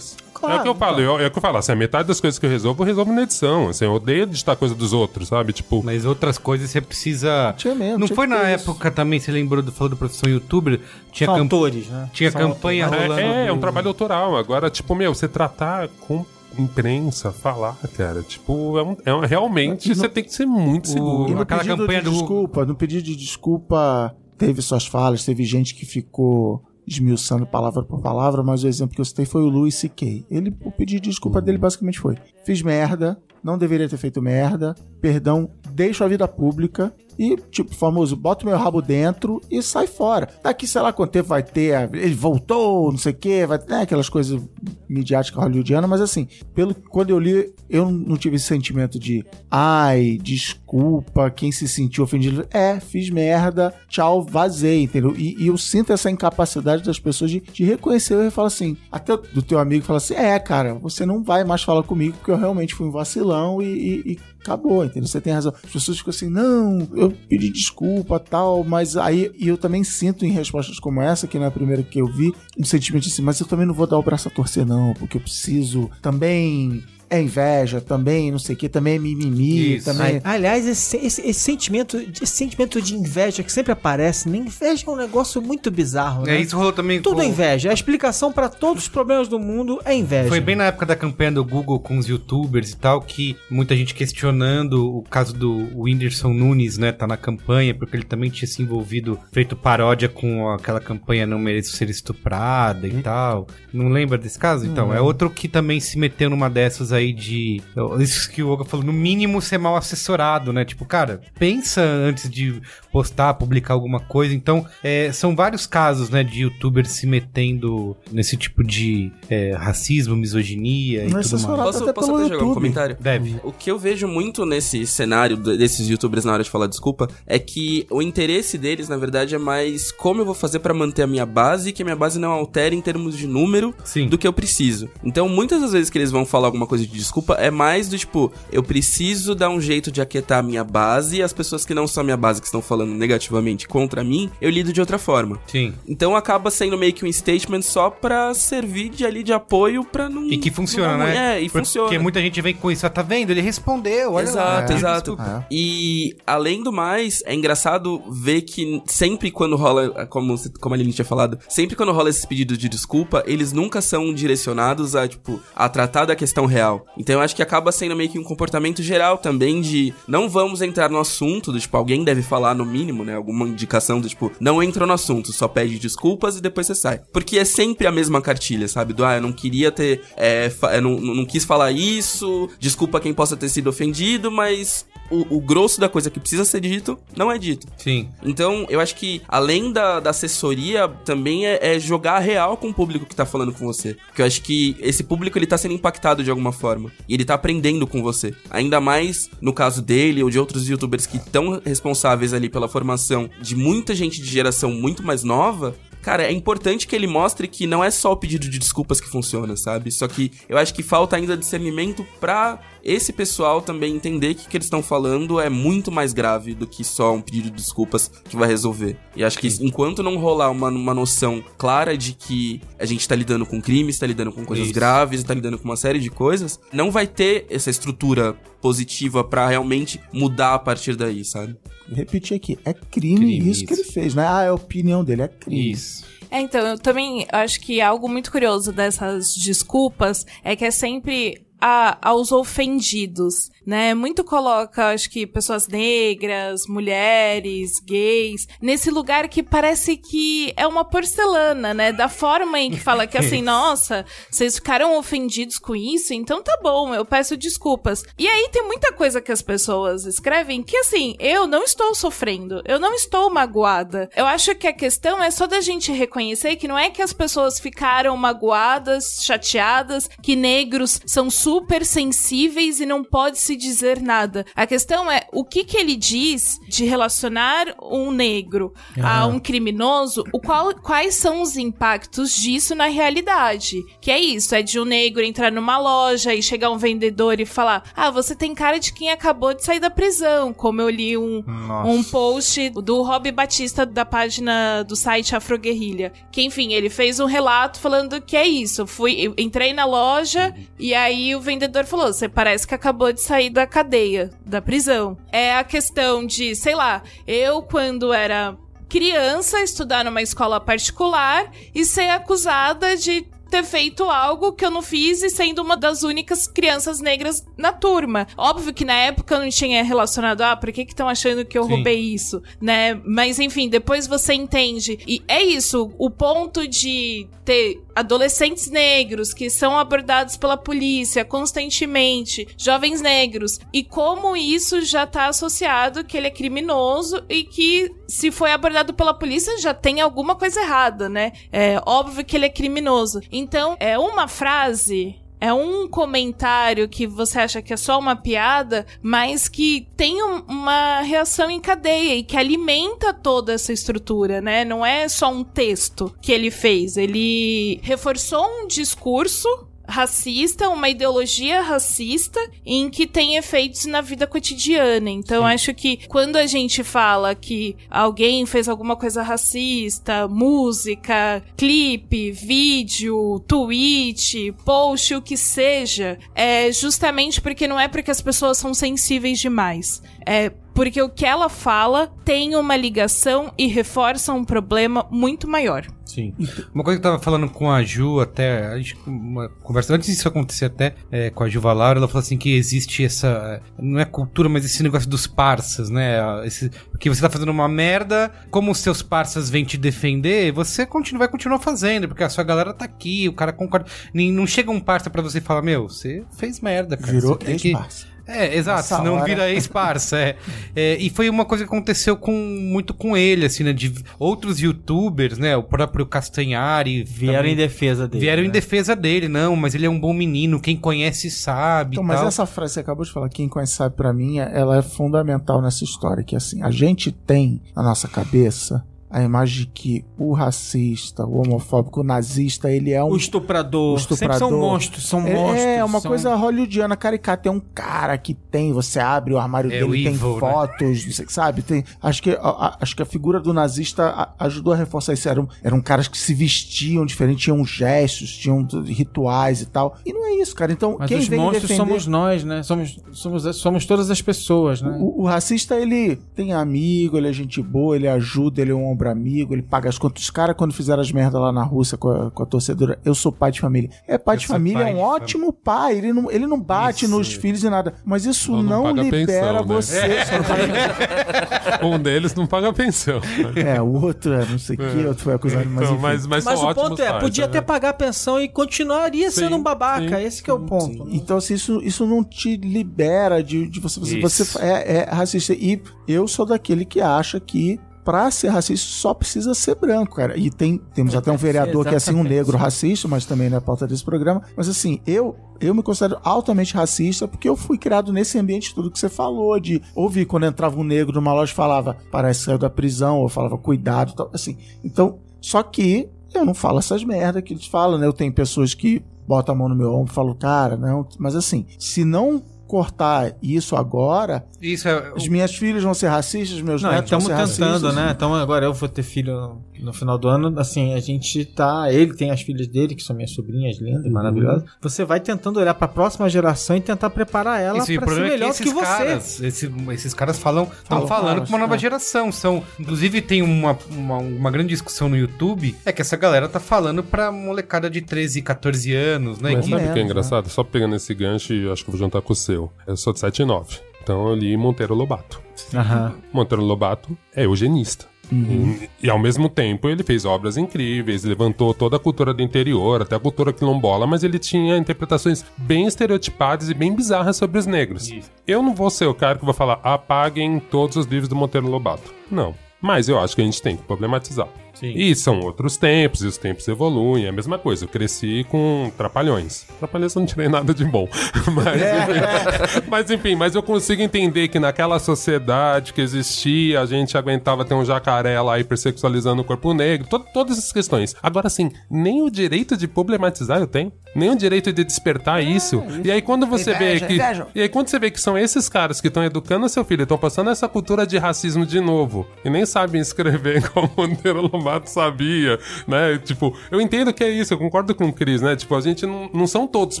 [0.32, 2.08] Claro, é o que eu falo, eu- é o que eu falo, assim, a metade
[2.08, 4.92] das coisas que eu resolvo, eu resolvo na edição, assim, eu odeio editar coisa dos
[4.94, 5.52] outros, sabe?
[5.52, 7.52] Tipo, Mas outras coisas você precisa.
[7.58, 8.70] Tinha mesmo, Não tinha foi na ter isso.
[8.70, 10.80] época também, você lembrou do falou do profissão youtuber?
[11.12, 12.08] Tinha, São camp- autores, né?
[12.12, 13.06] tinha São campanha autores.
[13.08, 13.20] rolando.
[13.22, 14.36] é, é um trabalho autoral.
[14.36, 16.24] Agora, tipo, meu, você tratar com
[16.58, 21.34] imprensa, falar, cara, tipo, é um, é um- realmente você tem que ser muito seguro.
[21.34, 25.74] no Aquela campanha de do- desculpa, no pedido de desculpa, teve suas falhas, teve gente
[25.74, 29.74] que ficou esmiuçando palavra por palavra, mas o exemplo que eu citei foi o Louis
[29.76, 30.26] C.K.
[30.28, 34.74] Ele, o pedido de desculpa dele basicamente foi: fiz merda, não deveria ter feito merda,
[35.00, 40.26] perdão, deixo a vida pública e, tipo, famoso, bota meu rabo dentro e sai fora.
[40.42, 43.68] Daqui, sei lá quanto tempo vai ter, ele voltou, não sei o quê, vai ter
[43.70, 44.40] né, aquelas coisas
[44.88, 50.18] midiáticas hollywoodianas, mas assim, pelo quando eu li, eu não tive esse sentimento de ai,
[50.22, 52.46] desculpa, quem se sentiu ofendido.
[52.50, 55.14] É, fiz merda, tchau, vazei, entendeu?
[55.14, 59.14] E, e eu sinto essa incapacidade das pessoas de, de reconhecer e falar assim, até
[59.16, 62.38] do teu amigo fala assim, é, cara, você não vai mais falar comigo porque eu
[62.38, 65.06] realmente fui um vacilão e, e- e acabou, entendeu?
[65.06, 65.52] Você tem razão.
[65.62, 70.30] As pessoas ficam assim, não, eu pedi desculpa, tal, mas aí eu também sinto em
[70.30, 73.46] respostas como essa, que não é primeira que eu vi, um sentimento assim, mas eu
[73.46, 76.82] também não vou dar o braço a torcer, não, porque eu preciso também.
[77.10, 79.84] É inveja, também não sei o que, também é mimimi, Isso.
[79.86, 80.20] também.
[80.22, 84.38] Ai, Aliás, esse, esse- esse sentimento, esse sentimento de inveja que sempre aparece, né?
[84.38, 86.36] Inveja é um negócio muito bizarro, né?
[86.36, 87.02] É, isso rolou também.
[87.02, 87.70] Tudo com- é inveja.
[87.70, 90.28] A explicação pra todos os problemas do mundo é inveja.
[90.28, 93.74] Foi bem na época da campanha do Google com os youtubers e tal, que muita
[93.74, 96.92] gente questionando o caso do Whindersson Nunes, né?
[96.92, 101.38] Tá na campanha, porque ele também tinha se envolvido, feito paródia com aquela campanha Não
[101.40, 103.48] Mereço Ser Estuprada e tal.
[103.72, 104.64] Não lembra desse caso?
[104.64, 107.60] Então, é outro que também se meteu numa dessas aí de.
[108.00, 110.64] Isso que o Olga falou, no mínimo ser mal assessorado, né?
[110.64, 112.60] Tipo, cara, pensa antes de
[112.92, 114.34] postar, publicar alguma coisa.
[114.34, 120.16] Então, é, são vários casos, né, de youtubers se metendo nesse tipo de é, racismo,
[120.16, 121.60] misoginia e Não é tudo mais.
[121.60, 122.96] Posso, até posso até jogar um comentário?
[123.00, 123.36] Deve.
[123.44, 127.08] O que eu vejo muito nesse cenário de- desses youtubers na hora de falar desculpa
[127.26, 131.02] é que o interesse deles, na verdade, é mais como eu vou fazer pra manter
[131.02, 134.08] a minha base e que a minha base não altere em termos de número Sim.
[134.08, 134.88] do que eu preciso.
[135.04, 137.96] Então, muitas das vezes que eles vão falar alguma coisa de desculpa é mais do
[137.98, 141.74] tipo, eu preciso dar um jeito de aquietar a minha base e as pessoas que
[141.74, 144.98] não são a minha base, que estão falando negativamente contra mim, eu lido de outra
[144.98, 145.38] forma.
[145.46, 145.74] Sim.
[145.86, 150.08] Então acaba sendo meio que um statement só pra servir de ali de apoio pra
[150.08, 150.26] não.
[150.26, 151.36] E que funciona, não né?
[151.36, 151.98] É, e Porque funciona.
[152.00, 153.30] muita gente vem com isso, ah, tá vendo?
[153.30, 154.78] Ele respondeu, olha Exato, lá.
[154.78, 155.18] exato.
[155.20, 155.44] É.
[155.50, 160.78] E além do mais, é engraçado ver que sempre quando rola, como, você- como a
[160.78, 165.06] Aline tinha falado, sempre quando rola esses pedidos de desculpa, eles nunca são direcionados a,
[165.06, 166.79] tipo, a tratar da questão real.
[166.96, 170.62] Então eu acho que acaba sendo meio que um comportamento geral também de não vamos
[170.62, 173.14] entrar no assunto, do tipo, alguém deve falar no mínimo, né?
[173.14, 177.00] Alguma indicação do tipo, não entra no assunto, só pede desculpas e depois você sai.
[177.12, 178.92] Porque é sempre a mesma cartilha, sabe?
[178.92, 180.02] Do ah, eu não queria ter.
[180.16, 180.50] é,
[180.80, 185.80] não, não quis falar isso, desculpa quem possa ter sido ofendido, mas o, o grosso
[185.80, 187.66] da coisa que precisa ser dito não é dito.
[187.76, 188.08] Sim.
[188.22, 192.74] Então, eu acho que além da, da assessoria, também é, é jogar real com o
[192.74, 193.94] público que tá falando com você.
[194.06, 196.90] Porque eu acho que esse público ele tá sendo impactado de alguma forma.
[197.08, 198.34] E ele tá aprendendo com você.
[198.50, 203.28] Ainda mais no caso dele ou de outros youtubers que estão responsáveis ali pela formação
[203.40, 207.66] de muita gente de geração muito mais nova cara, é importante que ele mostre que
[207.66, 209.90] não é só o pedido de desculpas que funciona, sabe?
[209.90, 214.48] Só que eu acho que falta ainda discernimento pra esse pessoal também entender que o
[214.48, 218.10] que eles estão falando é muito mais grave do que só um pedido de desculpas
[218.28, 218.96] que vai resolver.
[219.14, 223.14] E acho que enquanto não rolar uma, uma noção clara de que a gente tá
[223.14, 224.74] lidando com crimes, tá lidando com coisas Isso.
[224.74, 229.48] graves, tá lidando com uma série de coisas, não vai ter essa estrutura positiva pra
[229.48, 231.56] realmente mudar a partir daí, sabe?
[231.90, 233.82] Repetir aqui, é crime, Crime, isso que isso.
[233.82, 235.72] ele fez, não é ah, é a opinião dele, é crime.
[235.72, 236.04] Isso.
[236.30, 241.42] É, então, eu também acho que algo muito curioso dessas desculpas é que é sempre
[241.60, 243.94] a, aos ofendidos, né?
[243.94, 250.84] Muito coloca, acho que, pessoas negras, mulheres, gays, nesse lugar que parece que é uma
[250.84, 251.92] porcelana, né?
[251.92, 256.58] Da forma em que fala que assim, nossa, vocês ficaram ofendidos com isso, então tá
[256.62, 258.02] bom, eu peço desculpas.
[258.18, 262.62] E aí tem muita coisa que as pessoas escrevem que assim, eu não estou sofrendo,
[262.64, 264.08] eu não estou magoada.
[264.16, 267.12] Eu acho que a questão é só da gente reconhecer que não é que as
[267.12, 274.44] pessoas ficaram magoadas, chateadas, que negros são super sensíveis e não pode se dizer nada.
[274.54, 278.72] A questão é o que que ele diz de relacionar um negro
[279.02, 283.82] a um criminoso, o qual, quais são os impactos disso na realidade?
[284.00, 287.46] Que é isso, é de um negro entrar numa loja e chegar um vendedor e
[287.46, 291.16] falar: "Ah, você tem cara de quem acabou de sair da prisão", como eu li
[291.16, 291.88] um Nossa.
[291.88, 296.12] um post do Rob Batista da página do site Afro Guerrilha.
[296.30, 298.86] Que enfim, ele fez um relato falando que é isso.
[298.86, 303.39] Fui, entrei na loja e aí o vendedor falou: "Você parece que acabou de sair
[303.48, 305.16] da cadeia, da prisão".
[305.32, 308.56] É a questão de, sei lá, eu quando era
[308.88, 314.80] criança estudar numa escola particular e ser acusada de ter feito algo que eu não
[314.80, 318.26] fiz e sendo uma das únicas crianças negras na turma.
[318.36, 321.58] Óbvio que na época eu não tinha relacionado, ah, por que que estão achando que
[321.58, 321.70] eu Sim.
[321.70, 323.00] roubei isso, né?
[323.04, 324.98] Mas enfim, depois você entende.
[325.06, 332.46] E é isso, o ponto de ter adolescentes negros que são abordados pela polícia constantemente,
[332.56, 338.30] jovens negros, e como isso já tá associado que ele é criminoso e que se
[338.30, 341.32] foi abordado pela polícia já tem alguma coisa errada, né?
[341.52, 343.20] É óbvio que ele é criminoso.
[343.30, 348.86] Então, é uma frase é um comentário que você acha que é só uma piada,
[349.02, 354.64] mas que tem um- uma reação em cadeia e que alimenta toda essa estrutura, né?
[354.64, 356.96] Não é só um texto que ele fez.
[356.96, 359.48] Ele reforçou um discurso
[359.90, 365.10] racista, uma ideologia racista em que tem efeitos na vida cotidiana.
[365.10, 372.30] Então, acho que quando a gente fala que alguém fez alguma coisa racista, música, clipe,
[372.30, 378.72] vídeo, tweet, post, o que seja, é justamente porque não é porque as pessoas são
[378.72, 380.02] sensíveis demais.
[380.24, 380.50] É
[380.80, 385.86] porque o que ela fala tem uma ligação e reforça um problema muito maior.
[386.06, 386.32] Sim.
[386.74, 390.08] Uma coisa que eu tava falando com a Ju até, a gente, uma conversa, antes
[390.08, 393.82] disso acontecer até, é, com a Ju Valar, ela falou assim que existe essa, é,
[393.82, 396.18] não é cultura, mas esse negócio dos parças, né?
[396.46, 400.86] Esse, que você tá fazendo uma merda, como os seus parças vêm te defender, você
[400.86, 403.86] continua, vai continuar fazendo, porque a sua galera tá aqui, o cara concorda.
[404.14, 407.12] Nem- Não chega um parça pra você e fala, meu, você fez merda, cara.
[407.12, 408.06] Virou ex-parça.
[408.30, 409.24] É, exato, senão hora.
[409.24, 410.36] vira ex-parça, é.
[410.74, 413.72] É, E foi uma coisa que aconteceu com, muito com ele, assim, né?
[413.72, 415.56] De outros youtubers, né?
[415.56, 417.04] O próprio Castanhari.
[417.04, 418.20] Vieram também em defesa dele.
[418.20, 418.52] Vieram em né?
[418.52, 421.96] defesa dele, não, mas ele é um bom menino, quem conhece sabe.
[421.96, 424.38] Então, e mas essa frase que você acabou de falar, quem conhece sabe pra mim,
[424.38, 429.60] ela é fundamental nessa história, que assim, a gente tem na nossa cabeça a imagem
[429.64, 433.94] de que o racista, o homofóbico, o nazista, ele é um O estuprador.
[433.94, 434.48] O Sempre estuprador.
[434.48, 435.60] são monstros, são É- monstros.
[435.64, 437.42] É uma são- coisa hollywoodiana, caricata.
[437.42, 440.38] Tem um cara que tem, você abre o armário É dele, o tem evil, né?
[440.40, 441.62] fotos, você sabe?
[441.62, 445.28] Tem, acho, que, a, a- acho que a figura do nazista ajudou a reforçar isso.
[445.28, 449.96] Eram, eram caras que se vestiam diferente, tinham gestos, tinham rituais e tal.
[450.06, 450.72] E não é isso, cara.
[450.72, 451.78] Então, Mas quem os vem monstros defender...
[451.88, 452.62] somos nós, né?
[452.62, 454.96] Somos, somos, somos todas as pessoas, né?
[455.00, 458.86] O, o racista, ele tem amigo, ele é gente boa, ele ajuda, ele é um
[459.00, 460.22] ombro amigo, ele paga as contas.
[460.24, 463.14] Os caras, quando fizeram as merdas lá na Rússia com a, com a torcedora, eu
[463.14, 463.90] sou pai de família.
[464.06, 465.96] É, pai Eu de sou família pai é um ótimo pai.
[465.98, 467.16] Ele não, ele não bate Isso.
[467.16, 467.94] nos filhos e nada.
[468.04, 469.62] Mas isso não não, paga libera pensão, né?
[469.62, 470.00] você.
[470.30, 473.20] Não paga- Um deles não paga pensão.
[473.56, 476.44] É, o outro é não sei o que, outro foi acusado, mas Então, mas, mas,
[476.44, 477.50] Mas o ponto é, pais, podia né?
[477.50, 480.18] até pagar a pensão e continuaria Sim, sendo um babaca.
[480.18, 480.24] sim.
[480.24, 481.04] Esse que é o ponto.
[481.04, 481.10] né?
[481.14, 484.00] Então, assim, isso, isso não te libera de, de você.
[484.00, 485.52] Você, você é, é racista.
[485.54, 487.80] E eu sou daquele que acha que.
[488.10, 490.36] Pra ser racista só precisa ser branco, cara.
[490.36, 493.58] E tem, temos até um vereador que é assim, um negro racista, mas também não
[493.58, 494.42] é pauta desse programa.
[494.56, 498.90] Mas assim, eu eu me considero altamente racista porque eu fui criado nesse ambiente tudo
[498.90, 502.46] que você falou, de ouvir quando entrava um negro numa loja e falava, parece que
[502.46, 504.58] saiu da prisão, ou falava cuidado, tal, assim.
[504.82, 508.08] Então, só que eu não falo essas merda que eles falam, né?
[508.08, 511.06] Eu tenho pessoas que botam a mão no meu ombro e falam, cara, não.
[511.16, 515.12] Mas assim, se não cortar isso agora, Isso é.
[515.16, 517.94] as minhas filhas vão ser racistas, meus Não, netos vão estamos ser tentando, racistas.
[517.96, 518.12] né?
[518.16, 520.58] Então agora eu vou ter filho no, final do ano.
[520.58, 521.92] Assim, a gente tá.
[521.92, 524.12] Ele tem as filhas dele, que são minhas sobrinhas lindas, Uhum.
[524.12, 524.64] maravilhosas.
[524.80, 528.20] Você vai tentando olhar pra próxima geração e tentar preparar ela pra ser é que
[528.20, 528.84] melhor esses que você.
[528.86, 531.78] caras, esse- esses caras falam, estão falando com uma nova é.
[531.78, 532.30] geração.
[532.32, 536.60] São, inclusive tem uma, uma, uma grande discussão no YouTube, é que essa galera tá
[536.60, 539.52] falando pra molecada de 13, 14 anos, né?
[539.54, 540.48] Mas Que- sabe o que é menos, engraçado?
[540.48, 542.72] Só pegando esse gancho e acho que eu vou juntar com o seu.
[542.86, 543.78] Eu sou de 7 e 9.
[544.02, 545.40] Então eu li Monteiro Lobato.
[545.74, 546.14] Aham.
[546.32, 548.06] Monteiro Lobato é eugenista.
[548.32, 553.02] E, e, ao mesmo tempo ele fez obras incríveis, levantou toda a cultura do interior,
[553.02, 557.66] até a cultura quilombola, mas ele tinha interpretações bem estereotipadas e bem bizarras sobre os
[557.66, 558.10] negros.
[558.46, 561.68] Eu não vou ser o cara que vai falar apaguem todos os livros do Monteiro
[561.68, 562.12] Lobato.
[562.30, 562.54] Não.
[562.80, 564.48] Mas eu acho que a gente tem que problematizar.
[564.82, 567.84] E são outros tempos, e os tempos evoluem, é a mesma coisa.
[567.84, 569.66] Eu cresci com Trapalhões.
[569.78, 571.08] Trapalhões eu não tirei nada de bom.
[571.54, 577.16] Mas, enfim, mas enfim, mas eu consigo entender que naquela sociedade que existia, a gente
[577.16, 581.14] aguentava ter um jacaré lá hipersexualizando o corpo negro, to- todas essas questões.
[581.22, 585.82] Agora, assim, nem o direito de problematizar eu tenho, nem o direito de despertar isso.
[586.04, 587.16] E aí quando você vê que.
[587.54, 590.18] E aí quando você vê que são esses caras que estão educando seu filho, estão
[590.18, 594.42] passando essa cultura de racismo de novo, e nem sabem escrever como o Monteiro
[594.84, 596.18] Sabia, né?
[596.18, 598.56] Tipo, eu entendo que é isso, eu concordo com o Cris, né?
[598.56, 600.00] Tipo, a gente não, não são todos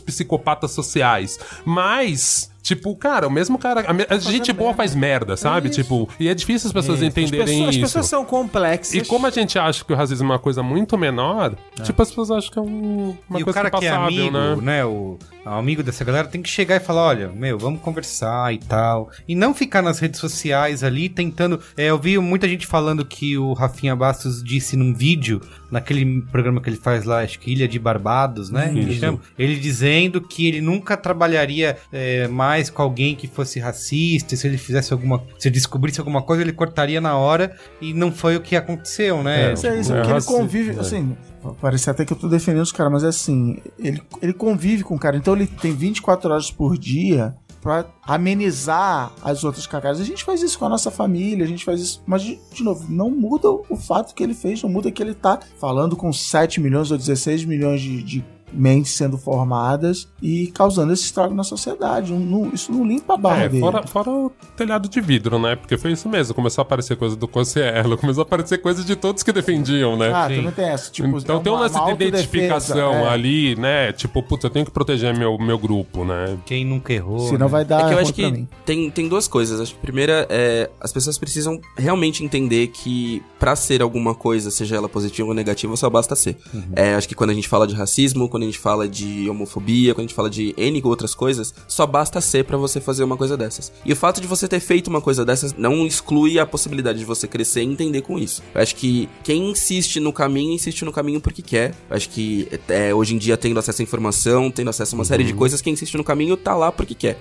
[0.00, 2.50] psicopatas sociais, mas.
[2.62, 3.80] Tipo, cara, o mesmo cara.
[3.82, 5.70] A, a gente boa faz merda, sabe?
[5.70, 7.84] Tipo, e é difícil as pessoas As entenderem pessoas, as isso.
[7.84, 8.94] pessoas são complexas.
[8.94, 12.08] E como a gente acha que o racismo é uma coisa muito menor, tipo, as
[12.08, 14.56] pessoas acham que é um- uma e o coisa cara que é amigo, né?
[14.62, 14.84] né?
[14.84, 18.58] O, o amigo dessa galera tem que chegar e falar: olha, meu, vamos conversar e
[18.58, 19.10] tal.
[19.26, 21.60] E não ficar nas redes sociais ali tentando.
[21.76, 25.40] É, eu vi muita gente falando que o Rafinha Bastos disse num vídeo,
[25.70, 28.70] naquele programa que ele faz lá, acho que Ilha de Barbados, né?
[28.74, 34.34] Ele, chama, ele dizendo que ele nunca trabalharia é, mais com alguém que fosse racista.
[34.34, 35.22] Se ele fizesse alguma.
[35.38, 37.56] Se ele descobrisse alguma coisa, ele cortaria na hora.
[37.80, 39.52] E não foi o que aconteceu, né?
[39.52, 40.80] Isso é isso, É porque ele convive, é.
[40.80, 41.16] assim,
[41.60, 44.96] parece até que eu tô defendendo os caras, mas é assim, ele, ele convive com
[44.96, 50.00] o cara, então ele tem 24 horas por dia pra amenizar as outras cagadas.
[50.00, 52.64] A gente faz isso com a nossa família, a gente faz isso, mas de, de
[52.64, 56.12] novo, não muda o fato que ele fez, não muda que ele tá falando com
[56.12, 61.44] 7 milhões ou 16 milhões de, de mentes sendo formadas e causando esse estrago na
[61.44, 62.12] sociedade.
[62.12, 63.60] Não- não- isso não limpa a barra É, dele.
[63.60, 65.56] fora, fora o telhado de vidro, né?
[65.56, 66.34] Porque foi isso mesmo.
[66.34, 70.12] Começou a aparecer coisa do Cossielo, começou a aparecer coisa de todos que defendiam, né?
[70.12, 70.36] Ah, Sim.
[70.36, 70.90] também tem essa.
[70.90, 73.08] Tipo, então é tem um uma- lance uma de identificação é.
[73.08, 73.92] ali, né?
[73.92, 76.36] Tipo, putz, eu tenho que proteger meu, meu grupo, né?
[76.46, 77.20] Quem nunca errou.
[77.28, 77.52] Senão né?
[77.52, 79.60] vai dar É que eu acho que tem, tem duas coisas.
[79.60, 84.50] Acho que a primeira é as pessoas precisam realmente entender que pra ser alguma coisa,
[84.50, 86.36] seja ela positiva ou negativa, só basta ser.
[86.74, 89.94] É, acho que quando a gente fala de racismo, quando a gente fala de homofobia,
[89.94, 93.16] quando a gente fala de N outras coisas, só basta ser pra você fazer uma
[93.16, 93.72] coisa dessas.
[93.84, 97.04] E o fato de você ter feito uma coisa dessas não exclui a possibilidade de
[97.04, 98.42] você crescer e entender com isso.
[98.54, 101.74] Eu acho que quem insiste no caminho, insiste no caminho porque quer.
[101.88, 105.04] Eu acho que é, hoje em dia, tendo acesso à informação, tendo acesso a uma
[105.04, 107.18] série de coisas, quem insiste no caminho tá lá porque quer.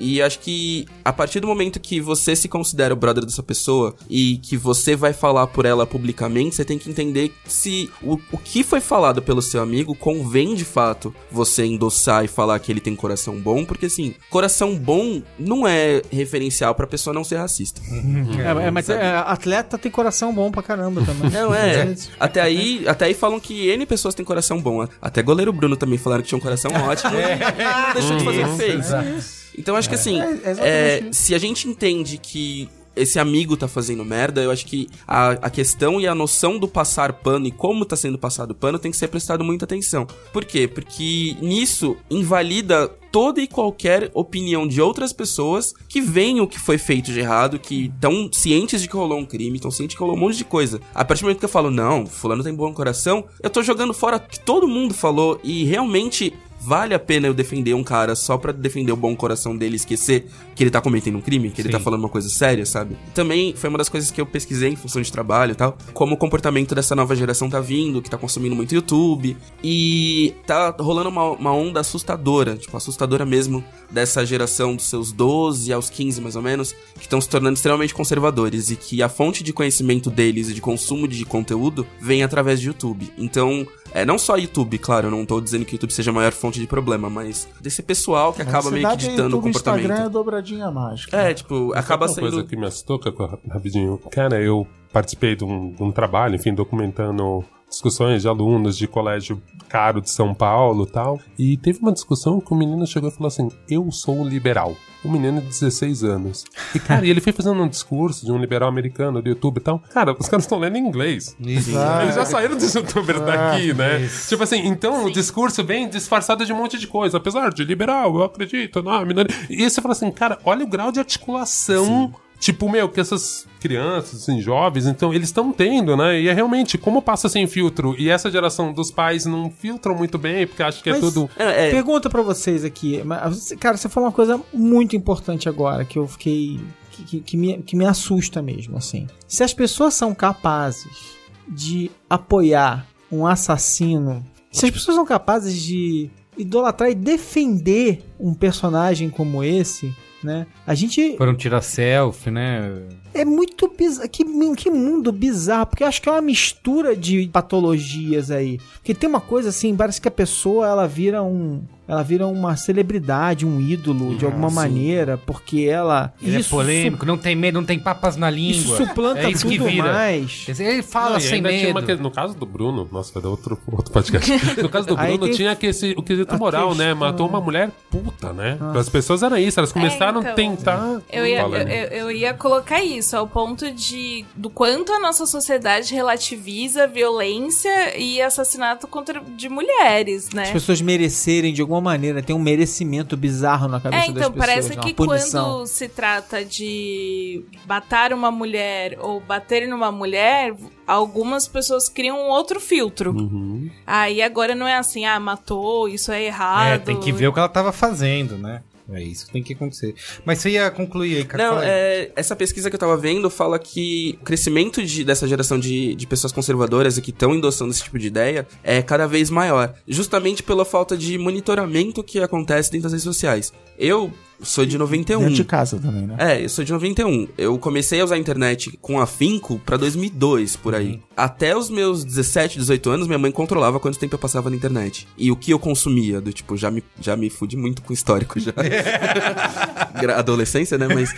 [0.00, 3.94] E acho que a partir do momento que você se considera o brother dessa pessoa
[4.08, 8.38] e que você vai falar por ela publicamente, você tem que entender se o, o
[8.38, 12.80] que foi falado pelo seu amigo convém de fato você endossar e falar que ele
[12.80, 17.80] tem coração bom, porque assim, coração bom não é referencial pra pessoa não ser racista.
[18.40, 21.28] É, é, mas é, atleta tem coração bom pra caramba também.
[21.30, 21.94] Não, é.
[22.18, 24.86] Até aí, até aí falam que N pessoas têm coração bom.
[25.00, 27.12] Até goleiro Bruno também falaram que tinha um coração ótimo.
[27.12, 29.39] Não deixou de fazer o que fez.
[29.60, 33.68] Então acho que assim, É, é é, se a gente entende que esse amigo tá
[33.68, 37.50] fazendo merda, eu acho que a, a questão e a noção do passar pano e
[37.50, 40.06] como tá sendo passado pano tem que ser prestado muita atenção.
[40.32, 40.66] Por quê?
[40.66, 46.78] Porque nisso invalida toda e qualquer opinião de outras pessoas que veem o que foi
[46.78, 50.02] feito de errado, que estão cientes de que rolou um crime, estão cientes de que
[50.02, 50.80] rolou um monte de coisa.
[50.94, 53.94] A partir do momento que eu falo, não, fulano tem bom coração, eu tô jogando
[53.94, 58.14] fora o que todo mundo falou e realmente vale a pena eu defender um cara
[58.14, 61.50] só pra defender o bom coração dele e esquecer que ele tá cometendo um crime,
[61.50, 61.72] que ele Sim.
[61.72, 62.96] tá falando uma coisa séria, sabe?
[63.14, 66.14] Também foi uma das coisas que eu pesquisei em função de trabalho e tal, como
[66.14, 71.08] o comportamento dessa nova geração tá vindo, que tá consumindo muito YouTube, e tá rolando
[71.08, 76.36] uma, uma onda assustadora, tipo, assustadora mesmo, dessa geração dos seus 12 aos 15 mais
[76.36, 80.48] ou menos, que estão se tornando extremamente conservadores e que a fonte de conhecimento deles
[80.48, 83.10] e de consumo de conteúdo vem através de YouTube.
[83.16, 86.32] Então, é não só YouTube, claro, eu não tô dizendo que YouTube seja a maior
[86.32, 89.86] fonte de problema, mas desse pessoal que acaba meio que ditando o YouTube, Instagram é
[89.86, 90.12] comportamento.
[90.12, 91.16] dobradinha mágica.
[91.16, 93.00] É, tipo, acaba Sabe uma sendo coisa que me assustou,
[93.48, 93.98] rapidinho.
[94.10, 99.40] Cara, eu participei de um, de um trabalho, enfim, documentando discussões de alunos de colégio
[99.68, 101.20] caro de São Paulo e tal.
[101.38, 104.76] E teve uma discussão que o menino chegou e falou assim: Eu sou liberal.
[105.02, 106.44] Um menino de 16 anos.
[106.74, 109.60] E, cara, e ele foi fazendo um discurso de um liberal americano do YouTube e
[109.60, 109.78] tal.
[109.94, 111.34] Cara, os caras estão lendo em inglês.
[111.40, 111.70] Isso.
[112.02, 114.02] Eles já saíram dos youtubers daqui, né?
[114.02, 114.28] isso.
[114.28, 117.16] Tipo assim, então o discurso vem disfarçado de um monte de coisa.
[117.16, 119.34] Apesar de liberal, eu acredito, não, minoria.
[119.48, 122.12] E aí você fala assim, cara, olha o grau de articulação.
[122.40, 126.18] Tipo, meu, que essas crianças, assim, jovens, então, eles estão tendo, né?
[126.20, 130.16] E é realmente, como passa sem filtro, e essa geração dos pais não filtram muito
[130.16, 131.28] bem, porque acha que é Mas- tudo.
[131.38, 133.02] É, é, Pergunta pra vocês aqui.
[133.04, 136.58] mas, Cara, você falou uma coisa muito importante agora, que eu fiquei.
[136.92, 139.06] que, que- que me, que me assusta mesmo, assim.
[139.28, 141.14] Se as pessoas são capazes
[141.48, 149.10] de apoiar um assassino, se as pessoas são capazes de idolatrar e defender um personagem
[149.10, 150.46] como esse, né?
[150.66, 152.72] A gente Foram tirar selfie, né?
[153.14, 154.08] é muito bizarro.
[154.08, 155.66] Que, que mundo bizarro.
[155.66, 158.58] Porque eu acho que é uma mistura de patologias aí.
[158.74, 161.62] Porque tem uma coisa assim, parece que a pessoa ela vira um.
[161.90, 166.12] Ela vira uma celebridade, um ídolo, de alguma maneira, porque ela.
[166.22, 168.50] Ele é isso polêmico, não tem medo, não tem papas na língua.
[168.60, 169.92] Isso suplanta é isso tudo que vira.
[169.92, 170.46] mais.
[170.48, 171.70] Ele fala Não, sem ainda tinha medo.
[171.78, 174.30] uma que- no caso do Bruno, nossa, vai dar outro, outro podcast.
[174.62, 176.90] No caso do Aí Bruno, tem tinha que esse, o quesito moral, né?
[176.90, 178.56] questão- Matou uma mulher puta, né?
[178.78, 181.00] As pessoas eram isso, elas começaram então, a tentar.
[181.10, 181.88] Eu ia, né?
[181.92, 187.98] eu- eu ia colocar isso, ao ponto de do quanto a nossa sociedade relativiza violência
[187.98, 190.42] e assassinato contra de mulheres, né?
[190.44, 194.32] As pessoas merecerem de alguma maneira, tem um merecimento bizarro na cabeça É, das então,
[194.32, 194.46] pessoas.
[194.46, 195.44] parece que punição.
[195.58, 200.54] quando se trata de matar uma mulher ou bater numa mulher,
[200.86, 203.12] algumas pessoas criam um outro filtro.
[203.12, 203.70] Uhum.
[203.86, 206.66] Aí agora não é assim, ah, matou, isso é errado.
[206.74, 208.62] É, tem que ver o que ela tava fazendo, né?
[208.92, 209.94] É isso que tem que acontecer.
[210.24, 211.44] Mas você ia concluir aí, cara.
[211.50, 215.58] Não, é, essa pesquisa que eu tava vendo fala que o crescimento de- dessa geração
[215.58, 219.30] de, de pessoas conservadoras e que estão endossando esse tipo de ideia é cada vez
[219.30, 219.74] maior.
[219.86, 223.52] Justamente pela falta de monitoramento que acontece dentro das redes sociais.
[223.78, 224.12] Eu
[224.42, 225.18] sou de 91.
[225.18, 226.16] Dentro de casa também, né?
[226.18, 227.28] É, eu sou de 91.
[227.36, 231.00] Eu comecei a usar a internet com afinco pra 2002, por aí.
[231.16, 235.06] Até os meus 17, 18 anos, minha mãe controlava quanto tempo eu passava na internet.
[235.18, 237.94] E o que eu consumia, do tipo, já me, já me fudi muito com o
[237.94, 238.52] histórico já.
[240.16, 240.88] Adolescência, né?
[240.88, 241.14] Mas.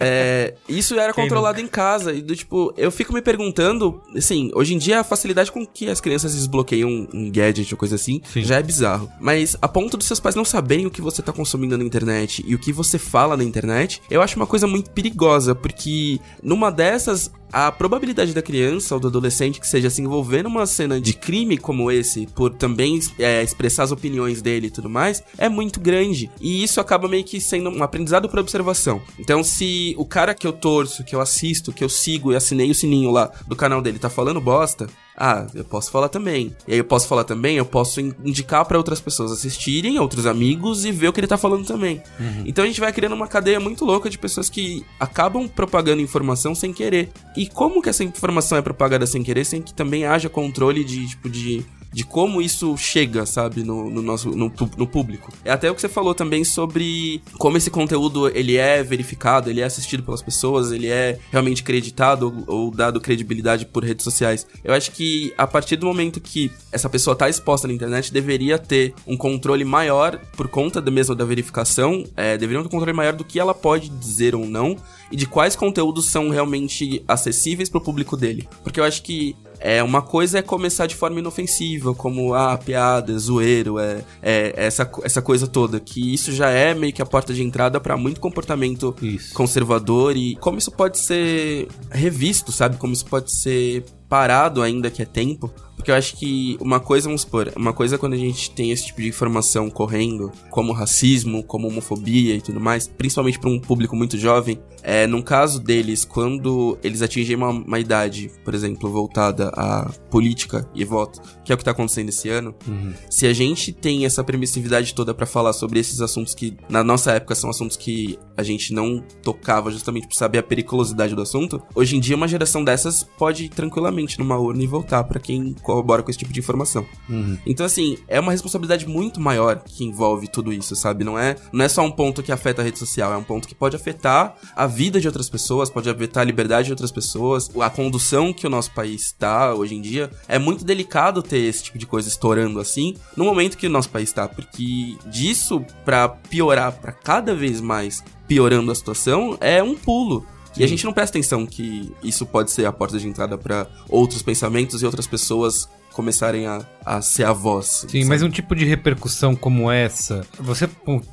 [0.00, 2.12] é, isso era controlado em casa.
[2.12, 5.88] E do tipo, eu fico me perguntando, assim, hoje em dia a facilidade com que
[5.88, 9.10] as crianças desbloqueiam um, um gadget ou coisa assim já é bizarro.
[9.20, 12.44] Mas a ponto dos seus pais não saberem o que você tá consumindo na internet
[12.52, 16.70] e o que você fala na internet, eu acho uma coisa muito perigosa, porque numa
[16.70, 21.14] dessas, a probabilidade da criança ou do adolescente que seja se envolver numa cena de
[21.14, 25.80] crime como esse, por também é, expressar as opiniões dele e tudo mais, é muito
[25.80, 26.30] grande.
[26.40, 29.00] E isso acaba meio que sendo um aprendizado por observação.
[29.18, 32.70] Então, se o cara que eu torço, que eu assisto, que eu sigo e assinei
[32.70, 34.86] o sininho lá do canal dele tá falando bosta,
[35.16, 36.54] ah, eu posso falar também.
[36.66, 40.26] E aí eu posso falar também, eu posso in- indicar pra outras pessoas assistirem, outros
[40.26, 42.02] amigos e ver o que ele tá falando também.
[42.46, 46.54] Então a gente vai criando uma cadeia muito louca de pessoas que acabam propagando informação
[46.54, 47.10] sem querer.
[47.36, 51.06] E como que essa informação é propagada sem querer, sem que também haja controle de
[51.08, 55.32] tipo de de como isso chega, sabe, no, no nosso no, no público.
[55.44, 59.60] É até o que você falou também sobre como esse conteúdo ele é verificado, ele
[59.60, 64.46] é assistido pelas pessoas, ele é realmente creditado ou, ou dado credibilidade por redes sociais.
[64.64, 68.58] Eu acho que a partir do momento que essa pessoa tá exposta na internet, deveria
[68.58, 72.96] ter um controle maior por conta da mesmo da verificação, é, deveria ter um controle
[72.96, 74.76] maior do que ela pode dizer ou não
[75.10, 78.48] e de quais conteúdos são realmente acessíveis pro público dele.
[78.62, 83.16] Porque eu acho que é, uma coisa é começar de forma inofensiva, como, ah, piada,
[83.16, 85.78] zoeiro, é, é essa, essa coisa toda.
[85.78, 89.32] Que isso já é meio que a porta de entrada pra muito comportamento Isso.
[89.34, 92.76] conservador e como isso pode ser revisto, sabe?
[92.76, 97.08] Como isso pode ser parado ainda que é tempo, porque eu acho que uma coisa,
[97.08, 100.70] vamos supor, uma coisa é quando a gente tem esse tipo de informação correndo, como
[100.70, 105.58] racismo, como homofobia e tudo mais, principalmente para um público muito jovem, é, no caso
[105.58, 111.50] deles, quando eles atingem uma, uma, idade, por exemplo, voltada à política e voto, que
[111.50, 112.92] é o que tá acontecendo esse ano, uhum.
[113.08, 117.12] se a gente tem essa permissividade toda para falar sobre esses assuntos que, na nossa
[117.12, 121.62] época, são assuntos que a gente não tocava justamente por saber a periculosidade do assunto,
[121.74, 125.54] hoje em dia uma geração dessas pode ir tranquilamente numa urna e voltar para quem
[125.62, 126.86] corrobora com esse tipo de informação.
[127.08, 127.38] Uhum.
[127.46, 131.04] Então, assim, é uma responsabilidade muito maior que envolve tudo isso, sabe?
[131.04, 133.48] Não é, não é só um ponto que afeta a rede social, é um ponto
[133.48, 137.50] que pode afetar a vida de outras pessoas, pode afetar a liberdade de outras pessoas,
[137.60, 140.10] a condução que o nosso país está hoje em dia.
[140.28, 143.88] É muito delicado ter esse tipo de coisa estourando assim no momento que o nosso
[143.88, 148.02] país está, porque disso para piorar para cada vez mais
[148.32, 150.24] piorando a situação é um pulo.
[150.56, 153.66] E a gente não presta atenção que isso pode ser a porta de entrada para
[153.90, 157.86] outros pensamentos e outras pessoas começarem a, a ser a voz.
[157.88, 158.04] Sim, sabe?
[158.06, 160.68] mas um tipo de repercussão como essa, você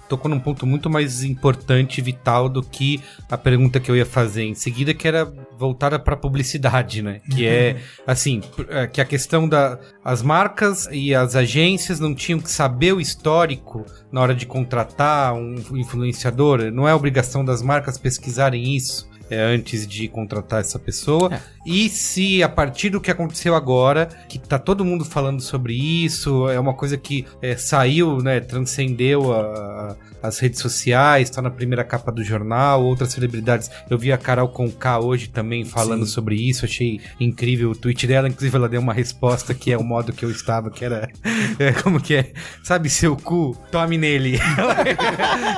[0.08, 4.06] tocou num ponto muito mais importante e vital do que a pergunta que eu ia
[4.06, 7.22] fazer em seguida, que era voltada para publicidade, né?
[7.30, 8.04] Que é uhum.
[8.08, 12.94] assim, é, que a questão da as marcas e as agências não tinham que saber
[12.94, 19.09] o histórico na hora de contratar um influenciador, não é obrigação das marcas pesquisarem isso
[19.30, 21.34] é, antes de contratar essa pessoa.
[21.34, 21.42] É.
[21.66, 26.50] E se a partir do que aconteceu agora, que tá todo mundo falando sobre isso,
[26.50, 31.52] é uma coisa que é, saiu, né, transcendeu a, a, as redes sociais, tá na
[31.52, 33.70] primeira capa do jornal, outras celebridades.
[33.90, 36.14] Eu vi a Carol Conká hoje também falando Sim.
[36.14, 39.84] sobre isso, achei incrível o tweet dela, inclusive ela deu uma resposta que é o
[39.84, 41.08] modo que eu estava, que era
[41.60, 42.34] é, como que é?
[42.64, 43.56] Sabe seu cu?
[43.72, 44.40] Tome nele.
[44.58, 44.76] ela,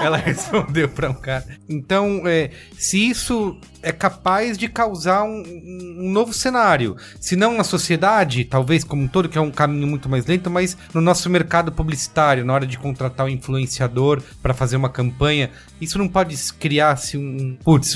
[0.03, 1.45] ela respondeu para um cara.
[1.69, 6.95] Então, é, se isso é capaz de causar um, um, novo cenário.
[7.19, 10.49] Se não na sociedade, talvez como um todo, que é um caminho muito mais lento,
[10.49, 14.89] mas no nosso mercado publicitário, na hora de contratar o um influenciador para fazer uma
[14.89, 15.49] campanha,
[15.79, 17.57] isso não pode criar-se um.
[17.63, 17.95] Putz,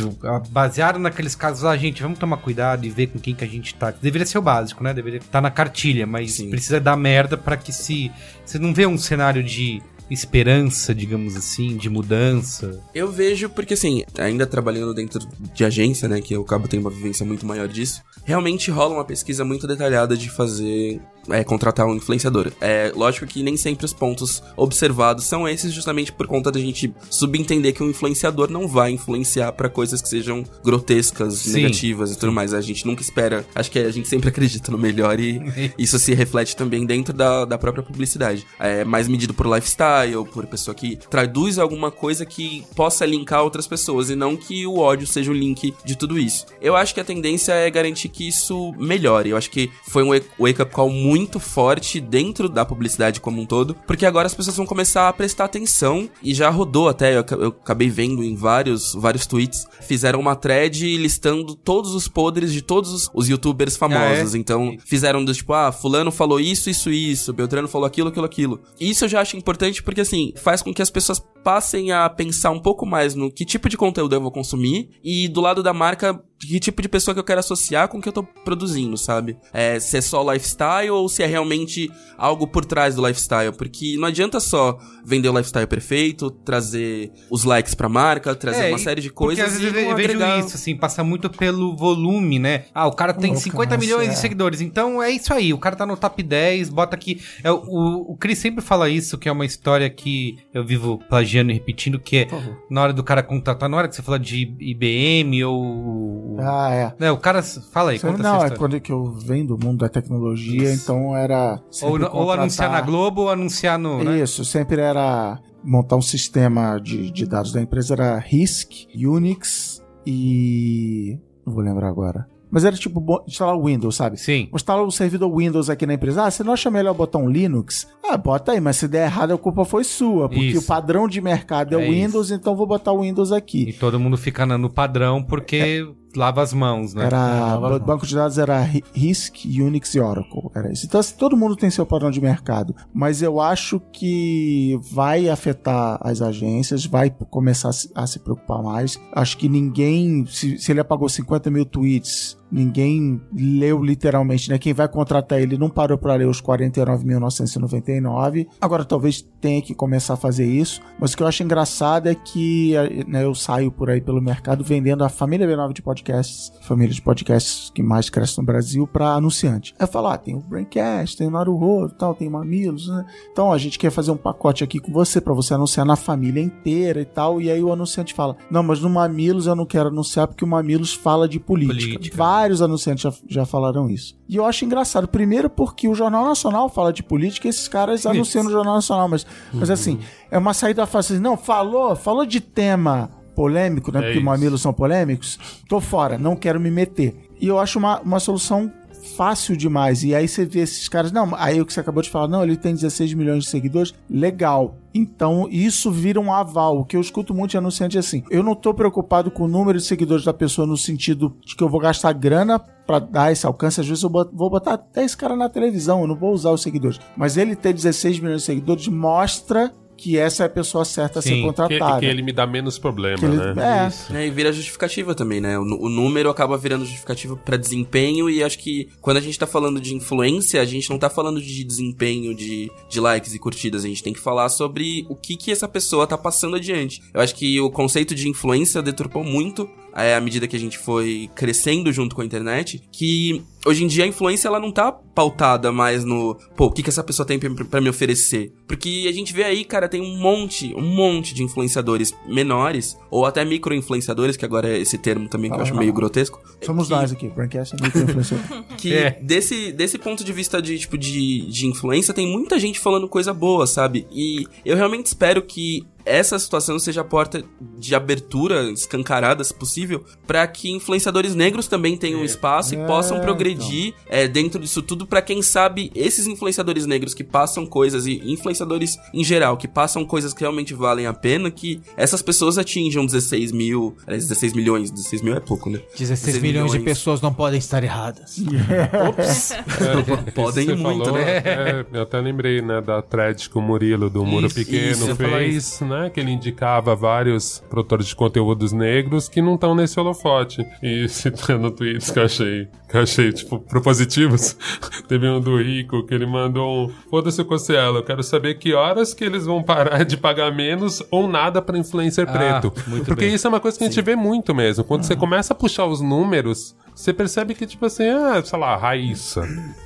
[0.49, 3.75] baseado naqueles casos, ah, gente, vamos tomar cuidado e ver com quem que a gente
[3.75, 3.91] tá.
[3.91, 4.93] Deveria ser o básico, né?
[4.93, 6.49] Deveria estar tá na cartilha, mas Sim.
[6.49, 8.11] precisa dar merda para que se.
[8.45, 12.79] Você não vê um cenário de esperança, digamos assim, de mudança?
[12.93, 15.19] Eu vejo porque, assim, ainda trabalhando dentro
[15.53, 19.05] de agência, né, que eu acabo tendo uma vivência muito maior disso, realmente rola uma
[19.05, 22.51] pesquisa muito detalhada de fazer é, contratar um influenciador.
[22.61, 26.93] É lógico que nem sempre os pontos observados são esses, justamente por conta da gente
[27.09, 31.53] subentender que um influenciador não vai influenciar para coisas que sejam grotescas, Sim.
[31.53, 32.53] negativas e tudo mais.
[32.53, 33.45] A gente nunca espera.
[33.53, 35.41] Acho que a gente sempre acredita no melhor e
[35.77, 38.45] isso se reflete também dentro da, da própria publicidade.
[38.59, 43.67] É mais medido por lifestyle, por pessoa que traduz alguma coisa que possa linkar outras
[43.67, 46.45] pessoas e não que o ódio seja o link de tudo isso.
[46.61, 49.29] Eu acho que a tendência é garantir que isso melhore.
[49.29, 50.09] Eu acho que foi um
[50.39, 54.57] wake-up call muito muito forte dentro da publicidade como um todo, porque agora as pessoas
[54.57, 58.93] vão começar a prestar atenção e já rodou até, eu, eu acabei vendo em vários,
[58.93, 64.33] vários tweets, fizeram uma thread listando todos os podres de todos os, youtubers famosos.
[64.33, 64.39] Ah, é?
[64.39, 68.59] Então, fizeram do tipo, ah, fulano falou isso, isso, isso, Beltrano falou aquilo, aquilo, aquilo.
[68.77, 72.51] Isso eu já acho importante porque, assim, faz com que as pessoas passem a pensar
[72.51, 75.73] um pouco mais no que tipo de conteúdo eu vou consumir e do lado da
[75.73, 78.97] marca que tipo de pessoa que eu quero associar com o que eu tô produzindo,
[78.97, 79.37] sabe?
[79.53, 83.51] É, se é só lifestyle ou se é realmente algo por trás do lifestyle.
[83.51, 88.69] Porque não adianta só vender o lifestyle perfeito, trazer os likes pra marca, trazer é,
[88.69, 89.43] uma série de coisas.
[89.43, 90.39] Porque às vezes eu vejo agregar...
[90.39, 92.65] isso, assim, passa muito pelo volume, né?
[92.73, 94.11] Ah, o cara tem oh, 50 milhões é.
[94.11, 97.21] de seguidores, então é isso aí, o cara tá no top 10, bota aqui.
[97.43, 101.51] É, o, o Chris sempre fala isso, que é uma história que eu vivo plagiando
[101.51, 102.27] e repetindo, que é
[102.69, 106.93] na hora do cara contratar, na hora que você fala de IBM ou ah, é.
[106.99, 107.41] Né, o cara.
[107.43, 110.83] Fala aí, conta Não, é quando que eu venho do mundo da tecnologia, Isso.
[110.83, 111.61] então era.
[111.81, 114.03] Ou, ou, anunciar na Globo ou anunciar no.
[114.03, 114.19] Né?
[114.19, 121.19] Isso, sempre era montar um sistema de, de dados da empresa, era RISC, Unix e.
[121.45, 122.27] Não vou lembrar agora.
[122.55, 124.17] Mas era tipo instalar o Windows, sabe?
[124.17, 124.47] Sim.
[124.53, 126.23] Instalar o servidor Windows aqui na empresa.
[126.23, 127.85] Ah, você não acha melhor botar um Linux?
[128.01, 130.29] Ah, bota aí, mas se der errado a culpa foi sua.
[130.29, 130.59] Porque isso.
[130.59, 132.35] o padrão de mercado é, é o Windows, isso.
[132.35, 133.69] então vou botar o Windows aqui.
[133.69, 135.57] E todo mundo fica no padrão porque.
[135.91, 137.05] É lava as mãos, né?
[137.05, 140.49] Era, o banco de dados era RISC, Unix e Oracle.
[140.55, 140.85] Era isso.
[140.85, 142.75] Então, assim, todo mundo tem seu padrão de mercado.
[142.93, 148.99] Mas eu acho que vai afetar as agências, vai começar a se preocupar mais.
[149.11, 154.57] Acho que ninguém, se, se ele apagou 50 mil tweets ninguém leu literalmente, né?
[154.57, 158.47] Quem vai contratar ele não parou para ler os 49.999.
[158.61, 162.15] Agora talvez tenha que começar a fazer isso, mas o que eu acho engraçado é
[162.15, 162.73] que
[163.07, 166.93] né, eu saio por aí pelo mercado vendendo a família B9 de podcast podcasts, família
[166.93, 169.73] de podcasts que mais cresce no Brasil, para anunciante.
[169.79, 173.05] Eu falo, ah, tem o Braincast, tem o Naruhodo, tal, tem Mamilos, né?
[173.31, 176.41] Então a gente quer fazer um pacote aqui com você para você anunciar na família
[176.41, 177.41] inteira e tal.
[177.41, 180.47] E aí o anunciante fala, não, mas no Mamilos eu não quero anunciar porque o
[180.47, 181.95] Mamilos fala de política.
[181.95, 182.17] política.
[182.35, 184.17] Vários anunciantes já, já falaram isso.
[184.27, 188.01] E eu acho engraçado, primeiro porque o Jornal Nacional fala de política e esses caras
[188.01, 188.09] isso.
[188.09, 189.59] anunciam no Jornal Nacional, mas, uhum.
[189.59, 191.19] mas assim, é uma saída fácil.
[191.21, 193.99] Não, falou, falou de tema polêmico, né?
[193.99, 194.25] É porque isso.
[194.25, 195.37] mamilos são polêmicos.
[195.67, 197.29] Tô fora, não quero me meter.
[197.39, 198.71] E eu acho uma, uma solução
[199.05, 200.03] fácil demais.
[200.03, 201.11] E aí você vê esses caras.
[201.11, 203.93] Não, aí o que você acabou de falar, não, ele tem 16 milhões de seguidores.
[204.09, 204.75] Legal.
[204.93, 206.79] Então, isso vira um aval.
[206.79, 209.47] O que eu escuto muito de anunciante é assim: eu não tô preocupado com o
[209.47, 213.31] número de seguidores da pessoa no sentido de que eu vou gastar grana para dar
[213.31, 213.81] esse alcance.
[213.81, 216.61] Às vezes eu vou botar até esse cara na televisão, eu não vou usar os
[216.61, 216.99] seguidores.
[217.17, 221.29] Mas ele ter 16 milhões de seguidores mostra que essa é a pessoa certa Sim,
[221.29, 221.93] a ser contratada.
[221.95, 223.91] Que, que ele me dá menos problema, ele, né?
[224.11, 224.17] É.
[224.17, 224.27] é.
[224.27, 225.57] E vira justificativa também, né?
[225.57, 229.47] O, o número acaba virando justificativa para desempenho e acho que quando a gente tá
[229.47, 233.85] falando de influência, a gente não tá falando de desempenho, de, de likes e curtidas.
[233.85, 237.01] A gente tem que falar sobre o que que essa pessoa tá passando adiante.
[237.13, 240.77] Eu acho que o conceito de influência deturpou muito é, à medida que a gente
[240.77, 244.91] foi crescendo junto com a internet, que hoje em dia a influência ela não tá
[244.91, 248.53] pautada mais no, pô, o que que essa pessoa tem para me oferecer?
[248.67, 253.25] Porque a gente vê aí, cara, tem um monte, um monte de influenciadores menores ou
[253.25, 255.79] até micro-influenciadores, que agora é esse termo também que ah, eu acho não.
[255.79, 256.41] meio grotesco.
[256.61, 258.63] Somos que, nós aqui, Braincast é micro-influenciador.
[258.77, 259.19] que é.
[259.21, 263.33] desse, desse ponto de vista de, tipo, de, de influência, tem muita gente falando coisa
[263.33, 264.05] boa, sabe?
[264.11, 267.43] E eu realmente espero que essa situação seja a porta
[267.77, 272.25] de abertura escancarada, se possível, para que influenciadores negros também tenham é.
[272.25, 273.99] espaço e é, possam progredir então.
[274.07, 278.97] é, dentro disso tudo, para quem sabe esses influenciadores negros que passam coisas e influenciadores
[279.13, 283.51] em geral que passam coisas que realmente valem a pena, que essas pessoas atinjam 16
[283.51, 285.79] mil, 16 milhões, 16 mil é pouco, né?
[285.97, 288.37] 16, 16 milhões, milhões, de pessoas não podem estar erradas.
[289.09, 289.51] Ops!
[289.51, 291.37] É, podem muito, falou, né?
[291.37, 295.15] É, eu até lembrei, né, da thread que o Murilo do Muro isso, Pequeno isso,
[295.15, 295.94] fez, né?
[295.95, 296.09] Né?
[296.09, 300.65] Que ele indicava vários produtores de conteúdos negros que não estão nesse holofote.
[300.81, 304.57] E citando tweets que eu achei, que eu achei, tipo, propositivos,
[305.07, 308.73] teve um do Rico que ele mandou um Foda-se o Cossielo, eu quero saber que
[308.73, 312.71] horas que eles vão parar de pagar menos ou nada pra influencer ah, preto.
[313.05, 313.33] Porque bem.
[313.33, 313.89] isso é uma coisa que Sim.
[313.89, 314.83] a gente vê muito mesmo.
[314.83, 318.75] Quando você começa a puxar os números, você percebe que, tipo assim, ah, sei lá,
[318.75, 319.43] Raíssa.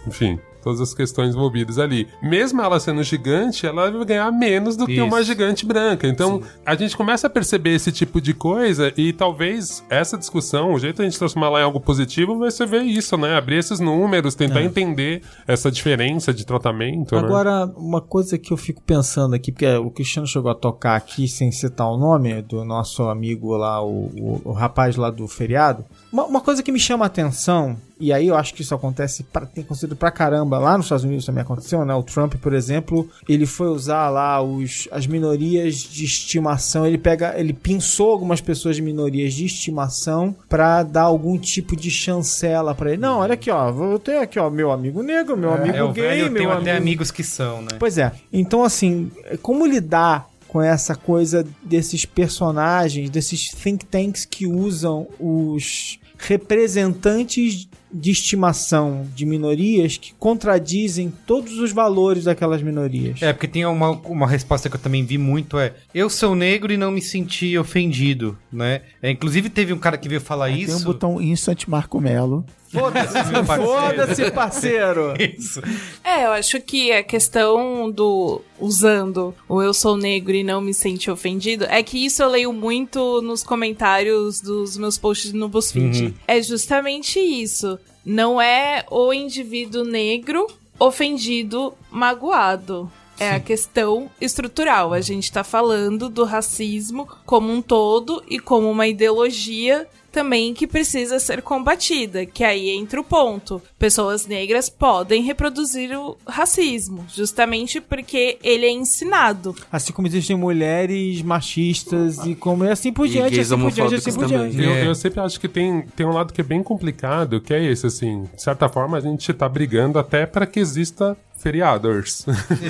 [0.08, 2.08] Enfim, todas as questões envolvidas ali.
[2.22, 4.94] Mesmo ela sendo gigante, ela vai ganhar menos do Isso.
[4.94, 6.08] que uma gigante branca.
[6.08, 6.48] Então, Sim.
[6.66, 10.98] a gente começa a perceber esse tipo de coisa e talvez essa discussão, o jeito
[10.98, 13.36] de a gente transformar ela em algo positivo vai ser ver isso, né?
[13.36, 14.66] Abrir esses números, tentar é.
[14.66, 17.16] entender essa diferença de tratamento.
[17.16, 17.22] Né?
[17.22, 17.74] Agora, né?
[17.78, 21.52] uma coisa que eu fico pensando aqui, porque o Cristiano chegou a tocar aqui sem
[21.52, 25.86] citar o nome do nosso amigo lá, o, o, o rapaz lá do feriado.
[26.12, 29.24] Uma, uma coisa que me chama a atenção e aí eu acho que isso acontece,
[29.24, 30.58] pra, tem acontecido pra caramba.
[30.58, 31.94] Lá nos Estados Unidos também aconteceu, né?
[31.94, 36.86] O Trump, por exemplo, ele foi usar lá os, as minorias de estimação.
[36.86, 41.92] Ele pega, ele pinçou algumas pessoas de minorias de estimação para dar algum tipo de
[41.92, 43.02] chancela para ele.
[43.02, 45.92] Não, olha aqui, ó, vou ter aqui, ó, meu amigo negro, meu é, amigo é,
[45.92, 46.70] gay, velho, meu tenho amigo...
[46.70, 47.70] até amigos que são, né?
[47.78, 48.12] Pois é.
[48.32, 56.00] Então, assim, como lidar com essa coisa desses personagens, desses think tanks que usam os
[56.18, 63.22] representantes de estimação de minorias que contradizem todos os valores daquelas minorias.
[63.22, 66.72] É, porque tem uma, uma resposta que eu também vi muito é eu sou negro
[66.72, 68.82] e não me senti ofendido, né?
[69.02, 70.68] É, inclusive teve um cara que veio falar isso.
[70.68, 72.46] Tem um botão Instant Marco Melo.
[72.72, 73.82] Foda-se, meu parceiro.
[73.82, 75.14] Foda-se, parceiro.
[75.38, 75.62] Isso.
[76.04, 80.74] É, eu acho que a questão do usando o eu sou negro e não me
[80.74, 86.04] senti ofendido é que isso eu leio muito nos comentários dos meus posts no BuzzFeed.
[86.04, 86.14] Uhum.
[86.28, 87.79] É justamente isso.
[88.10, 90.48] Não é o indivíduo negro
[90.80, 92.92] ofendido, magoado.
[93.20, 93.36] É Sim.
[93.36, 94.94] a questão estrutural.
[94.94, 100.68] A gente tá falando do racismo como um todo e como uma ideologia também que
[100.68, 103.62] precisa ser combatida, que aí entra o ponto.
[103.78, 109.56] Pessoas negras podem reproduzir o racismo, justamente porque ele é ensinado.
[109.72, 114.14] Assim como existem mulheres machistas e como é assim por diante, assim por diante, assim
[114.14, 114.62] por diante.
[114.62, 117.64] Eu, eu, sempre acho que tem, tem um lado que é bem complicado, que é
[117.64, 122.26] esse, assim, de certa forma a gente tá brigando até para que exista feriados.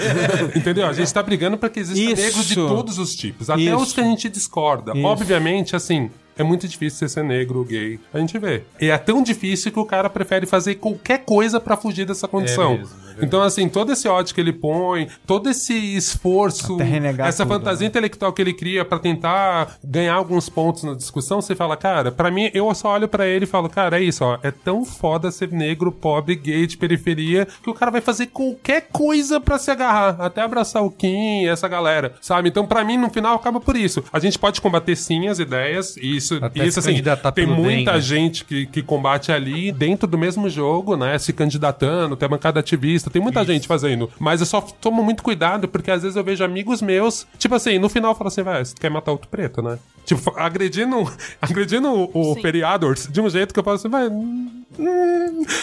[0.55, 0.87] Entendeu?
[0.87, 3.77] A gente tá brigando para que exista negros de todos os tipos, até Isso.
[3.77, 4.93] os que a gente discorda.
[4.95, 5.05] Isso.
[5.05, 6.09] Obviamente, assim,
[6.41, 7.99] é muito difícil você ser negro, gay.
[8.13, 8.63] A gente vê.
[8.79, 12.73] E é tão difícil que o cara prefere fazer qualquer coisa para fugir dessa condição.
[12.73, 16.77] É mesmo, é Então, assim, todo esse ódio que ele põe, todo esse esforço,
[17.19, 17.89] essa tudo, fantasia né?
[17.89, 22.31] intelectual que ele cria pra tentar ganhar alguns pontos na discussão, você fala, cara, pra
[22.31, 25.31] mim, eu só olho pra ele e falo, cara, é isso, ó, é tão foda
[25.31, 29.71] ser negro, pobre, gay, de periferia, que o cara vai fazer qualquer coisa pra se
[29.71, 32.49] agarrar, até abraçar o Kim e essa galera, sabe?
[32.49, 34.03] Então, pra mim, no final, acaba por isso.
[34.11, 37.63] A gente pode combater sim as ideias, e isso, Até isso assim, tem pelo bem,
[37.77, 38.01] muita né?
[38.01, 41.17] gente que, que combate ali dentro do mesmo jogo, né?
[41.17, 44.09] Se candidatando, tem a bancada ativista, tem muita gente fazendo.
[44.19, 47.77] Mas eu só tomo muito cuidado, porque às vezes eu vejo amigos meus, tipo assim,
[47.77, 49.79] no final fala assim, vai, você quer matar outro preto, né?
[50.05, 51.11] Tipo, agredindo,
[51.41, 52.35] agredindo o, o
[53.11, 54.09] de um jeito que eu falo assim, vai.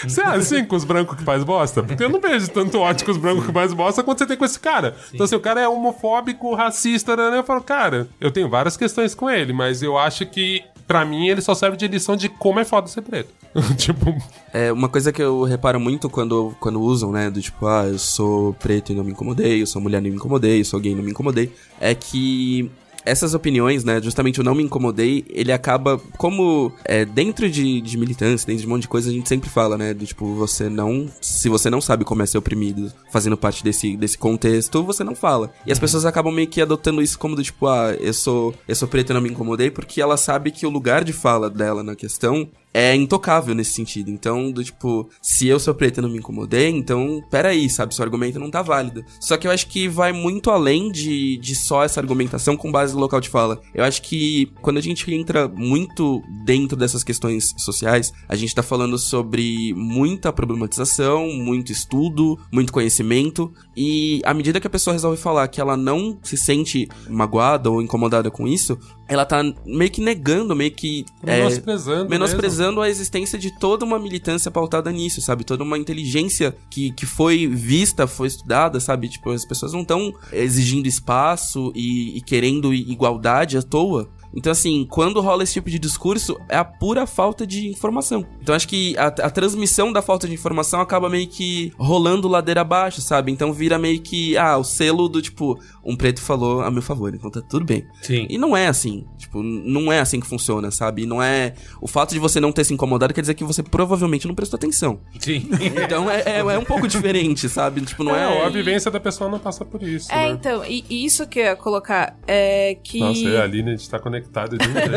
[0.05, 1.82] Você é assim com os brancos que faz bosta?
[1.82, 4.36] Porque eu não vejo tanto ódio com os brancos que faz bosta quanto você tem
[4.36, 4.94] com esse cara.
[5.12, 7.38] Então, se o cara é homofóbico, racista, né?
[7.38, 11.28] Eu falo, cara, eu tenho várias questões com ele, mas eu acho que, pra mim,
[11.28, 13.30] ele só serve de lição de como é foda ser preto.
[13.76, 14.14] tipo,
[14.52, 17.98] É, uma coisa que eu reparo muito quando, quando usam, né, do tipo, ah, eu
[17.98, 20.78] sou preto e não me incomodei, eu sou mulher e não me incomodei, eu sou
[20.80, 22.70] gay e não me incomodei, é que
[23.06, 27.96] essas opiniões, né, justamente o não me incomodei, ele acaba, como é, dentro de, de
[27.96, 30.68] militância, dentro de um monte de coisa, a gente sempre fala, né, do tipo, você
[30.68, 35.04] não, se você não sabe como é ser oprimido, fazendo parte desse, desse contexto, você
[35.04, 35.52] não fala.
[35.64, 38.74] E as pessoas acabam meio que adotando isso como do tipo, ah, eu sou, eu
[38.74, 41.82] sou preto e não me incomodei, porque ela sabe que o lugar de fala dela
[41.82, 44.10] na questão é intocável nesse sentido.
[44.10, 48.04] Então, do tipo, se eu sou preto e não me incomodei, então, peraí, sabe, seu
[48.04, 49.02] argumento não tá válido.
[49.18, 52.92] Só que eu acho que vai muito além de, de só essa argumentação com base
[52.92, 53.62] no local de fala.
[53.72, 58.62] Eu acho que quando a gente entra muito dentro dessas questões sociais, a gente tá
[58.62, 65.16] falando sobre muita problematização, muito estudo, muito conhecimento, e à medida que a pessoa resolve
[65.16, 68.78] falar que ela não se sente magoada ou incomodada com isso,
[69.08, 71.04] ela tá meio que negando, meio que.
[71.24, 72.10] é, menosprezando.
[72.10, 75.44] menosprezando a existência de toda uma militância pautada nisso, sabe?
[75.44, 79.08] Toda uma inteligência que, que foi vista, foi estudada, sabe?
[79.08, 84.08] Tipo, as pessoas não estão exigindo espaço e, e querendo igualdade à toa.
[84.34, 88.26] Então, assim, quando rola esse tipo de discurso, é a pura falta de informação.
[88.40, 92.60] Então, acho que a, a transmissão da falta de informação acaba meio que rolando ladeira
[92.60, 93.32] abaixo, sabe?
[93.32, 97.14] Então, vira meio que, ah, o selo do tipo, um preto falou a meu favor,
[97.14, 97.86] então tá tudo bem.
[98.02, 98.26] Sim.
[98.28, 99.06] E não é assim.
[99.18, 101.02] Tipo, não é assim que funciona, sabe?
[101.02, 101.54] E Não é.
[101.80, 104.56] O fato de você não ter se incomodado quer dizer que você provavelmente não prestou
[104.56, 105.00] atenção.
[105.18, 105.48] Sim.
[105.86, 107.80] Então é, é, é um pouco diferente, sabe?
[107.82, 108.46] Tipo, não É, é.
[108.46, 110.28] a vivência da pessoa não passa por isso, É, né?
[110.30, 112.98] então, e, e isso que eu ia colocar é que.
[112.98, 114.90] Nossa, a Aline, a gente tá conectado de um jeito.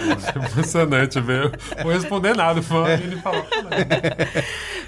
[0.00, 1.52] É Impressionante, velho.
[1.82, 2.88] Vou responder nada, fã.
[2.88, 3.44] Ele falou.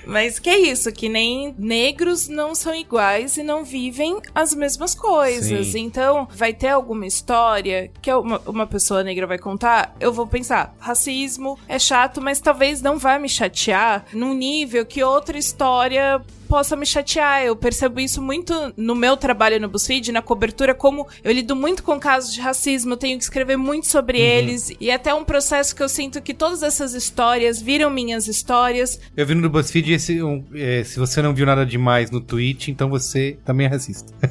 [0.06, 4.94] Mas que é isso, que nem negros não são iguais e não vivem as mesmas
[4.94, 5.68] coisas.
[5.68, 5.80] Sim.
[5.80, 10.74] Então, vai ter alguma história que uma, uma pessoa negra vai contar, eu vou pensar,
[10.78, 16.22] racismo é chato, mas talvez não vai me chatear num nível que outra história
[16.53, 17.43] possa me chatear.
[17.43, 21.83] Eu percebo isso muito no meu trabalho no BuzzFeed, na cobertura, como eu lido muito
[21.83, 25.24] com casos de racismo, eu tenho que escrever muito sobre eles, e é até um
[25.24, 29.95] processo que eu sinto que todas essas histórias viram minhas histórias, Eu vi no BuzzFeed
[29.95, 33.70] esse, um, é, se você não viu nada demais no tweet, então você também é
[33.70, 34.12] racista.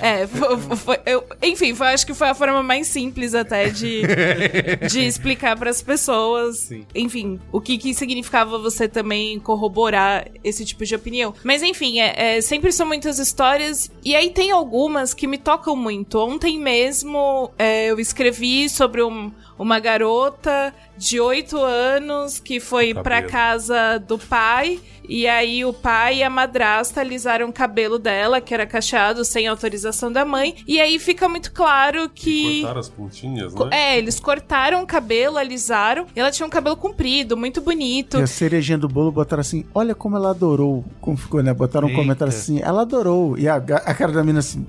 [0.00, 4.02] É, foi, foi- eu, enfim, foi, acho que foi a forma mais simples até de,
[4.90, 6.84] de explicar para as pessoas, Sim.
[6.94, 11.34] enfim, o que, que significava você também corroborar esse tipo de opinião.
[11.44, 11.69] Mas enfim,
[12.00, 16.18] é, é, sempre são muitas histórias e aí tem algumas que me tocam muito.
[16.18, 19.30] Ontem mesmo é, eu escrevi sobre um-
[19.60, 23.30] uma garota de 8 anos que foi pra Cabelo.
[23.30, 28.54] casa do pai e aí o pai e a madrasta alisaram o cabelo dela, que
[28.54, 33.52] era cacheado sem autorização da mãe, e aí fica muito claro que Cortaram as pontinhas,
[33.52, 33.68] né?
[33.72, 36.06] É, eles cortaram o cabelo, alisaram.
[36.14, 38.18] E ela tinha um cabelo comprido, muito bonito.
[38.18, 40.84] E a cerejinha do bolo botaram assim, olha como ela adorou.
[41.00, 41.52] Como ficou, né?
[41.52, 42.00] Botaram um Eita.
[42.02, 43.36] comentário assim, ela adorou.
[43.36, 44.64] E a, a cara da mina assim,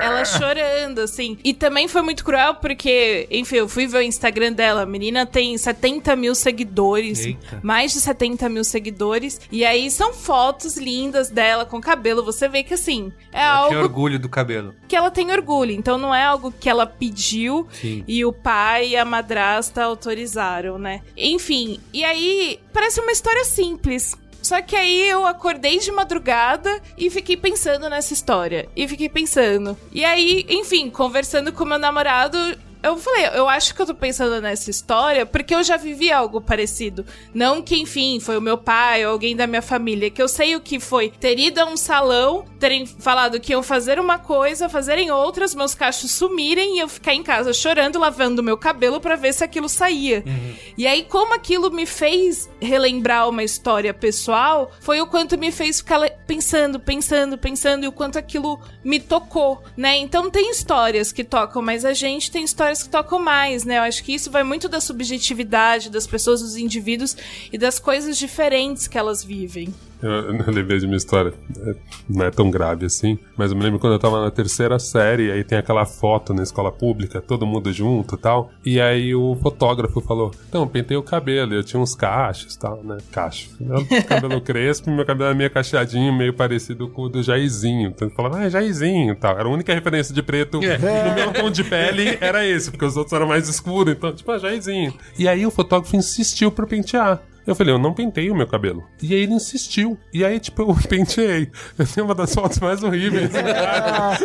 [0.00, 1.38] Ela chorando, assim.
[1.44, 4.82] E também foi muito cruel porque, enfim, eu fui ver o Instagram dela.
[4.82, 7.24] A menina tem 70 mil seguidores.
[7.24, 7.60] Eita.
[7.62, 9.40] Mais de 70 mil seguidores.
[9.50, 12.24] E aí são fotos lindas dela com cabelo.
[12.24, 14.74] Você vê que, assim, é tinha algo orgulho do cabelo.
[14.88, 15.72] que ela tem orgulho.
[15.72, 18.04] Então não é algo que ela pediu Sim.
[18.06, 21.02] e o pai e a madrasta autorizaram, né?
[21.16, 24.16] Enfim, e aí parece uma história simples.
[24.46, 28.68] Só que aí eu acordei de madrugada e fiquei pensando nessa história.
[28.76, 29.76] E fiquei pensando.
[29.90, 32.38] E aí, enfim, conversando com meu namorado,
[32.86, 36.40] eu falei, eu acho que eu tô pensando nessa história porque eu já vivi algo
[36.40, 37.04] parecido.
[37.34, 40.56] Não que, enfim, foi o meu pai ou alguém da minha família, que eu sei
[40.56, 44.68] o que foi ter ido a um salão, terem falado que iam fazer uma coisa,
[44.68, 49.16] fazerem outras, meus cachos sumirem e eu ficar em casa chorando, lavando meu cabelo para
[49.16, 50.22] ver se aquilo saía.
[50.26, 50.54] Uhum.
[50.76, 55.78] E aí, como aquilo me fez relembrar uma história pessoal, foi o quanto me fez
[55.78, 59.96] ficar pensando, pensando, pensando e o quanto aquilo me tocou, né?
[59.96, 63.78] Então tem histórias que tocam mais a gente, tem histórias que tocam mais, né?
[63.78, 67.16] Eu acho que isso vai muito da subjetividade das pessoas, dos indivíduos
[67.52, 69.74] e das coisas diferentes que elas vivem.
[70.02, 71.74] Eu, eu lembrei de uma história, é,
[72.08, 75.30] não é tão grave assim, mas eu me lembro quando eu tava na terceira série,
[75.30, 79.36] aí tem aquela foto na escola pública, todo mundo junto e tal, e aí o
[79.36, 83.50] fotógrafo falou, então, pentei o cabelo, eu tinha uns cachos e tal, né, cacho.
[83.58, 88.06] Meu cabelo crespo, meu cabelo era meio cacheadinho, meio parecido com o do Jairzinho, então
[88.06, 91.32] ele falava, ah, é Jairzinho e tal, era a única referência de preto no meu
[91.32, 94.92] tom de pele, era esse, porque os outros eram mais escuros, então, tipo, ah, Jairzinho.
[95.18, 97.20] E aí o fotógrafo insistiu pra pentear.
[97.46, 98.84] Eu falei, eu não pentei o meu cabelo.
[99.00, 99.96] E aí ele insistiu.
[100.12, 101.50] E aí, tipo, eu penteei.
[101.78, 103.30] Eu tenho uma das fotos mais horríveis.
[103.30, 104.18] cara,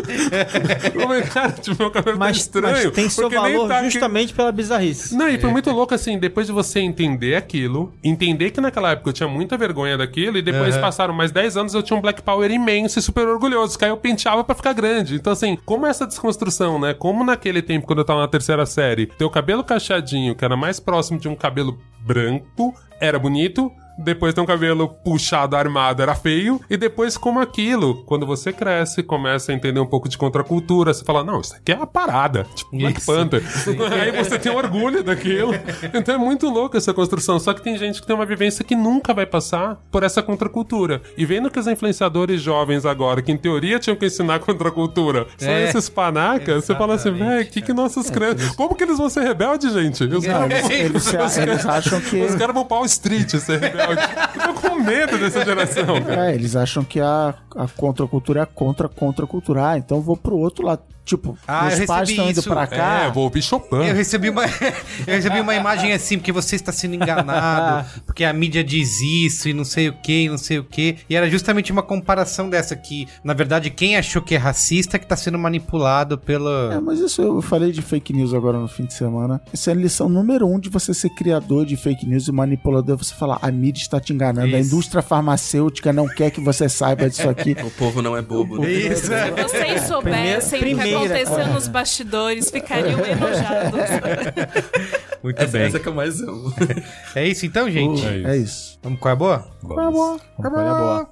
[1.23, 2.85] cara tipo, meu cabelo tá mas, tá estranho.
[2.85, 4.33] Mas tem seu valor tá justamente aqui...
[4.33, 5.15] pela bizarrice.
[5.15, 9.09] Não, e foi muito louco, assim, depois de você entender aquilo, entender que naquela época
[9.09, 10.81] eu tinha muita vergonha daquilo, e depois uhum.
[10.81, 13.91] passaram mais 10 anos, eu tinha um Black Power imenso e super orgulhoso, que aí
[13.91, 15.15] eu penteava pra ficar grande.
[15.15, 16.93] Então, assim, como essa desconstrução, né?
[16.93, 20.57] Como naquele tempo, quando eu tava na terceira série, ter o cabelo cacheadinho, que era
[20.57, 26.15] mais próximo de um cabelo branco, era bonito, depois tem um cabelo puxado, armado, era
[26.15, 30.93] feio, e depois como aquilo, quando você cresce, começa a entender um pouco de contracultura,
[30.93, 33.05] você fala, não, isso aqui é a parada, tipo Black isso.
[33.05, 33.41] Panther.
[34.01, 35.53] Aí você tem orgulho daquilo.
[35.93, 38.75] Então é muito louco essa construção, só que tem gente que tem uma vivência que
[38.75, 41.01] nunca vai passar por essa contracultura.
[41.17, 45.49] E vendo que os influenciadores jovens agora, que em teoria tinham que ensinar contracultura, são
[45.49, 45.63] é.
[45.63, 48.41] esses panacas, você fala assim, velho, que que nossas é, crianças...
[48.41, 48.55] Eles...
[48.55, 50.03] Como que eles vão ser rebeldes, gente?
[50.03, 52.21] Os, é, eles, eles, eles, acham que...
[52.21, 53.90] Os caras vão pau street ser rebelde.
[53.93, 56.31] Eu tô com medo dessa geração, cara.
[56.31, 59.69] É, eles acham que a, a contracultura é a contra-contra-cultura.
[59.69, 60.81] Ah, então vou pro outro lado.
[61.03, 63.03] Tipo, ah, os pais estão indo pra cá.
[63.05, 63.75] É, vou ouvir Chopin.
[63.75, 64.45] Eu recebi uma,
[65.07, 69.49] eu recebi uma imagem assim, porque você está sendo enganado, porque a mídia diz isso
[69.49, 70.97] e não sei o que, não sei o que.
[71.09, 74.99] E era justamente uma comparação dessa, que, na verdade, quem achou que é racista é
[74.99, 76.75] que está sendo manipulado pela.
[76.75, 79.41] É, mas isso eu falei de fake news agora no fim de semana.
[79.51, 82.97] Essa é a lição número um de você ser criador de fake news e manipulador.
[82.97, 84.55] Você falar, a mídia está te enganando, isso.
[84.55, 87.55] a indústria farmacêutica não quer que você saiba disso aqui.
[87.63, 88.61] o povo não é bobo.
[88.61, 88.71] Né?
[88.71, 89.07] Isso.
[89.07, 90.59] Se vocês soubessem.
[90.59, 93.79] Primeiro, aconteceu nos bastidores, ficariam enojados.
[95.23, 95.67] Muito essa, bem.
[95.67, 96.53] Essa que eu mais amo.
[97.15, 98.03] É isso então, gente?
[98.03, 98.27] Uh, é, isso.
[98.27, 98.79] é isso.
[98.81, 99.47] Vamos com a boa?
[99.61, 100.19] Qual é a boa?
[100.37, 101.09] Vamos com a boa.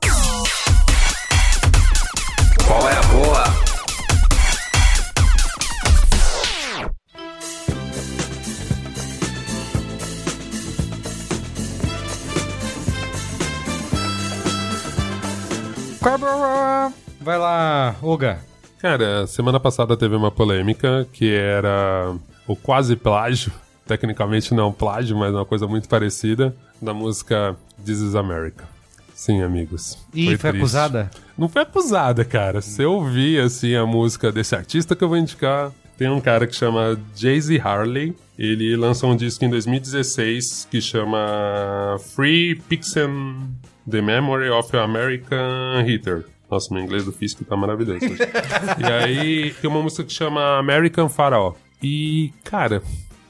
[2.65, 3.69] Qual é a boa?
[17.21, 18.48] Vai lá, Olga.
[18.79, 22.15] Cara, semana passada teve uma polêmica que era
[22.47, 23.51] o quase plágio,
[23.85, 28.63] tecnicamente não plágio, mas uma coisa muito parecida, da música This is America.
[29.13, 29.97] Sim, amigos.
[30.13, 31.11] E foi, foi acusada?
[31.37, 32.61] Não foi acusada, cara.
[32.61, 36.47] Se eu ouvir, assim, a música desse artista que eu vou indicar, tem um cara
[36.47, 38.15] que chama Jay-Z Harley.
[38.37, 43.09] Ele lançou um disco em 2016 que chama Free Pixel
[43.89, 46.23] The Memory of American Hitter.
[46.49, 48.05] Nossa, meu inglês do físico tá maravilhoso.
[48.79, 51.55] e aí tem uma música que chama American Pharaoh.
[51.81, 52.81] E, cara,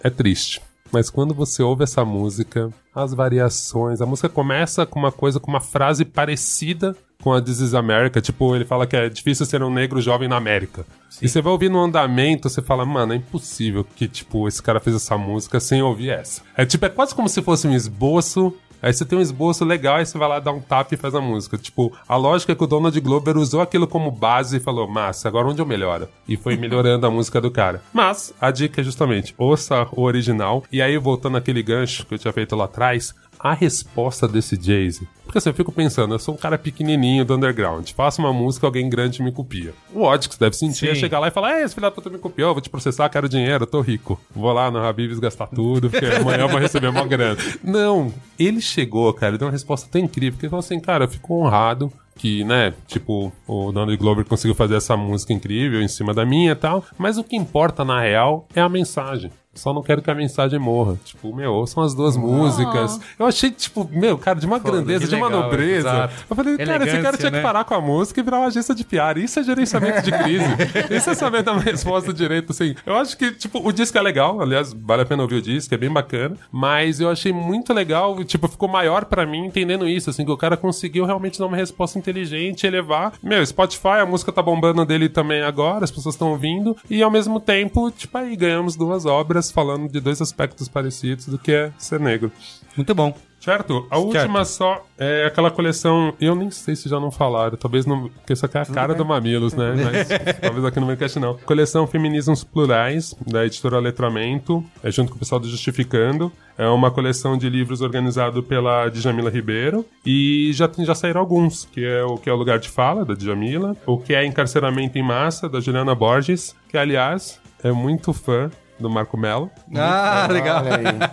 [0.01, 0.61] é triste.
[0.91, 5.51] Mas quando você ouve essa música, as variações, a música começa com uma coisa, com
[5.51, 8.19] uma frase parecida com a This is America.
[8.21, 10.85] Tipo, ele fala que é difícil ser um negro jovem na América.
[11.09, 11.25] Sim.
[11.25, 14.79] E você vai ouvir no andamento, você fala, mano, é impossível que, tipo, esse cara
[14.79, 16.41] fez essa música sem ouvir essa.
[16.55, 19.97] É tipo, é quase como se fosse um esboço Aí você tem um esboço legal,
[19.97, 21.57] aí você vai lá dar um tap e faz a música.
[21.57, 25.27] Tipo, a lógica é que o Donald Glover usou aquilo como base e falou, massa,
[25.27, 26.07] agora onde eu melhoro?
[26.27, 27.81] E foi melhorando a música do cara.
[27.93, 30.63] Mas, a dica é justamente, ouça o original.
[30.71, 35.07] E aí, voltando aquele gancho que eu tinha feito lá atrás, a resposta desse Jay-Z.
[35.23, 38.65] Porque assim, eu fico pensando, eu sou um cara pequenininho do underground, faço uma música,
[38.65, 39.73] alguém grande me copia.
[39.93, 40.91] O ódio que você deve sentir Sim.
[40.91, 43.07] é chegar lá e falar, é, esse filho da puta me copiou, vou te processar,
[43.09, 44.19] quero dinheiro, eu tô rico.
[44.35, 47.39] Vou lá no Habibs gastar tudo, porque amanhã eu vou receber uma grana.
[47.63, 51.05] Não, ele chegou, cara, ele deu uma resposta tão incrível, que ele falou assim, cara,
[51.05, 55.87] eu fico honrado que, né, tipo, o Donald Glover conseguiu fazer essa música incrível em
[55.87, 59.31] cima da minha e tal, mas o que importa na real é a mensagem.
[59.59, 60.97] Só não quero que a mensagem morra.
[61.03, 62.99] Tipo, meu, são as duas músicas.
[63.17, 65.89] Eu achei, tipo, meu, cara, de uma Pô, grandeza, de uma legal, nobreza.
[65.89, 66.13] exato.
[66.29, 67.37] Eu falei, cara, esse cara tinha né?
[67.37, 69.17] que parar com a música e virar uma agência de PR.
[69.17, 70.45] Isso é gerenciamento de crise.
[70.89, 72.75] Isso é saber dar uma resposta direito, assim.
[72.85, 74.41] Eu acho que, tipo, o disco é legal.
[74.41, 76.35] Aliás, vale a pena ouvir o disco, é bem bacana.
[76.51, 80.37] Mas eu achei muito legal, tipo, ficou maior pra mim entendendo isso, assim, que o
[80.37, 83.13] cara conseguiu realmente dar uma resposta inteligente, elevar.
[83.21, 86.75] Meu, Spotify, a música tá bombando dele também agora, as pessoas estão ouvindo.
[86.89, 91.37] E ao mesmo tempo, tipo, aí ganhamos duas obras falando de dois aspectos parecidos do
[91.37, 92.31] que é ser negro.
[92.75, 93.13] Muito bom.
[93.39, 93.87] Certo?
[93.89, 96.13] A última só é aquela coleção.
[96.19, 98.09] Eu nem sei se já não falaram, talvez não.
[98.09, 99.75] Porque isso aqui é a cara do Mamilos, né?
[99.81, 100.09] Mas
[100.41, 101.37] talvez aqui no Mercast não.
[101.45, 106.29] Coleção Feminismos Plurais, da editora Letramento, é junto com o pessoal do Justificando.
[106.57, 109.85] É uma coleção de livros organizado pela Djamila Ribeiro.
[110.05, 113.05] E já, tem- já saíram alguns, que é o que é o Lugar de Fala,
[113.05, 113.73] da Djamila.
[113.85, 118.89] O que é Encarceramento em Massa, da Juliana Borges, que aliás é muito fã do
[118.89, 119.49] Marco Mello.
[119.75, 120.63] Ah, legal.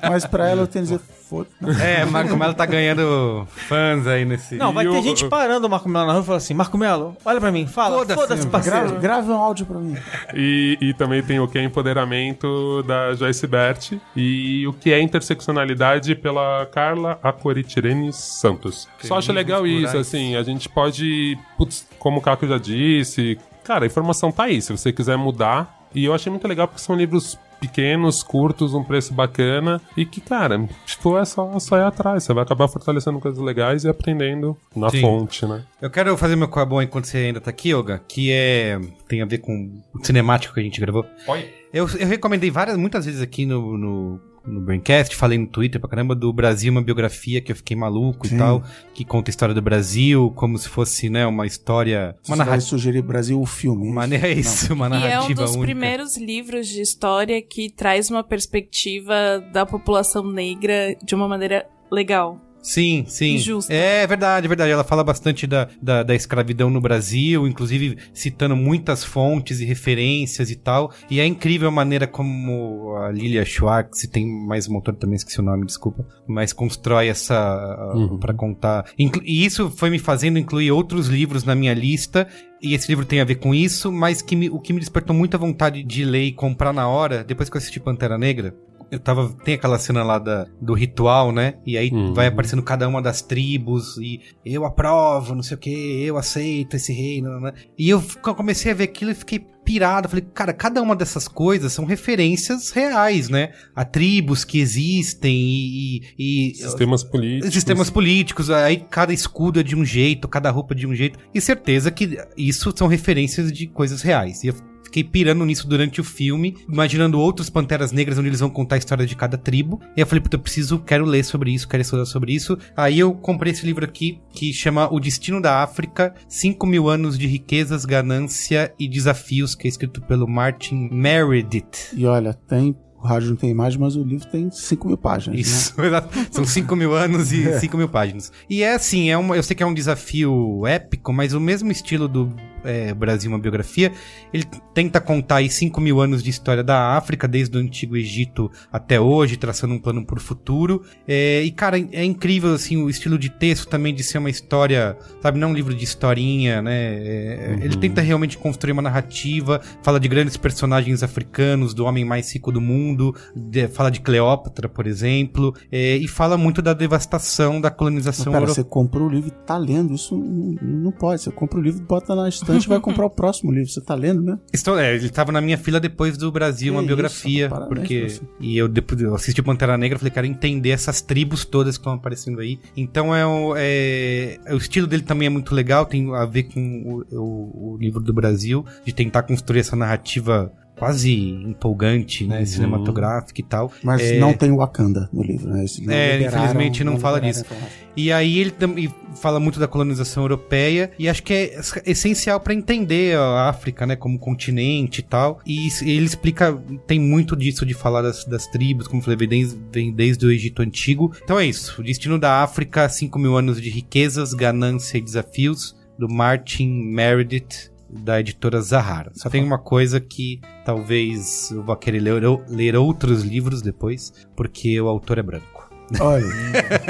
[0.09, 1.49] Mas pra ela eu tenho que dizer, foda
[1.83, 4.55] É, Marco Melo tá ganhando fãs aí nesse.
[4.57, 6.55] Não, vai E ter o- gente parando o Marco Melo na rua e falando assim:
[6.55, 7.99] Marco Melo, olha pra mim, fala.
[7.99, 9.01] Foda-se, Foda-se, parceiro.
[9.01, 9.97] Grave, um áudio pra mim.
[10.35, 15.01] E, e também tem o que é empoderamento da Joyce Bert e o que é
[15.01, 18.89] interseccionalidade pela Carla Aquaritirene Santos.
[19.03, 23.85] Só acho legal isso, assim, a gente pode, putz, como o Caco já disse, cara,
[23.85, 25.75] a informação tá aí, se você quiser mudar.
[25.95, 30.21] E eu achei muito legal porque são livros pequenos, curtos, um preço bacana e que,
[30.21, 32.25] cara, tipo, é só, só ir atrás.
[32.25, 35.01] Você vai acabar fortalecendo coisas legais e aprendendo na Sim.
[35.01, 35.63] fonte, né?
[35.81, 38.79] Eu quero fazer meu coabon enquanto você ainda tá aqui, Olga, que é.
[39.09, 41.05] tem a ver com o cinemático que a gente gravou.
[41.29, 41.51] Oi.
[41.73, 45.91] Eu, eu recomendei várias, muitas vezes aqui no, no, no Braincast, falei no Twitter pra
[45.91, 48.35] caramba, do Brasil, uma biografia que eu fiquei maluco Sim.
[48.35, 48.63] e tal,
[48.95, 52.17] que conta a história do Brasil, como se fosse, né, uma história.
[52.23, 52.69] Você Uma vai narrativa.
[52.69, 53.89] sugerir Brasil o filme.
[53.89, 55.67] Uma, é isso, uma E é um narrativa dos única.
[55.67, 62.41] primeiros livros de história que traz uma perspectiva da população negra de uma maneira legal.
[62.67, 63.39] Sim, sim.
[63.39, 63.73] Justa.
[63.73, 64.73] É verdade, é verdade.
[64.73, 70.51] Ela fala bastante da, da, da escravidão no Brasil, inclusive citando muitas fontes e referências
[70.51, 70.91] e tal.
[71.09, 75.15] E é incrível a maneira como a Lilia Schwartz, e tem mais um autor também,
[75.15, 77.93] esqueci o nome, desculpa, mas constrói essa.
[77.95, 78.19] Uhum.
[78.19, 78.85] pra contar.
[78.99, 82.27] Inclu- E isso foi me fazendo incluir outros livros na minha lista.
[82.61, 85.15] E esse livro tem a ver com isso, mas que me- o que me despertou
[85.15, 88.55] muita vontade de ler e comprar na hora, depois que eu assisti Pantera Negra,
[88.91, 89.29] eu tava.
[89.45, 91.55] Tem aquela cena lá da, do ritual, né?
[91.67, 92.15] E aí Uhum.
[92.15, 95.71] vai aparecendo cada uma das tribos e eu aprovo, não sei o que,
[96.05, 97.53] eu aceito esse reino, né?
[97.79, 100.09] E eu comecei a ver aquilo e fiquei pirado.
[100.09, 103.51] Falei, cara, cada uma dessas coisas são referências reais, né?
[103.75, 106.03] A tribos que existem e.
[106.19, 107.55] e- e- Sistemas políticos.
[107.55, 111.19] Sistemas políticos, aí cada escudo é de um jeito, cada roupa é de um jeito.
[111.35, 114.45] E certeza que isso são referências de coisas reais.
[114.45, 114.55] E eu
[114.87, 118.79] fiquei pirando nisso durante o filme, imaginando outros Panteras Negras onde eles vão contar a
[118.79, 119.81] história de cada tribo.
[119.97, 122.57] E eu falei, puta, eu preciso, quero ler sobre isso, quero estudar sobre isso.
[122.77, 127.19] Aí eu comprei esse livro aqui, que chama O Destino da África, 5 mil anos
[127.19, 131.93] de riquezas, ganância e desafios, que é escrito pelo Martin Meredith.
[131.95, 132.77] E olha, tem.
[132.99, 135.37] O rádio não tem imagem, mas o livro tem 5 mil páginas.
[135.37, 135.43] Né?
[135.43, 136.09] Isso, exato.
[136.31, 138.33] São 5 mil anos e 5 mil páginas.
[138.49, 141.71] E é assim, é uma, eu sei que é um desafio épico, mas o mesmo
[141.71, 142.35] estilo do
[142.67, 143.93] é, Brasil, uma biografia,
[144.33, 144.45] ele
[144.75, 149.01] tenta contar aí 5 mil anos de história da África, desde o Antigo Egito até
[149.01, 150.83] hoje, traçando um plano pro futuro.
[151.07, 154.97] É, e, cara, é incrível, assim, o estilo de texto também de ser uma história,
[155.23, 156.75] sabe, não um livro de historinha, né?
[156.75, 162.33] É, Ele tenta realmente construir uma narrativa, fala de grandes personagens africanos, do homem mais
[162.33, 167.61] rico do mundo, de- fala de Cleópatra, por exemplo, é, e fala muito da devastação
[167.61, 168.55] da Mas, colonização pera, europeia.
[168.55, 169.95] você comprou o livro e tá lendo.
[169.95, 171.21] Isso não, não pode.
[171.23, 173.69] Você compra o livro, bota na estante e vai comprar o próximo livro.
[173.71, 174.39] Você tá lendo, né?
[174.53, 177.49] Estou, é, ele tava na minha fila depois do Brasil, Que uma isso, biografia.
[177.49, 178.07] parabéns porque.
[178.41, 181.93] E eu depois eu assisti Pantera Negra falei, quero entender essas tribos todas que estão
[181.93, 182.59] aparecendo aí.
[182.77, 187.05] Então é o, é, o estilo dele também é muito legal, tem a ver com
[187.11, 191.13] o, o- o livro do Brasil, de tentar construir essa narrativa quase
[191.57, 192.41] empolgante, né?
[192.41, 192.47] Uhum.
[192.47, 193.73] Cinematográfica e tal.
[193.83, 195.65] Mas É, não tem Wakanda no livro, né?
[195.83, 197.67] Não É, infelizmente não fala liberaram disso.
[197.97, 202.39] E aí ele também fala muito da colonização europeia e acho que é es- essencial
[202.39, 205.41] para entender a África, né, como continente e tal.
[205.47, 206.53] E ele explica,
[206.87, 210.27] tem muito disso de falar das, das tribos, como eu falei, vem desde, vem desde
[210.27, 211.11] o Egito Antigo.
[211.25, 215.75] Então é isso, o destino da África, 5 mil anos de riquezas, ganância e desafios,
[215.99, 217.71] do Martin Meredith,
[218.03, 219.11] da editora Zahara.
[219.15, 224.81] Só tem uma coisa que talvez eu vá querer ler, ler outros livros depois, porque
[224.81, 225.67] o autor é branco.
[226.01, 226.27] Olha,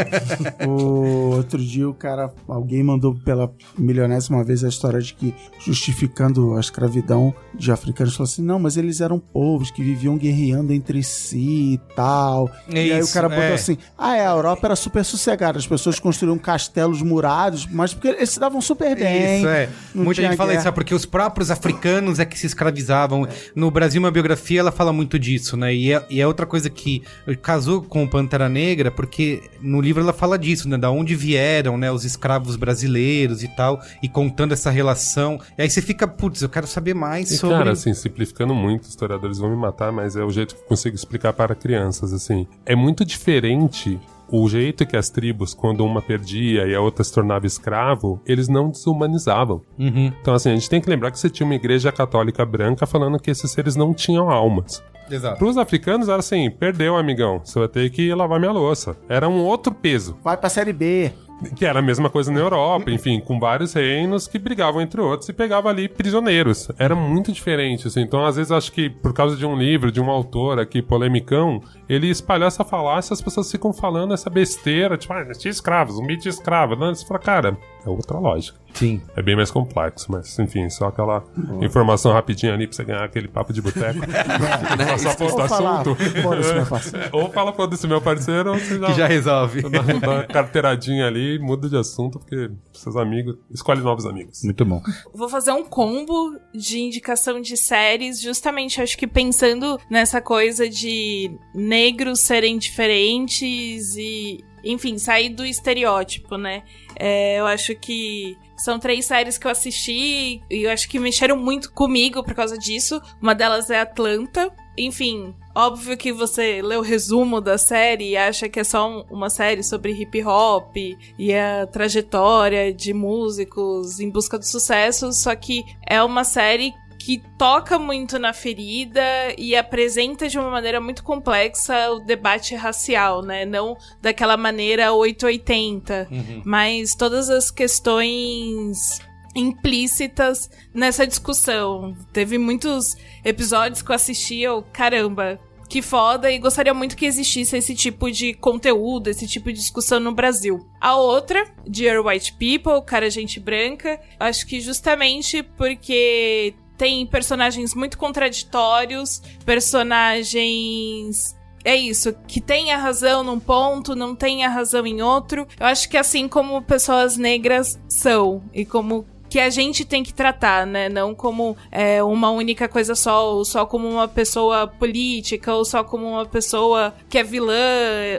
[0.67, 6.55] o outro dia o cara, alguém mandou pela milionésima vez a história de que, justificando
[6.55, 11.03] a escravidão de africanos, falou assim: não, mas eles eram povos que viviam guerreando entre
[11.03, 12.51] si e tal.
[12.69, 13.55] É e aí isso, o cara botou é.
[13.55, 18.09] assim: ah, é, a Europa era super sossegada, as pessoas construíam castelos murados, mas porque
[18.09, 19.39] eles se davam super bem.
[19.39, 19.69] Isso, é.
[19.95, 20.75] Muita gente fala isso, sabe?
[20.75, 23.27] Porque os próprios africanos é que se escravizavam.
[23.55, 25.75] No Brasil, uma biografia, ela fala muito disso, né?
[25.75, 27.03] E é, e é outra coisa que
[27.43, 30.77] casou com o Pantera Negra, porque no livro ela fala disso, né?
[30.77, 31.91] Da onde vieram, né?
[31.91, 35.41] Os escravos brasileiros e tal, e contando essa relação.
[35.59, 37.59] E aí você fica, putz, eu quero saber mais E, sobre...
[37.59, 40.67] cara, assim, simplificando muito, os historiadores vão me matar, mas é o jeito que eu
[40.67, 42.47] consigo explicar para crianças, assim.
[42.65, 43.99] É muito diferente
[44.29, 48.49] o jeito que as tribos, quando uma perdia e a outra se tornava escravo, eles
[48.49, 49.63] não desumanizavam.
[49.79, 50.13] Uhum.
[50.21, 53.19] Então, assim, a gente tem que lembrar que você tinha uma igreja católica branca falando
[53.19, 54.83] que esses seres não tinham almas.
[55.11, 55.39] Exato.
[55.39, 58.97] Para os africanos era assim, perdeu, amigão, você vai ter que lavar minha louça.
[59.09, 60.17] Era um outro peso.
[60.23, 61.13] Vai pra série B.
[61.55, 65.29] Que era a mesma coisa na Europa, enfim, com vários reinos que brigavam entre outros
[65.29, 66.69] e pegavam ali prisioneiros.
[66.79, 68.01] Era muito diferente, assim.
[68.01, 71.61] Então, às vezes, acho que por causa de um livro, de um autor aqui, polemicão,
[71.89, 76.07] ele espalhou essa falácia as pessoas ficam falando essa besteira, tipo, ah, tinha escravos, um
[76.07, 76.75] de escravo.
[76.75, 78.59] Não, você fala, cara, é outra lógica.
[78.75, 79.01] Sim.
[79.17, 81.25] É bem mais complexo, mas, enfim, só aquela
[81.63, 84.01] informação rapidinha ali pra você ganhar aquele papo de boteco.
[84.01, 85.97] Passar pro outro Ou falar, assunto.
[86.23, 87.09] foda-se, meu parceiro.
[87.13, 88.87] ou fala, foda-se, meu parceiro, ou você já...
[88.87, 89.63] Que já resolve.
[89.63, 93.37] Dá dá uma carteiradinha ali, muda de assunto, porque seus amigos.
[93.51, 94.43] Escolhe novos amigos.
[94.45, 94.83] Muito bom.
[95.15, 101.31] Vou fazer um combo de indicação de séries, justamente acho que pensando nessa coisa de
[101.55, 106.63] negros serem diferentes e, enfim, sair do estereótipo, né?
[106.99, 111.37] É, eu acho que são três séries que eu assisti e eu acho que mexeram
[111.37, 113.01] muito comigo por causa disso.
[113.21, 114.51] Uma delas é Atlanta.
[114.79, 119.05] Enfim, óbvio que você lê o resumo da série e acha que é só um-
[119.11, 120.77] uma série sobre hip hop
[121.19, 126.75] e a trajetória de músicos em busca do sucesso, só que é uma série
[127.07, 129.01] que toca muito na ferida
[129.39, 133.45] e apresenta de uma maneira muito complexa o debate racial, né?
[133.47, 136.09] Não daquela maneira 880,
[136.45, 138.99] mas todas as questões
[139.37, 141.97] implícitas nessa discussão.
[142.13, 145.39] Teve muitos episódios que eu assisti, eu, caramba,
[145.69, 150.01] que foda, e gostaria muito que existisse esse tipo de conteúdo, esse tipo de discussão
[150.01, 150.67] no Brasil.
[150.81, 157.99] A outra, Dear White People, Cara Gente Branca, acho que justamente porque tem personagens muito
[157.99, 161.35] contraditórios, personagens
[161.65, 165.49] é isso, que tem a razão num ponto, não tem a razão em outro.
[165.59, 170.15] Eu acho que assim como pessoas negras são e como que a gente tem que
[170.15, 170.89] tratar, né?
[170.89, 175.83] Não como é, uma única coisa só, ou só como uma pessoa política, ou só
[175.83, 177.57] como uma pessoa que é vilã,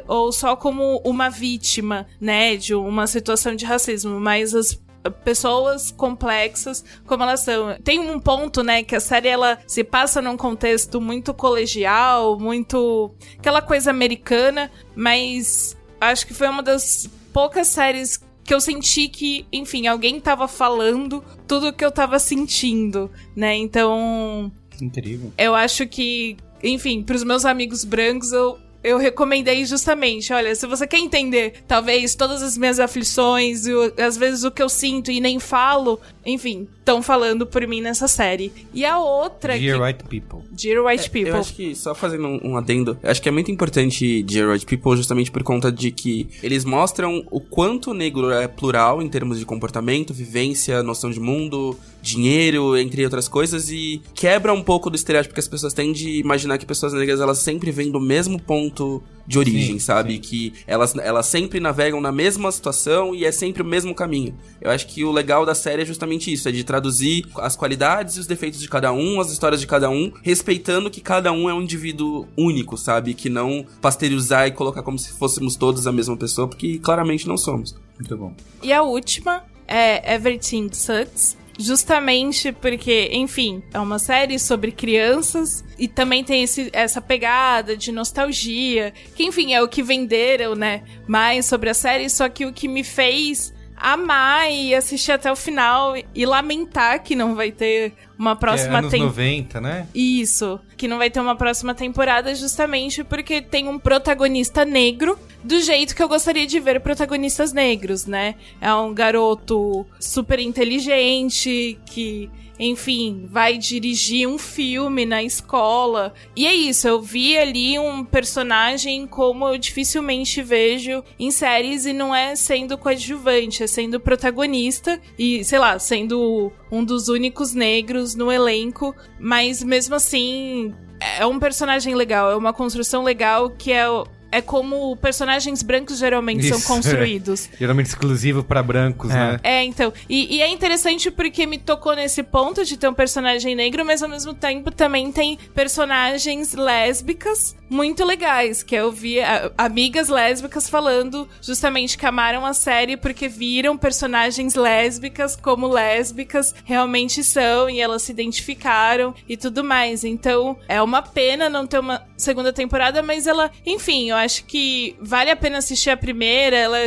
[0.07, 2.55] ou só como uma vítima, né?
[2.57, 4.19] De uma situação de racismo.
[4.19, 4.79] Mas as
[5.23, 7.77] pessoas complexas como elas são.
[7.83, 13.11] Tem um ponto, né, que a série ela se passa num contexto muito colegial, muito
[13.37, 19.45] aquela coisa americana, mas acho que foi uma das poucas séries que eu senti que,
[19.51, 23.55] enfim, alguém tava falando tudo o que eu tava sentindo, né?
[23.57, 24.49] Então,
[24.81, 25.33] Incrível.
[25.37, 28.57] eu acho que, enfim, pros meus amigos brancos, eu,
[28.87, 34.15] eu recomendei justamente, olha, se você quer entender, talvez, todas as minhas aflições, e às
[34.17, 38.51] vezes o que eu sinto e nem falo, enfim, estão falando por mim nessa série.
[38.73, 39.83] E a outra Dear que...
[39.85, 40.47] White People.
[40.51, 41.29] Dear White É, People.
[41.29, 44.51] Eu acho que, só fazendo um, um adendo, eu acho que é muito importante Dear
[44.51, 49.01] White People justamente por conta de que eles mostram o quanto o negro é plural
[49.01, 54.61] em termos de comportamento, vivência, noção de mundo, dinheiro, entre outras coisas, e quebra um
[54.63, 57.89] pouco do estereótipo que as pessoas têm de imaginar que pessoas negras elas sempre vêm
[57.91, 60.13] do mesmo ponto de origem, Sim, sabe?
[60.13, 60.19] sim.
[60.21, 64.33] Que elas, elas sempre navegam na mesma situação e é sempre o mesmo caminho.
[64.61, 68.15] Eu acho que o legal da série é justamente isso, é de traduzir as qualidades
[68.15, 71.49] e os defeitos de cada um, as histórias de cada um, respeitando que cada um
[71.49, 73.13] é um indivíduo único, sabe?
[73.13, 77.37] Que não pasteurizar e colocar como se fôssemos todos a mesma pessoa, porque claramente não
[77.37, 77.75] somos.
[77.97, 78.33] Muito bom.
[78.61, 81.37] E a última é Everything Sucks.
[81.59, 87.91] Justamente porque, enfim, é uma série sobre crianças e também tem esse, essa pegada de
[87.91, 90.83] nostalgia, que enfim é o que venderam, né?
[91.07, 95.35] Mais sobre a série, só que o que me fez amar e assistir até o
[95.35, 99.15] final e lamentar que não vai ter uma é próxima anos temporada.
[99.15, 99.87] 90, né?
[99.93, 105.61] Isso, que não vai ter uma próxima temporada justamente porque tem um protagonista negro do
[105.61, 108.35] jeito que eu gostaria de ver protagonistas negros, né?
[108.59, 112.29] É um garoto super inteligente que
[112.59, 116.13] enfim, vai dirigir um filme na escola.
[116.35, 121.93] E é isso, eu vi ali um personagem como eu dificilmente vejo em séries e
[121.93, 128.15] não é sendo coadjuvante, é sendo protagonista e, sei lá, sendo um dos únicos negros
[128.15, 133.85] no elenco, mas mesmo assim é um personagem legal, é uma construção legal que é
[134.31, 137.49] é como personagens brancos geralmente Isso, são construídos.
[137.53, 137.57] É.
[137.67, 139.39] Geralmente exclusivo pra brancos, né?
[139.43, 139.93] É, então.
[140.09, 144.03] E, e, é interessante porque me tocou nesse ponto de ter um personagem negro, mas
[144.03, 148.63] ao mesmo tempo também tem personagens lésbicas muito legais.
[148.63, 154.55] Que eu vi a, amigas lésbicas falando justamente que amaram a série porque viram personagens
[154.55, 160.03] lésbicas como lésbicas realmente são e elas se identificaram e tudo mais.
[160.03, 164.95] Então é uma pena não ter uma segunda temporada, mas ela, enfim, eu acho que
[165.01, 166.77] vale a pena assistir a primeira, ela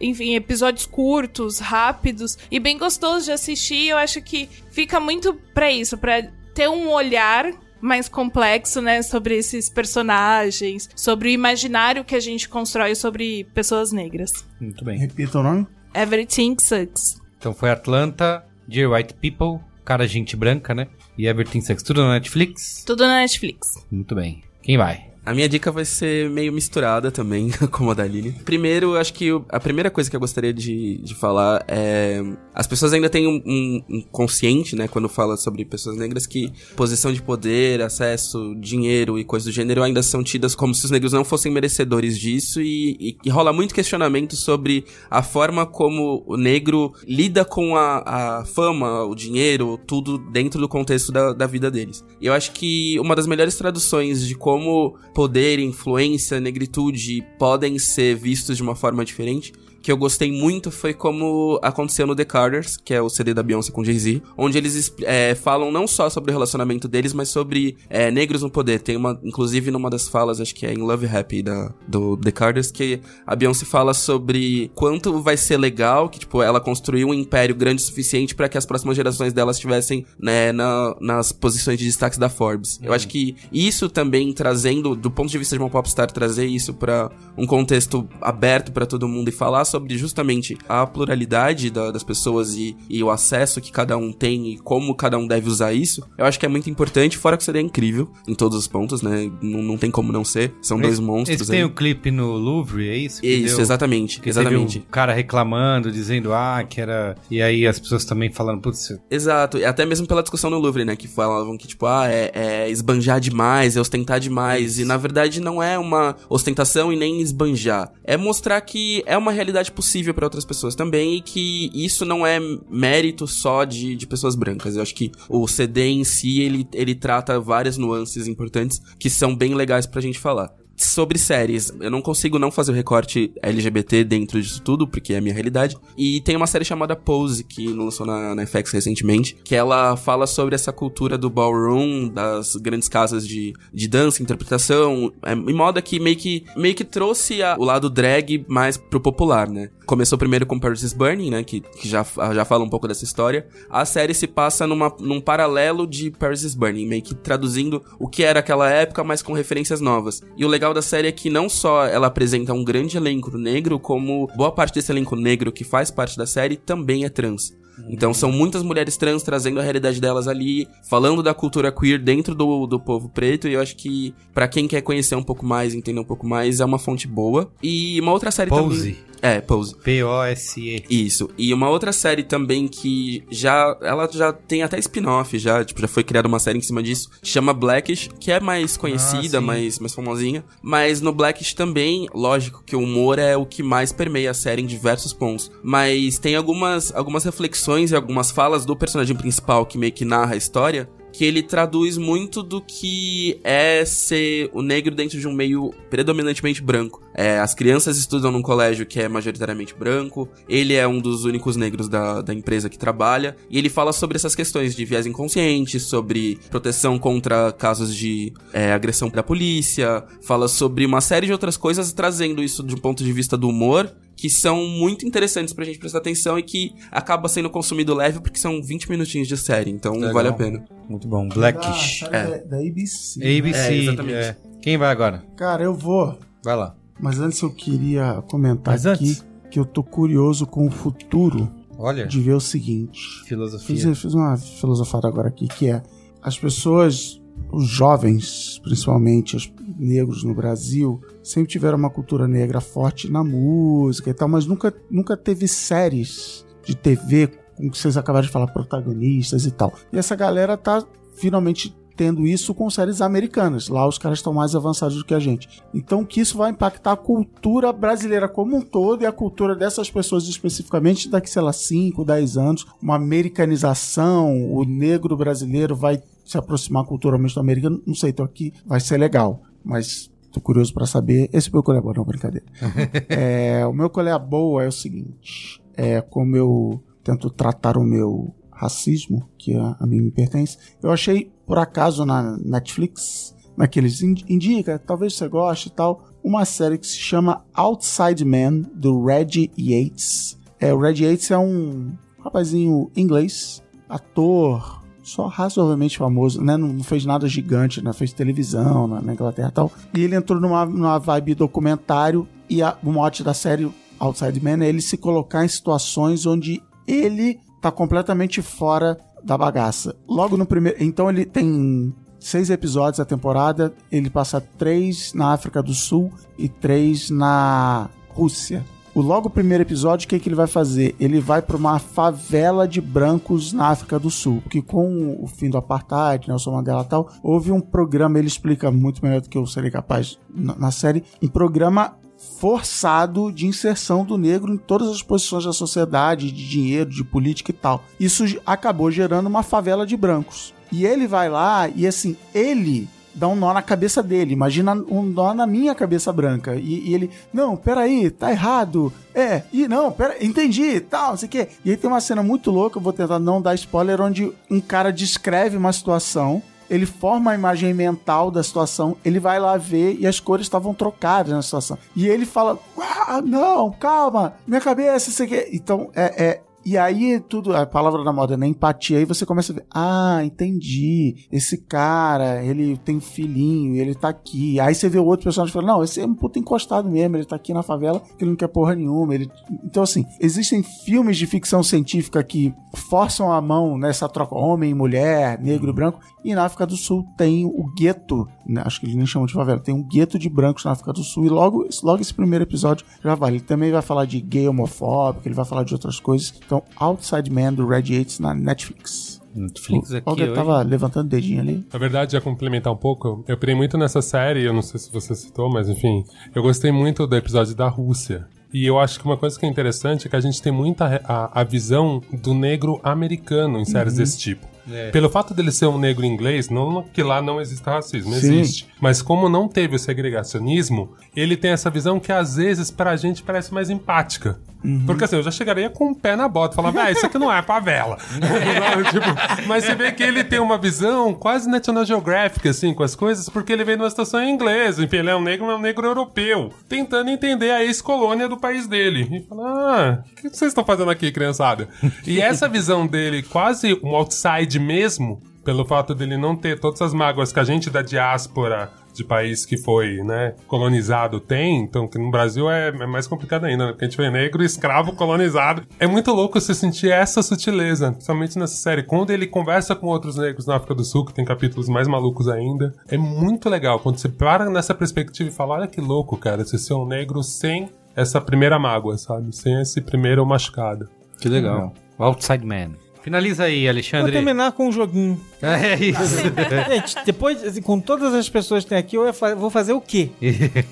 [0.00, 3.88] enfim, episódios curtos, rápidos e bem gostoso de assistir.
[3.88, 6.22] Eu acho que fica muito para isso, para
[6.54, 12.48] ter um olhar mais complexo, né, sobre esses personagens, sobre o imaginário que a gente
[12.48, 14.32] constrói sobre pessoas negras.
[14.60, 14.98] Muito bem.
[14.98, 15.66] Repita o nome?
[15.94, 17.20] Everything Sucks.
[17.38, 20.88] Então foi Atlanta, Dear White People, Cara Gente Branca, né?
[21.16, 22.82] E Everything Sucks, tudo na Netflix?
[22.84, 23.68] Tudo na Netflix.
[23.90, 24.42] Muito bem.
[24.62, 25.07] Quem vai?
[25.28, 28.32] A minha dica vai ser meio misturada também, como a da Lili.
[28.46, 32.22] Primeiro, acho que a primeira coisa que eu gostaria de, de falar é.
[32.54, 36.50] As pessoas ainda têm um, um, um, consciente, né, quando fala sobre pessoas negras, que
[36.74, 40.90] posição de poder, acesso, dinheiro e coisas do gênero ainda são tidas como se os
[40.90, 46.24] negros não fossem merecedores disso e, e, e rola muito questionamento sobre a forma como
[46.26, 51.46] o negro lida com a, a fama, o dinheiro, tudo dentro do contexto da, da
[51.46, 52.02] vida deles.
[52.18, 58.14] E eu acho que uma das melhores traduções de como poder, influência, negritude podem ser
[58.14, 59.52] vistos de uma forma diferente
[59.88, 63.42] que eu gostei muito foi como aconteceu no The Carters, que é o CD da
[63.42, 67.74] Beyoncé com Jay-Z, onde eles é, falam não só sobre o relacionamento deles, mas sobre
[67.88, 68.80] é, negros no poder.
[68.80, 72.30] Tem uma, inclusive numa das falas, acho que é em Love Happy da, do The
[72.30, 77.14] Carters, que a Beyoncé fala sobre quanto vai ser legal que, tipo, ela construiu um
[77.14, 81.78] império grande o suficiente para que as próximas gerações delas estivessem, né, na, nas posições
[81.78, 82.78] de destaque da Forbes.
[82.82, 86.74] Eu acho que isso também trazendo, do ponto de vista de uma popstar, trazer isso
[86.74, 92.02] para um contexto aberto para todo mundo e falar sobre justamente a pluralidade da, das
[92.02, 95.72] pessoas e, e, o acesso que cada um tem e como cada um deve usar
[95.72, 99.02] isso, eu acho que é muito importante, fora que seria incrível em todos os pontos,
[99.02, 99.30] né?
[99.40, 100.52] Não, não tem como não ser.
[100.62, 101.40] São dois monstros.
[101.40, 103.24] Esse tem o clipe no Louvre, é isso?
[103.24, 104.20] Isso, deu, exatamente.
[104.24, 104.78] Exatamente.
[104.78, 107.16] um cara reclamando, dizendo, ah, que era.
[107.30, 108.98] E aí as pessoas também falando, putz.
[109.10, 110.96] Exato, e até mesmo pela discussão no Louvre, né?
[110.96, 114.72] Que falavam que, tipo, ah, é, é esbanjar demais, é ostentar demais.
[114.72, 114.82] Isso.
[114.82, 117.92] E na verdade não é uma ostentação e nem esbanjar.
[118.04, 122.26] É mostrar que é uma realidade possível para outras pessoas também e que isso não
[122.26, 122.38] é
[122.70, 124.76] mérito só de, de pessoas brancas.
[124.76, 129.34] Eu acho que o CD em si, ele, ele trata várias nuances importantes que são
[129.34, 134.04] bem legais pra gente falar sobre séries, eu não consigo não fazer o recorte LGBT
[134.04, 135.76] dentro disso tudo, porque é a minha realidade.
[135.96, 140.26] E tem uma série chamada Pose, que lançou na, na FX recentemente, que ela fala
[140.26, 145.82] sobre essa cultura do ballroom, das grandes casas de, de dança, interpretação, é, em moda
[145.82, 149.70] que meio que, meio que trouxe a, o lado drag mais pro popular, né?
[149.86, 151.42] Começou primeiro com Paris is Burning, né?
[151.42, 153.46] Que, que já, já fala um pouco dessa história.
[153.70, 158.06] A série se passa numa, num paralelo de Paris is Burning, meio que traduzindo o
[158.06, 160.22] que era aquela época, mas com referências novas.
[160.36, 163.78] E o legal da série é que não só ela apresenta um grande elenco negro,
[163.78, 167.52] como boa parte desse elenco negro que faz parte da série também é trans.
[167.88, 172.34] Então são muitas mulheres trans trazendo a realidade delas ali, falando da cultura queer dentro
[172.34, 175.74] do, do povo preto, e eu acho que para quem quer conhecer um pouco mais,
[175.74, 177.50] entender um pouco mais, é uma fonte boa.
[177.62, 178.78] E uma outra série Pose.
[178.78, 179.08] também.
[179.20, 179.74] É, Pose.
[179.74, 180.84] P-O-S-E.
[180.88, 181.28] Isso.
[181.36, 183.76] E uma outra série também que já.
[183.82, 187.10] Ela já tem até spin-off, já, tipo, já foi criada uma série em cima disso.
[187.22, 190.44] Chama Blackish, que é mais conhecida, Ah, mais, mais famosinha.
[190.62, 194.62] Mas no Blackish também, lógico que o humor é o que mais permeia a série
[194.62, 195.50] em diversos pontos.
[195.62, 200.34] Mas tem algumas, algumas reflexões e algumas falas do personagem principal que meio que narra
[200.34, 205.32] a história que ele traduz muito do que é ser o negro dentro de um
[205.32, 207.02] meio predominantemente branco.
[207.14, 211.56] É, as crianças estudam num colégio que é majoritariamente branco, ele é um dos únicos
[211.56, 215.80] negros da, da empresa que trabalha, e ele fala sobre essas questões de viés inconsciente,
[215.80, 221.56] sobre proteção contra casos de é, agressão da polícia, fala sobre uma série de outras
[221.56, 225.64] coisas, trazendo isso de um ponto de vista do humor que são muito interessantes pra
[225.64, 229.70] gente prestar atenção e que acaba sendo consumido leve porque são 20 minutinhos de série,
[229.70, 230.12] então Legal.
[230.12, 230.64] vale a pena.
[230.88, 231.28] Muito bom.
[231.28, 232.00] Blackish.
[232.10, 232.26] Da, É.
[232.40, 233.20] da, da ABC.
[233.38, 233.58] ABC.
[233.60, 234.14] É, exatamente.
[234.14, 234.36] é.
[234.60, 235.22] Quem vai agora?
[235.36, 236.18] Cara, eu vou.
[236.44, 236.74] Vai lá.
[237.00, 239.26] Mas antes eu queria comentar Mas aqui antes?
[239.52, 242.04] que eu tô curioso com o futuro Olha.
[242.04, 243.22] de ver o seguinte.
[243.24, 243.76] Filosofia.
[243.76, 245.80] Fiz, fiz uma filosofada agora aqui, que é
[246.20, 247.17] as pessoas,
[247.50, 254.10] os jovens, principalmente os negros no Brasil, sempre tiveram uma cultura negra forte na música
[254.10, 258.46] e tal, mas nunca, nunca teve séries de TV com que vocês acabaram de falar,
[258.48, 259.72] protagonistas e tal.
[259.92, 260.84] E essa galera tá
[261.14, 263.68] finalmente tendo isso com séries americanas.
[263.68, 265.48] Lá os caras estão mais avançados do que a gente.
[265.74, 269.90] Então que isso vai impactar a cultura brasileira como um todo e a cultura dessas
[269.90, 276.36] pessoas especificamente daqui, sei lá, 5, 10 anos, uma americanização, o negro brasileiro vai se
[276.36, 280.84] aproximar culturalmente do americano, não sei, tô aqui, vai ser legal, mas tô curioso para
[280.84, 281.30] saber.
[281.32, 282.44] Esse meu colher boa, não, brincadeira.
[283.08, 288.34] é, o meu colher boa é o seguinte, é como eu tento tratar o meu
[288.52, 294.78] racismo, que a, a mim me pertence, eu achei por acaso na Netflix, naqueles indica,
[294.78, 300.38] talvez você goste e tal, uma série que se chama Outside Man, do Reggie Yates.
[300.60, 304.77] É, o Reggie Yates é um rapazinho inglês, ator,
[305.08, 306.56] só razoavelmente famoso, né?
[306.56, 307.92] Não fez nada gigante, né?
[307.92, 309.72] Fez televisão na, na Inglaterra e tal.
[309.94, 314.62] E ele entrou numa, numa vibe documentário e a, o mote da série Outside Man
[314.62, 319.96] é ele se colocar em situações onde ele tá completamente fora da bagaça.
[320.06, 320.82] Logo no primeiro.
[320.82, 323.72] Então ele tem seis episódios a temporada.
[323.90, 328.64] Ele passa três na África do Sul e três na Rússia.
[328.98, 330.96] O logo primeiro episódio, o que, que ele vai fazer?
[330.98, 335.48] Ele vai para uma favela de brancos na África do Sul, porque com o fim
[335.48, 339.38] do apartheid, Nelson Mandela e tal, houve um programa, ele explica muito melhor do que
[339.38, 341.96] eu seria capaz na, na série, um programa
[342.40, 347.52] forçado de inserção do negro em todas as posições da sociedade, de dinheiro, de política
[347.52, 347.84] e tal.
[348.00, 350.52] Isso acabou gerando uma favela de brancos.
[350.72, 352.88] E ele vai lá e assim, ele
[353.18, 354.32] dá um nó na cabeça dele.
[354.32, 356.54] Imagina um nó na minha cabeça branca.
[356.54, 358.92] E, e, ele, não, peraí, tá errado.
[359.14, 361.48] É, e não, pera, entendi, tal, não sei o quê.
[361.64, 364.60] E aí tem uma cena muito louca, eu vou tentar não dar spoiler, onde um
[364.60, 369.96] cara descreve uma situação ele forma a imagem mental da situação, ele vai lá ver
[369.98, 371.78] e as cores estavam trocadas na situação.
[371.96, 375.48] E ele fala: ah, não, calma, minha cabeça, isso aqui.
[375.52, 378.46] Então, é, é e aí, tudo, a palavra da moda, né?
[378.46, 378.98] Empatia.
[378.98, 381.26] Aí você começa a ver, ah, entendi.
[381.32, 384.60] Esse cara, ele tem um filhinho, ele tá aqui.
[384.60, 387.24] Aí você vê o outro personagem falando, não, esse é um puto encostado mesmo, ele
[387.24, 389.14] tá aqui na favela, que ele não quer porra nenhuma.
[389.14, 389.30] Ele...
[389.64, 395.40] Então, assim, existem filmes de ficção científica que forçam a mão nessa troca homem, mulher,
[395.40, 396.00] negro e branco.
[396.22, 398.62] E na África do Sul tem o gueto, né?
[398.64, 401.02] acho que eles nem chamam de favela, tem um gueto de brancos na África do
[401.02, 401.26] Sul.
[401.26, 403.36] E logo, logo esse primeiro episódio já vale.
[403.36, 406.32] Ele também vai falar de gay homofóbico, ele vai falar de outras coisas.
[406.44, 409.20] Então, Outside Man do Red Yates na Netflix.
[409.34, 410.08] Netflix aqui.
[410.08, 411.66] Alguém tava levantando o dedinho ali.
[411.72, 414.90] Na verdade, a complementar um pouco, eu pirei muito nessa série, eu não sei se
[414.90, 416.04] você citou, mas enfim,
[416.34, 418.26] eu gostei muito do episódio da Rússia.
[418.52, 421.02] E eu acho que uma coisa que é interessante é que a gente tem muita
[421.04, 423.98] a, a visão do negro americano em séries uhum.
[423.98, 424.46] desse tipo.
[424.70, 424.90] É.
[424.90, 428.16] Pelo fato dele ser um negro inglês, não que lá não exista racismo, Sim.
[428.16, 428.68] existe.
[428.80, 433.22] Mas como não teve o segregacionismo, ele tem essa visão que às vezes pra gente
[433.22, 434.38] parece mais empática.
[434.64, 434.84] Uhum.
[434.86, 437.32] Porque assim, eu já chegaria com o pé na bota, falando, ah, isso aqui não
[437.32, 437.96] é favela.
[438.90, 442.94] tipo, mas você vê que ele tem uma visão quase National Geographic, assim, com as
[442.94, 445.54] coisas, porque ele vem de uma situação em inglês, enfim, ele é um negro, é
[445.54, 449.08] um negro europeu, tentando entender a ex-colônia do país dele.
[449.10, 451.68] E fala, ah, o que vocês estão fazendo aqui, criançada?
[452.06, 456.92] E essa visão dele, quase um outside mesmo, pelo fato dele não ter todas as
[456.92, 461.98] mágoas que a gente da diáspora de país que foi, né, colonizado tem, então que
[461.98, 463.72] no Brasil é, é mais complicado ainda, né?
[463.72, 465.62] Porque a gente vê negro, escravo, colonizado.
[465.78, 468.82] É muito louco você sentir essa sutileza, principalmente nessa série.
[468.82, 472.28] Quando ele conversa com outros negros na África do Sul, que tem capítulos mais malucos
[472.28, 473.78] ainda, é muito legal.
[473.78, 477.22] Quando você para nessa perspectiva e fala, olha que louco, cara, você ser um negro
[477.22, 479.34] sem essa primeira mágoa, sabe?
[479.34, 480.88] Sem esse primeiro machucado.
[481.20, 481.72] Que legal.
[481.98, 482.87] Outside Man.
[483.08, 484.12] Finaliza aí, Alexandre.
[484.12, 485.18] Vou terminar com um joguinho.
[485.40, 486.18] É isso.
[486.68, 490.10] Gente, depois, assim, com todas as pessoas que tem aqui, eu vou fazer o quê?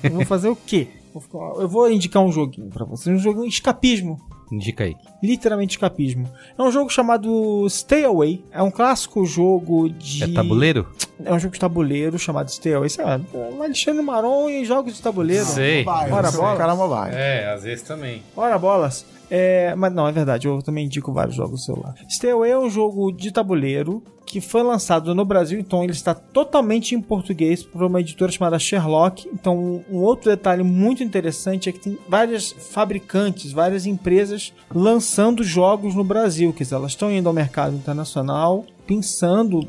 [0.03, 0.87] Eu vou fazer o quê?
[1.59, 3.15] Eu vou indicar um joguinho pra vocês.
[3.15, 4.21] Um joguinho escapismo.
[4.51, 4.95] Indica aí.
[5.21, 6.29] Literalmente escapismo.
[6.55, 8.45] É um jogo chamado Stay Away.
[8.51, 10.23] É um clássico jogo de.
[10.23, 10.87] É tabuleiro?
[11.25, 12.89] É um jogo de tabuleiro chamado Stay Away.
[12.89, 15.43] Sei lá, o Alexandre Maron em jogos de tabuleiro.
[15.43, 15.83] Sei.
[15.87, 16.57] Ora bolas.
[16.57, 17.15] Caramba, vai.
[17.15, 18.21] É, às vezes também.
[18.35, 19.16] Ora bolas.
[19.29, 21.95] É, mas não, é verdade, eu também indico vários jogos no celular.
[22.09, 26.13] Stay Away é um jogo de tabuleiro que foi lançado no Brasil, então ele está
[26.13, 29.27] totalmente em português por uma editora chamada Sherlock.
[29.33, 35.95] Então, um outro detalhe muito interessante é que tem várias fabricantes, várias empresas lançando jogos
[35.95, 39.65] no Brasil, que elas estão indo ao mercado internacional, pensando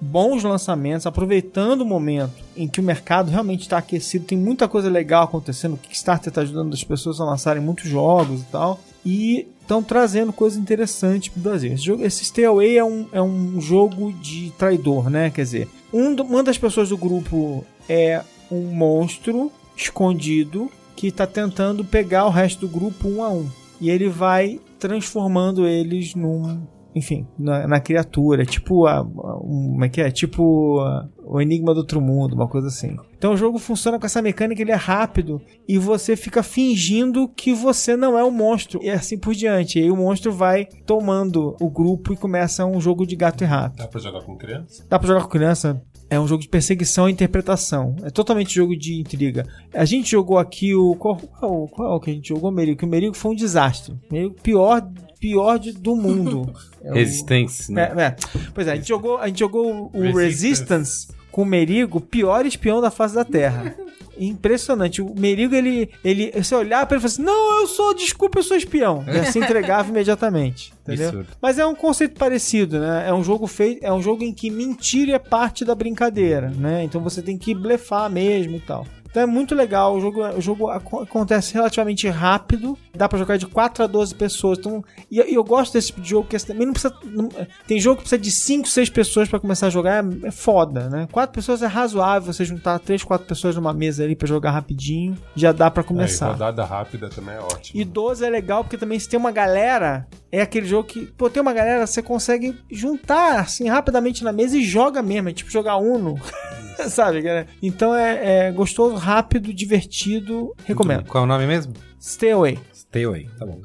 [0.00, 4.90] bons lançamentos, aproveitando o momento em que o mercado realmente está aquecido, tem muita coisa
[4.90, 8.80] legal acontecendo, o Kickstarter está ajudando as pessoas a lançarem muitos jogos e tal.
[9.04, 11.72] E estão trazendo coisas interessantes pro Brasil.
[11.72, 15.30] Esse, jogo, esse Stay Away é um, é um jogo de traidor, né?
[15.30, 21.84] Quer dizer, um, uma das pessoas do grupo é um monstro escondido que está tentando
[21.84, 23.48] pegar o resto do grupo um a um.
[23.80, 26.60] E ele vai transformando eles num
[26.94, 30.10] enfim, na, na criatura, tipo a, um, como é que é?
[30.10, 32.96] Tipo a, o Enigma do Outro Mundo, uma coisa assim.
[33.16, 37.52] Então o jogo funciona com essa mecânica, ele é rápido e você fica fingindo que
[37.52, 39.78] você não é o um monstro e assim por diante.
[39.78, 43.46] E aí o monstro vai tomando o grupo e começa um jogo de gato e
[43.46, 43.76] rato.
[43.76, 44.84] Dá pra jogar com criança?
[44.88, 45.80] Dá pra jogar com criança.
[46.08, 47.94] É um jogo de perseguição e interpretação.
[48.02, 49.46] É totalmente jogo de intriga.
[49.72, 50.96] A gente jogou aqui o.
[50.96, 52.84] Qual, qual, qual que a gente jogou, Merigo?
[52.84, 53.94] O Merigo foi um desastre.
[54.10, 54.84] Merigo pior
[55.20, 56.52] pior de, do mundo.
[56.82, 57.92] É Resistance, né?
[57.94, 58.16] É, é.
[58.54, 62.46] Pois é, a gente jogou, a gente jogou o Resistance, Resistance com o Merigo, pior
[62.46, 63.74] espião da face da Terra.
[64.18, 65.00] Impressionante.
[65.00, 66.30] O Merigo, ele, ele.
[66.32, 69.02] Você olhar pra ele e falar assim: Não, eu sou, desculpa, eu sou espião.
[69.06, 70.74] E se entregava imediatamente.
[70.82, 71.08] Entendeu?
[71.08, 71.28] Absurdo.
[71.40, 73.08] Mas é um conceito parecido, né?
[73.08, 73.82] É um jogo feito.
[73.82, 76.84] É um jogo em que mentira é parte da brincadeira, né?
[76.84, 78.86] Então você tem que blefar mesmo e tal.
[79.10, 83.46] Então é muito legal, o jogo, o jogo acontece relativamente rápido, dá para jogar de
[83.46, 84.58] 4 a 12 pessoas.
[84.58, 86.94] Então, e, e, eu gosto desse tipo de jogo, que também não precisa.
[87.04, 87.28] Não,
[87.66, 90.88] tem jogo que precisa de 5, 6 pessoas para começar a jogar, é, é, foda,
[90.88, 91.08] né?
[91.10, 95.18] 4 pessoas é razoável você juntar 3, 4 pessoas numa mesa ali para jogar rapidinho,
[95.34, 96.28] já dá para começar.
[96.28, 97.80] É, rodada rápida também é ótimo.
[97.80, 101.28] E 12 é legal porque também se tem uma galera, é aquele jogo que, pô,
[101.28, 105.50] tem uma galera, você consegue juntar assim rapidamente na mesa e joga mesmo, é tipo
[105.50, 106.14] jogar Uno.
[106.88, 107.46] Sabe, cara?
[107.62, 110.54] Então é, é, gostoso, rápido, divertido.
[110.64, 111.04] Recomendo.
[111.04, 111.74] Qual é o nome mesmo?
[112.00, 112.58] Stay Away.
[112.74, 113.60] Stay Away, tá bom.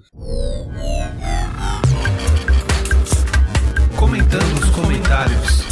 [3.97, 5.65] Comentando os comentários.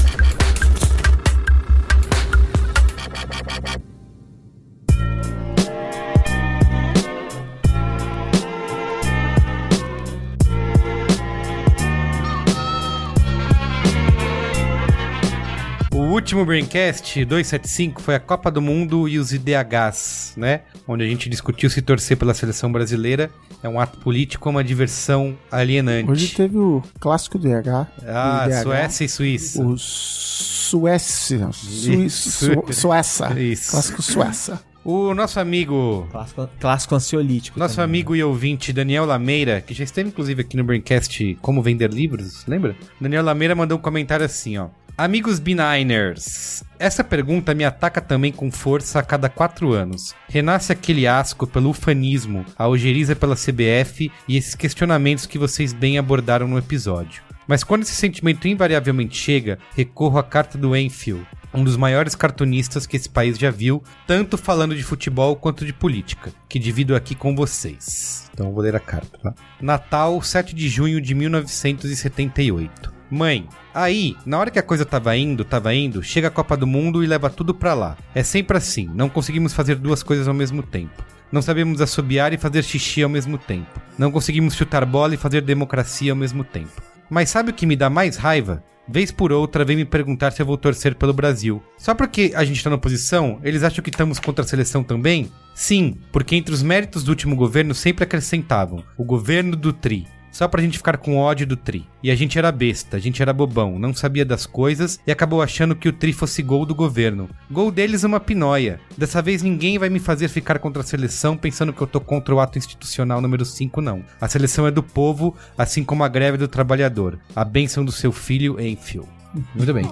[16.13, 20.61] Último Braincast 275 foi a Copa do Mundo e os IDHs, né?
[20.87, 23.31] Onde a gente discutiu se torcer pela seleção brasileira
[23.63, 26.11] é um ato político ou uma diversão alienante.
[26.11, 27.87] Hoje teve o clássico IDH.
[28.05, 29.63] Ah, IDH, Suécia e Suíça.
[29.63, 31.49] O Suécia.
[31.51, 32.63] Suíça.
[32.71, 33.39] Suéça.
[33.39, 33.71] Isso.
[33.71, 34.59] Clássico Suécia.
[34.85, 36.07] O nosso amigo.
[36.11, 37.57] Clássico, clássico ansiolítico.
[37.57, 37.85] Nosso também.
[37.85, 42.45] amigo e ouvinte Daniel Lameira, que já esteve inclusive aqui no Braincast Como Vender Livros,
[42.45, 42.75] lembra?
[43.01, 44.67] Daniel Lameira mandou um comentário assim, ó.
[44.95, 50.13] Amigos Bininers, essa pergunta me ataca também com força a cada quatro anos.
[50.29, 55.97] Renasce aquele asco pelo ufanismo, a ojeriza pela CBF e esses questionamentos que vocês bem
[55.97, 57.23] abordaram no episódio.
[57.47, 62.85] Mas quando esse sentimento invariavelmente chega, recorro à carta do Enfield, um dos maiores cartunistas
[62.85, 67.15] que esse país já viu, tanto falando de futebol quanto de política, que divido aqui
[67.15, 68.29] com vocês.
[68.31, 69.33] Então vou ler a carta, tá?
[69.59, 72.92] Natal, 7 de junho de 1978.
[73.09, 76.65] Mãe, aí, na hora que a coisa tava indo, tava indo, chega a Copa do
[76.65, 77.97] Mundo e leva tudo pra lá.
[78.15, 81.03] É sempre assim, não conseguimos fazer duas coisas ao mesmo tempo.
[81.31, 83.81] Não sabemos assobiar e fazer xixi ao mesmo tempo.
[83.97, 86.81] Não conseguimos chutar bola e fazer democracia ao mesmo tempo.
[87.09, 88.63] Mas sabe o que me dá mais raiva?
[88.87, 91.63] Vez por outra vem me perguntar se eu vou torcer pelo Brasil.
[91.77, 95.31] Só porque a gente tá na oposição, eles acham que estamos contra a seleção também?
[95.55, 100.47] Sim, porque entre os méritos do último governo sempre acrescentavam o governo do Tri só
[100.47, 101.87] pra gente ficar com ódio do Tri.
[102.01, 105.41] E a gente era besta, a gente era bobão, não sabia das coisas e acabou
[105.41, 107.29] achando que o Tri fosse gol do governo.
[107.49, 108.79] Gol deles é uma pinóia.
[108.97, 112.33] Dessa vez ninguém vai me fazer ficar contra a seleção pensando que eu tô contra
[112.33, 114.03] o ato institucional número 5, não.
[114.19, 117.19] A seleção é do povo, assim como a greve do trabalhador.
[117.35, 119.07] A bênção do seu filho, Enfield.
[119.53, 119.85] Muito bem.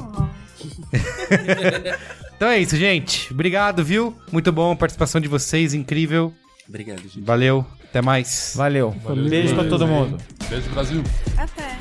[2.35, 3.31] então é isso, gente.
[3.31, 4.15] Obrigado, viu?
[4.31, 6.33] Muito bom a participação de vocês, incrível.
[6.67, 7.21] Obrigado, gente.
[7.21, 7.65] Valeu.
[7.91, 8.53] Até mais.
[8.55, 8.95] Valeu.
[9.03, 9.29] Valeu.
[9.29, 10.17] Beijo pra todo mundo.
[10.49, 11.03] Beijo, Brasil.
[11.37, 11.77] Até.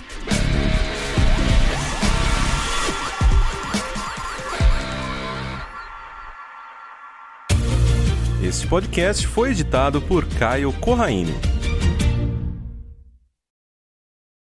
[8.43, 11.33] Este podcast foi editado por Caio Corraine.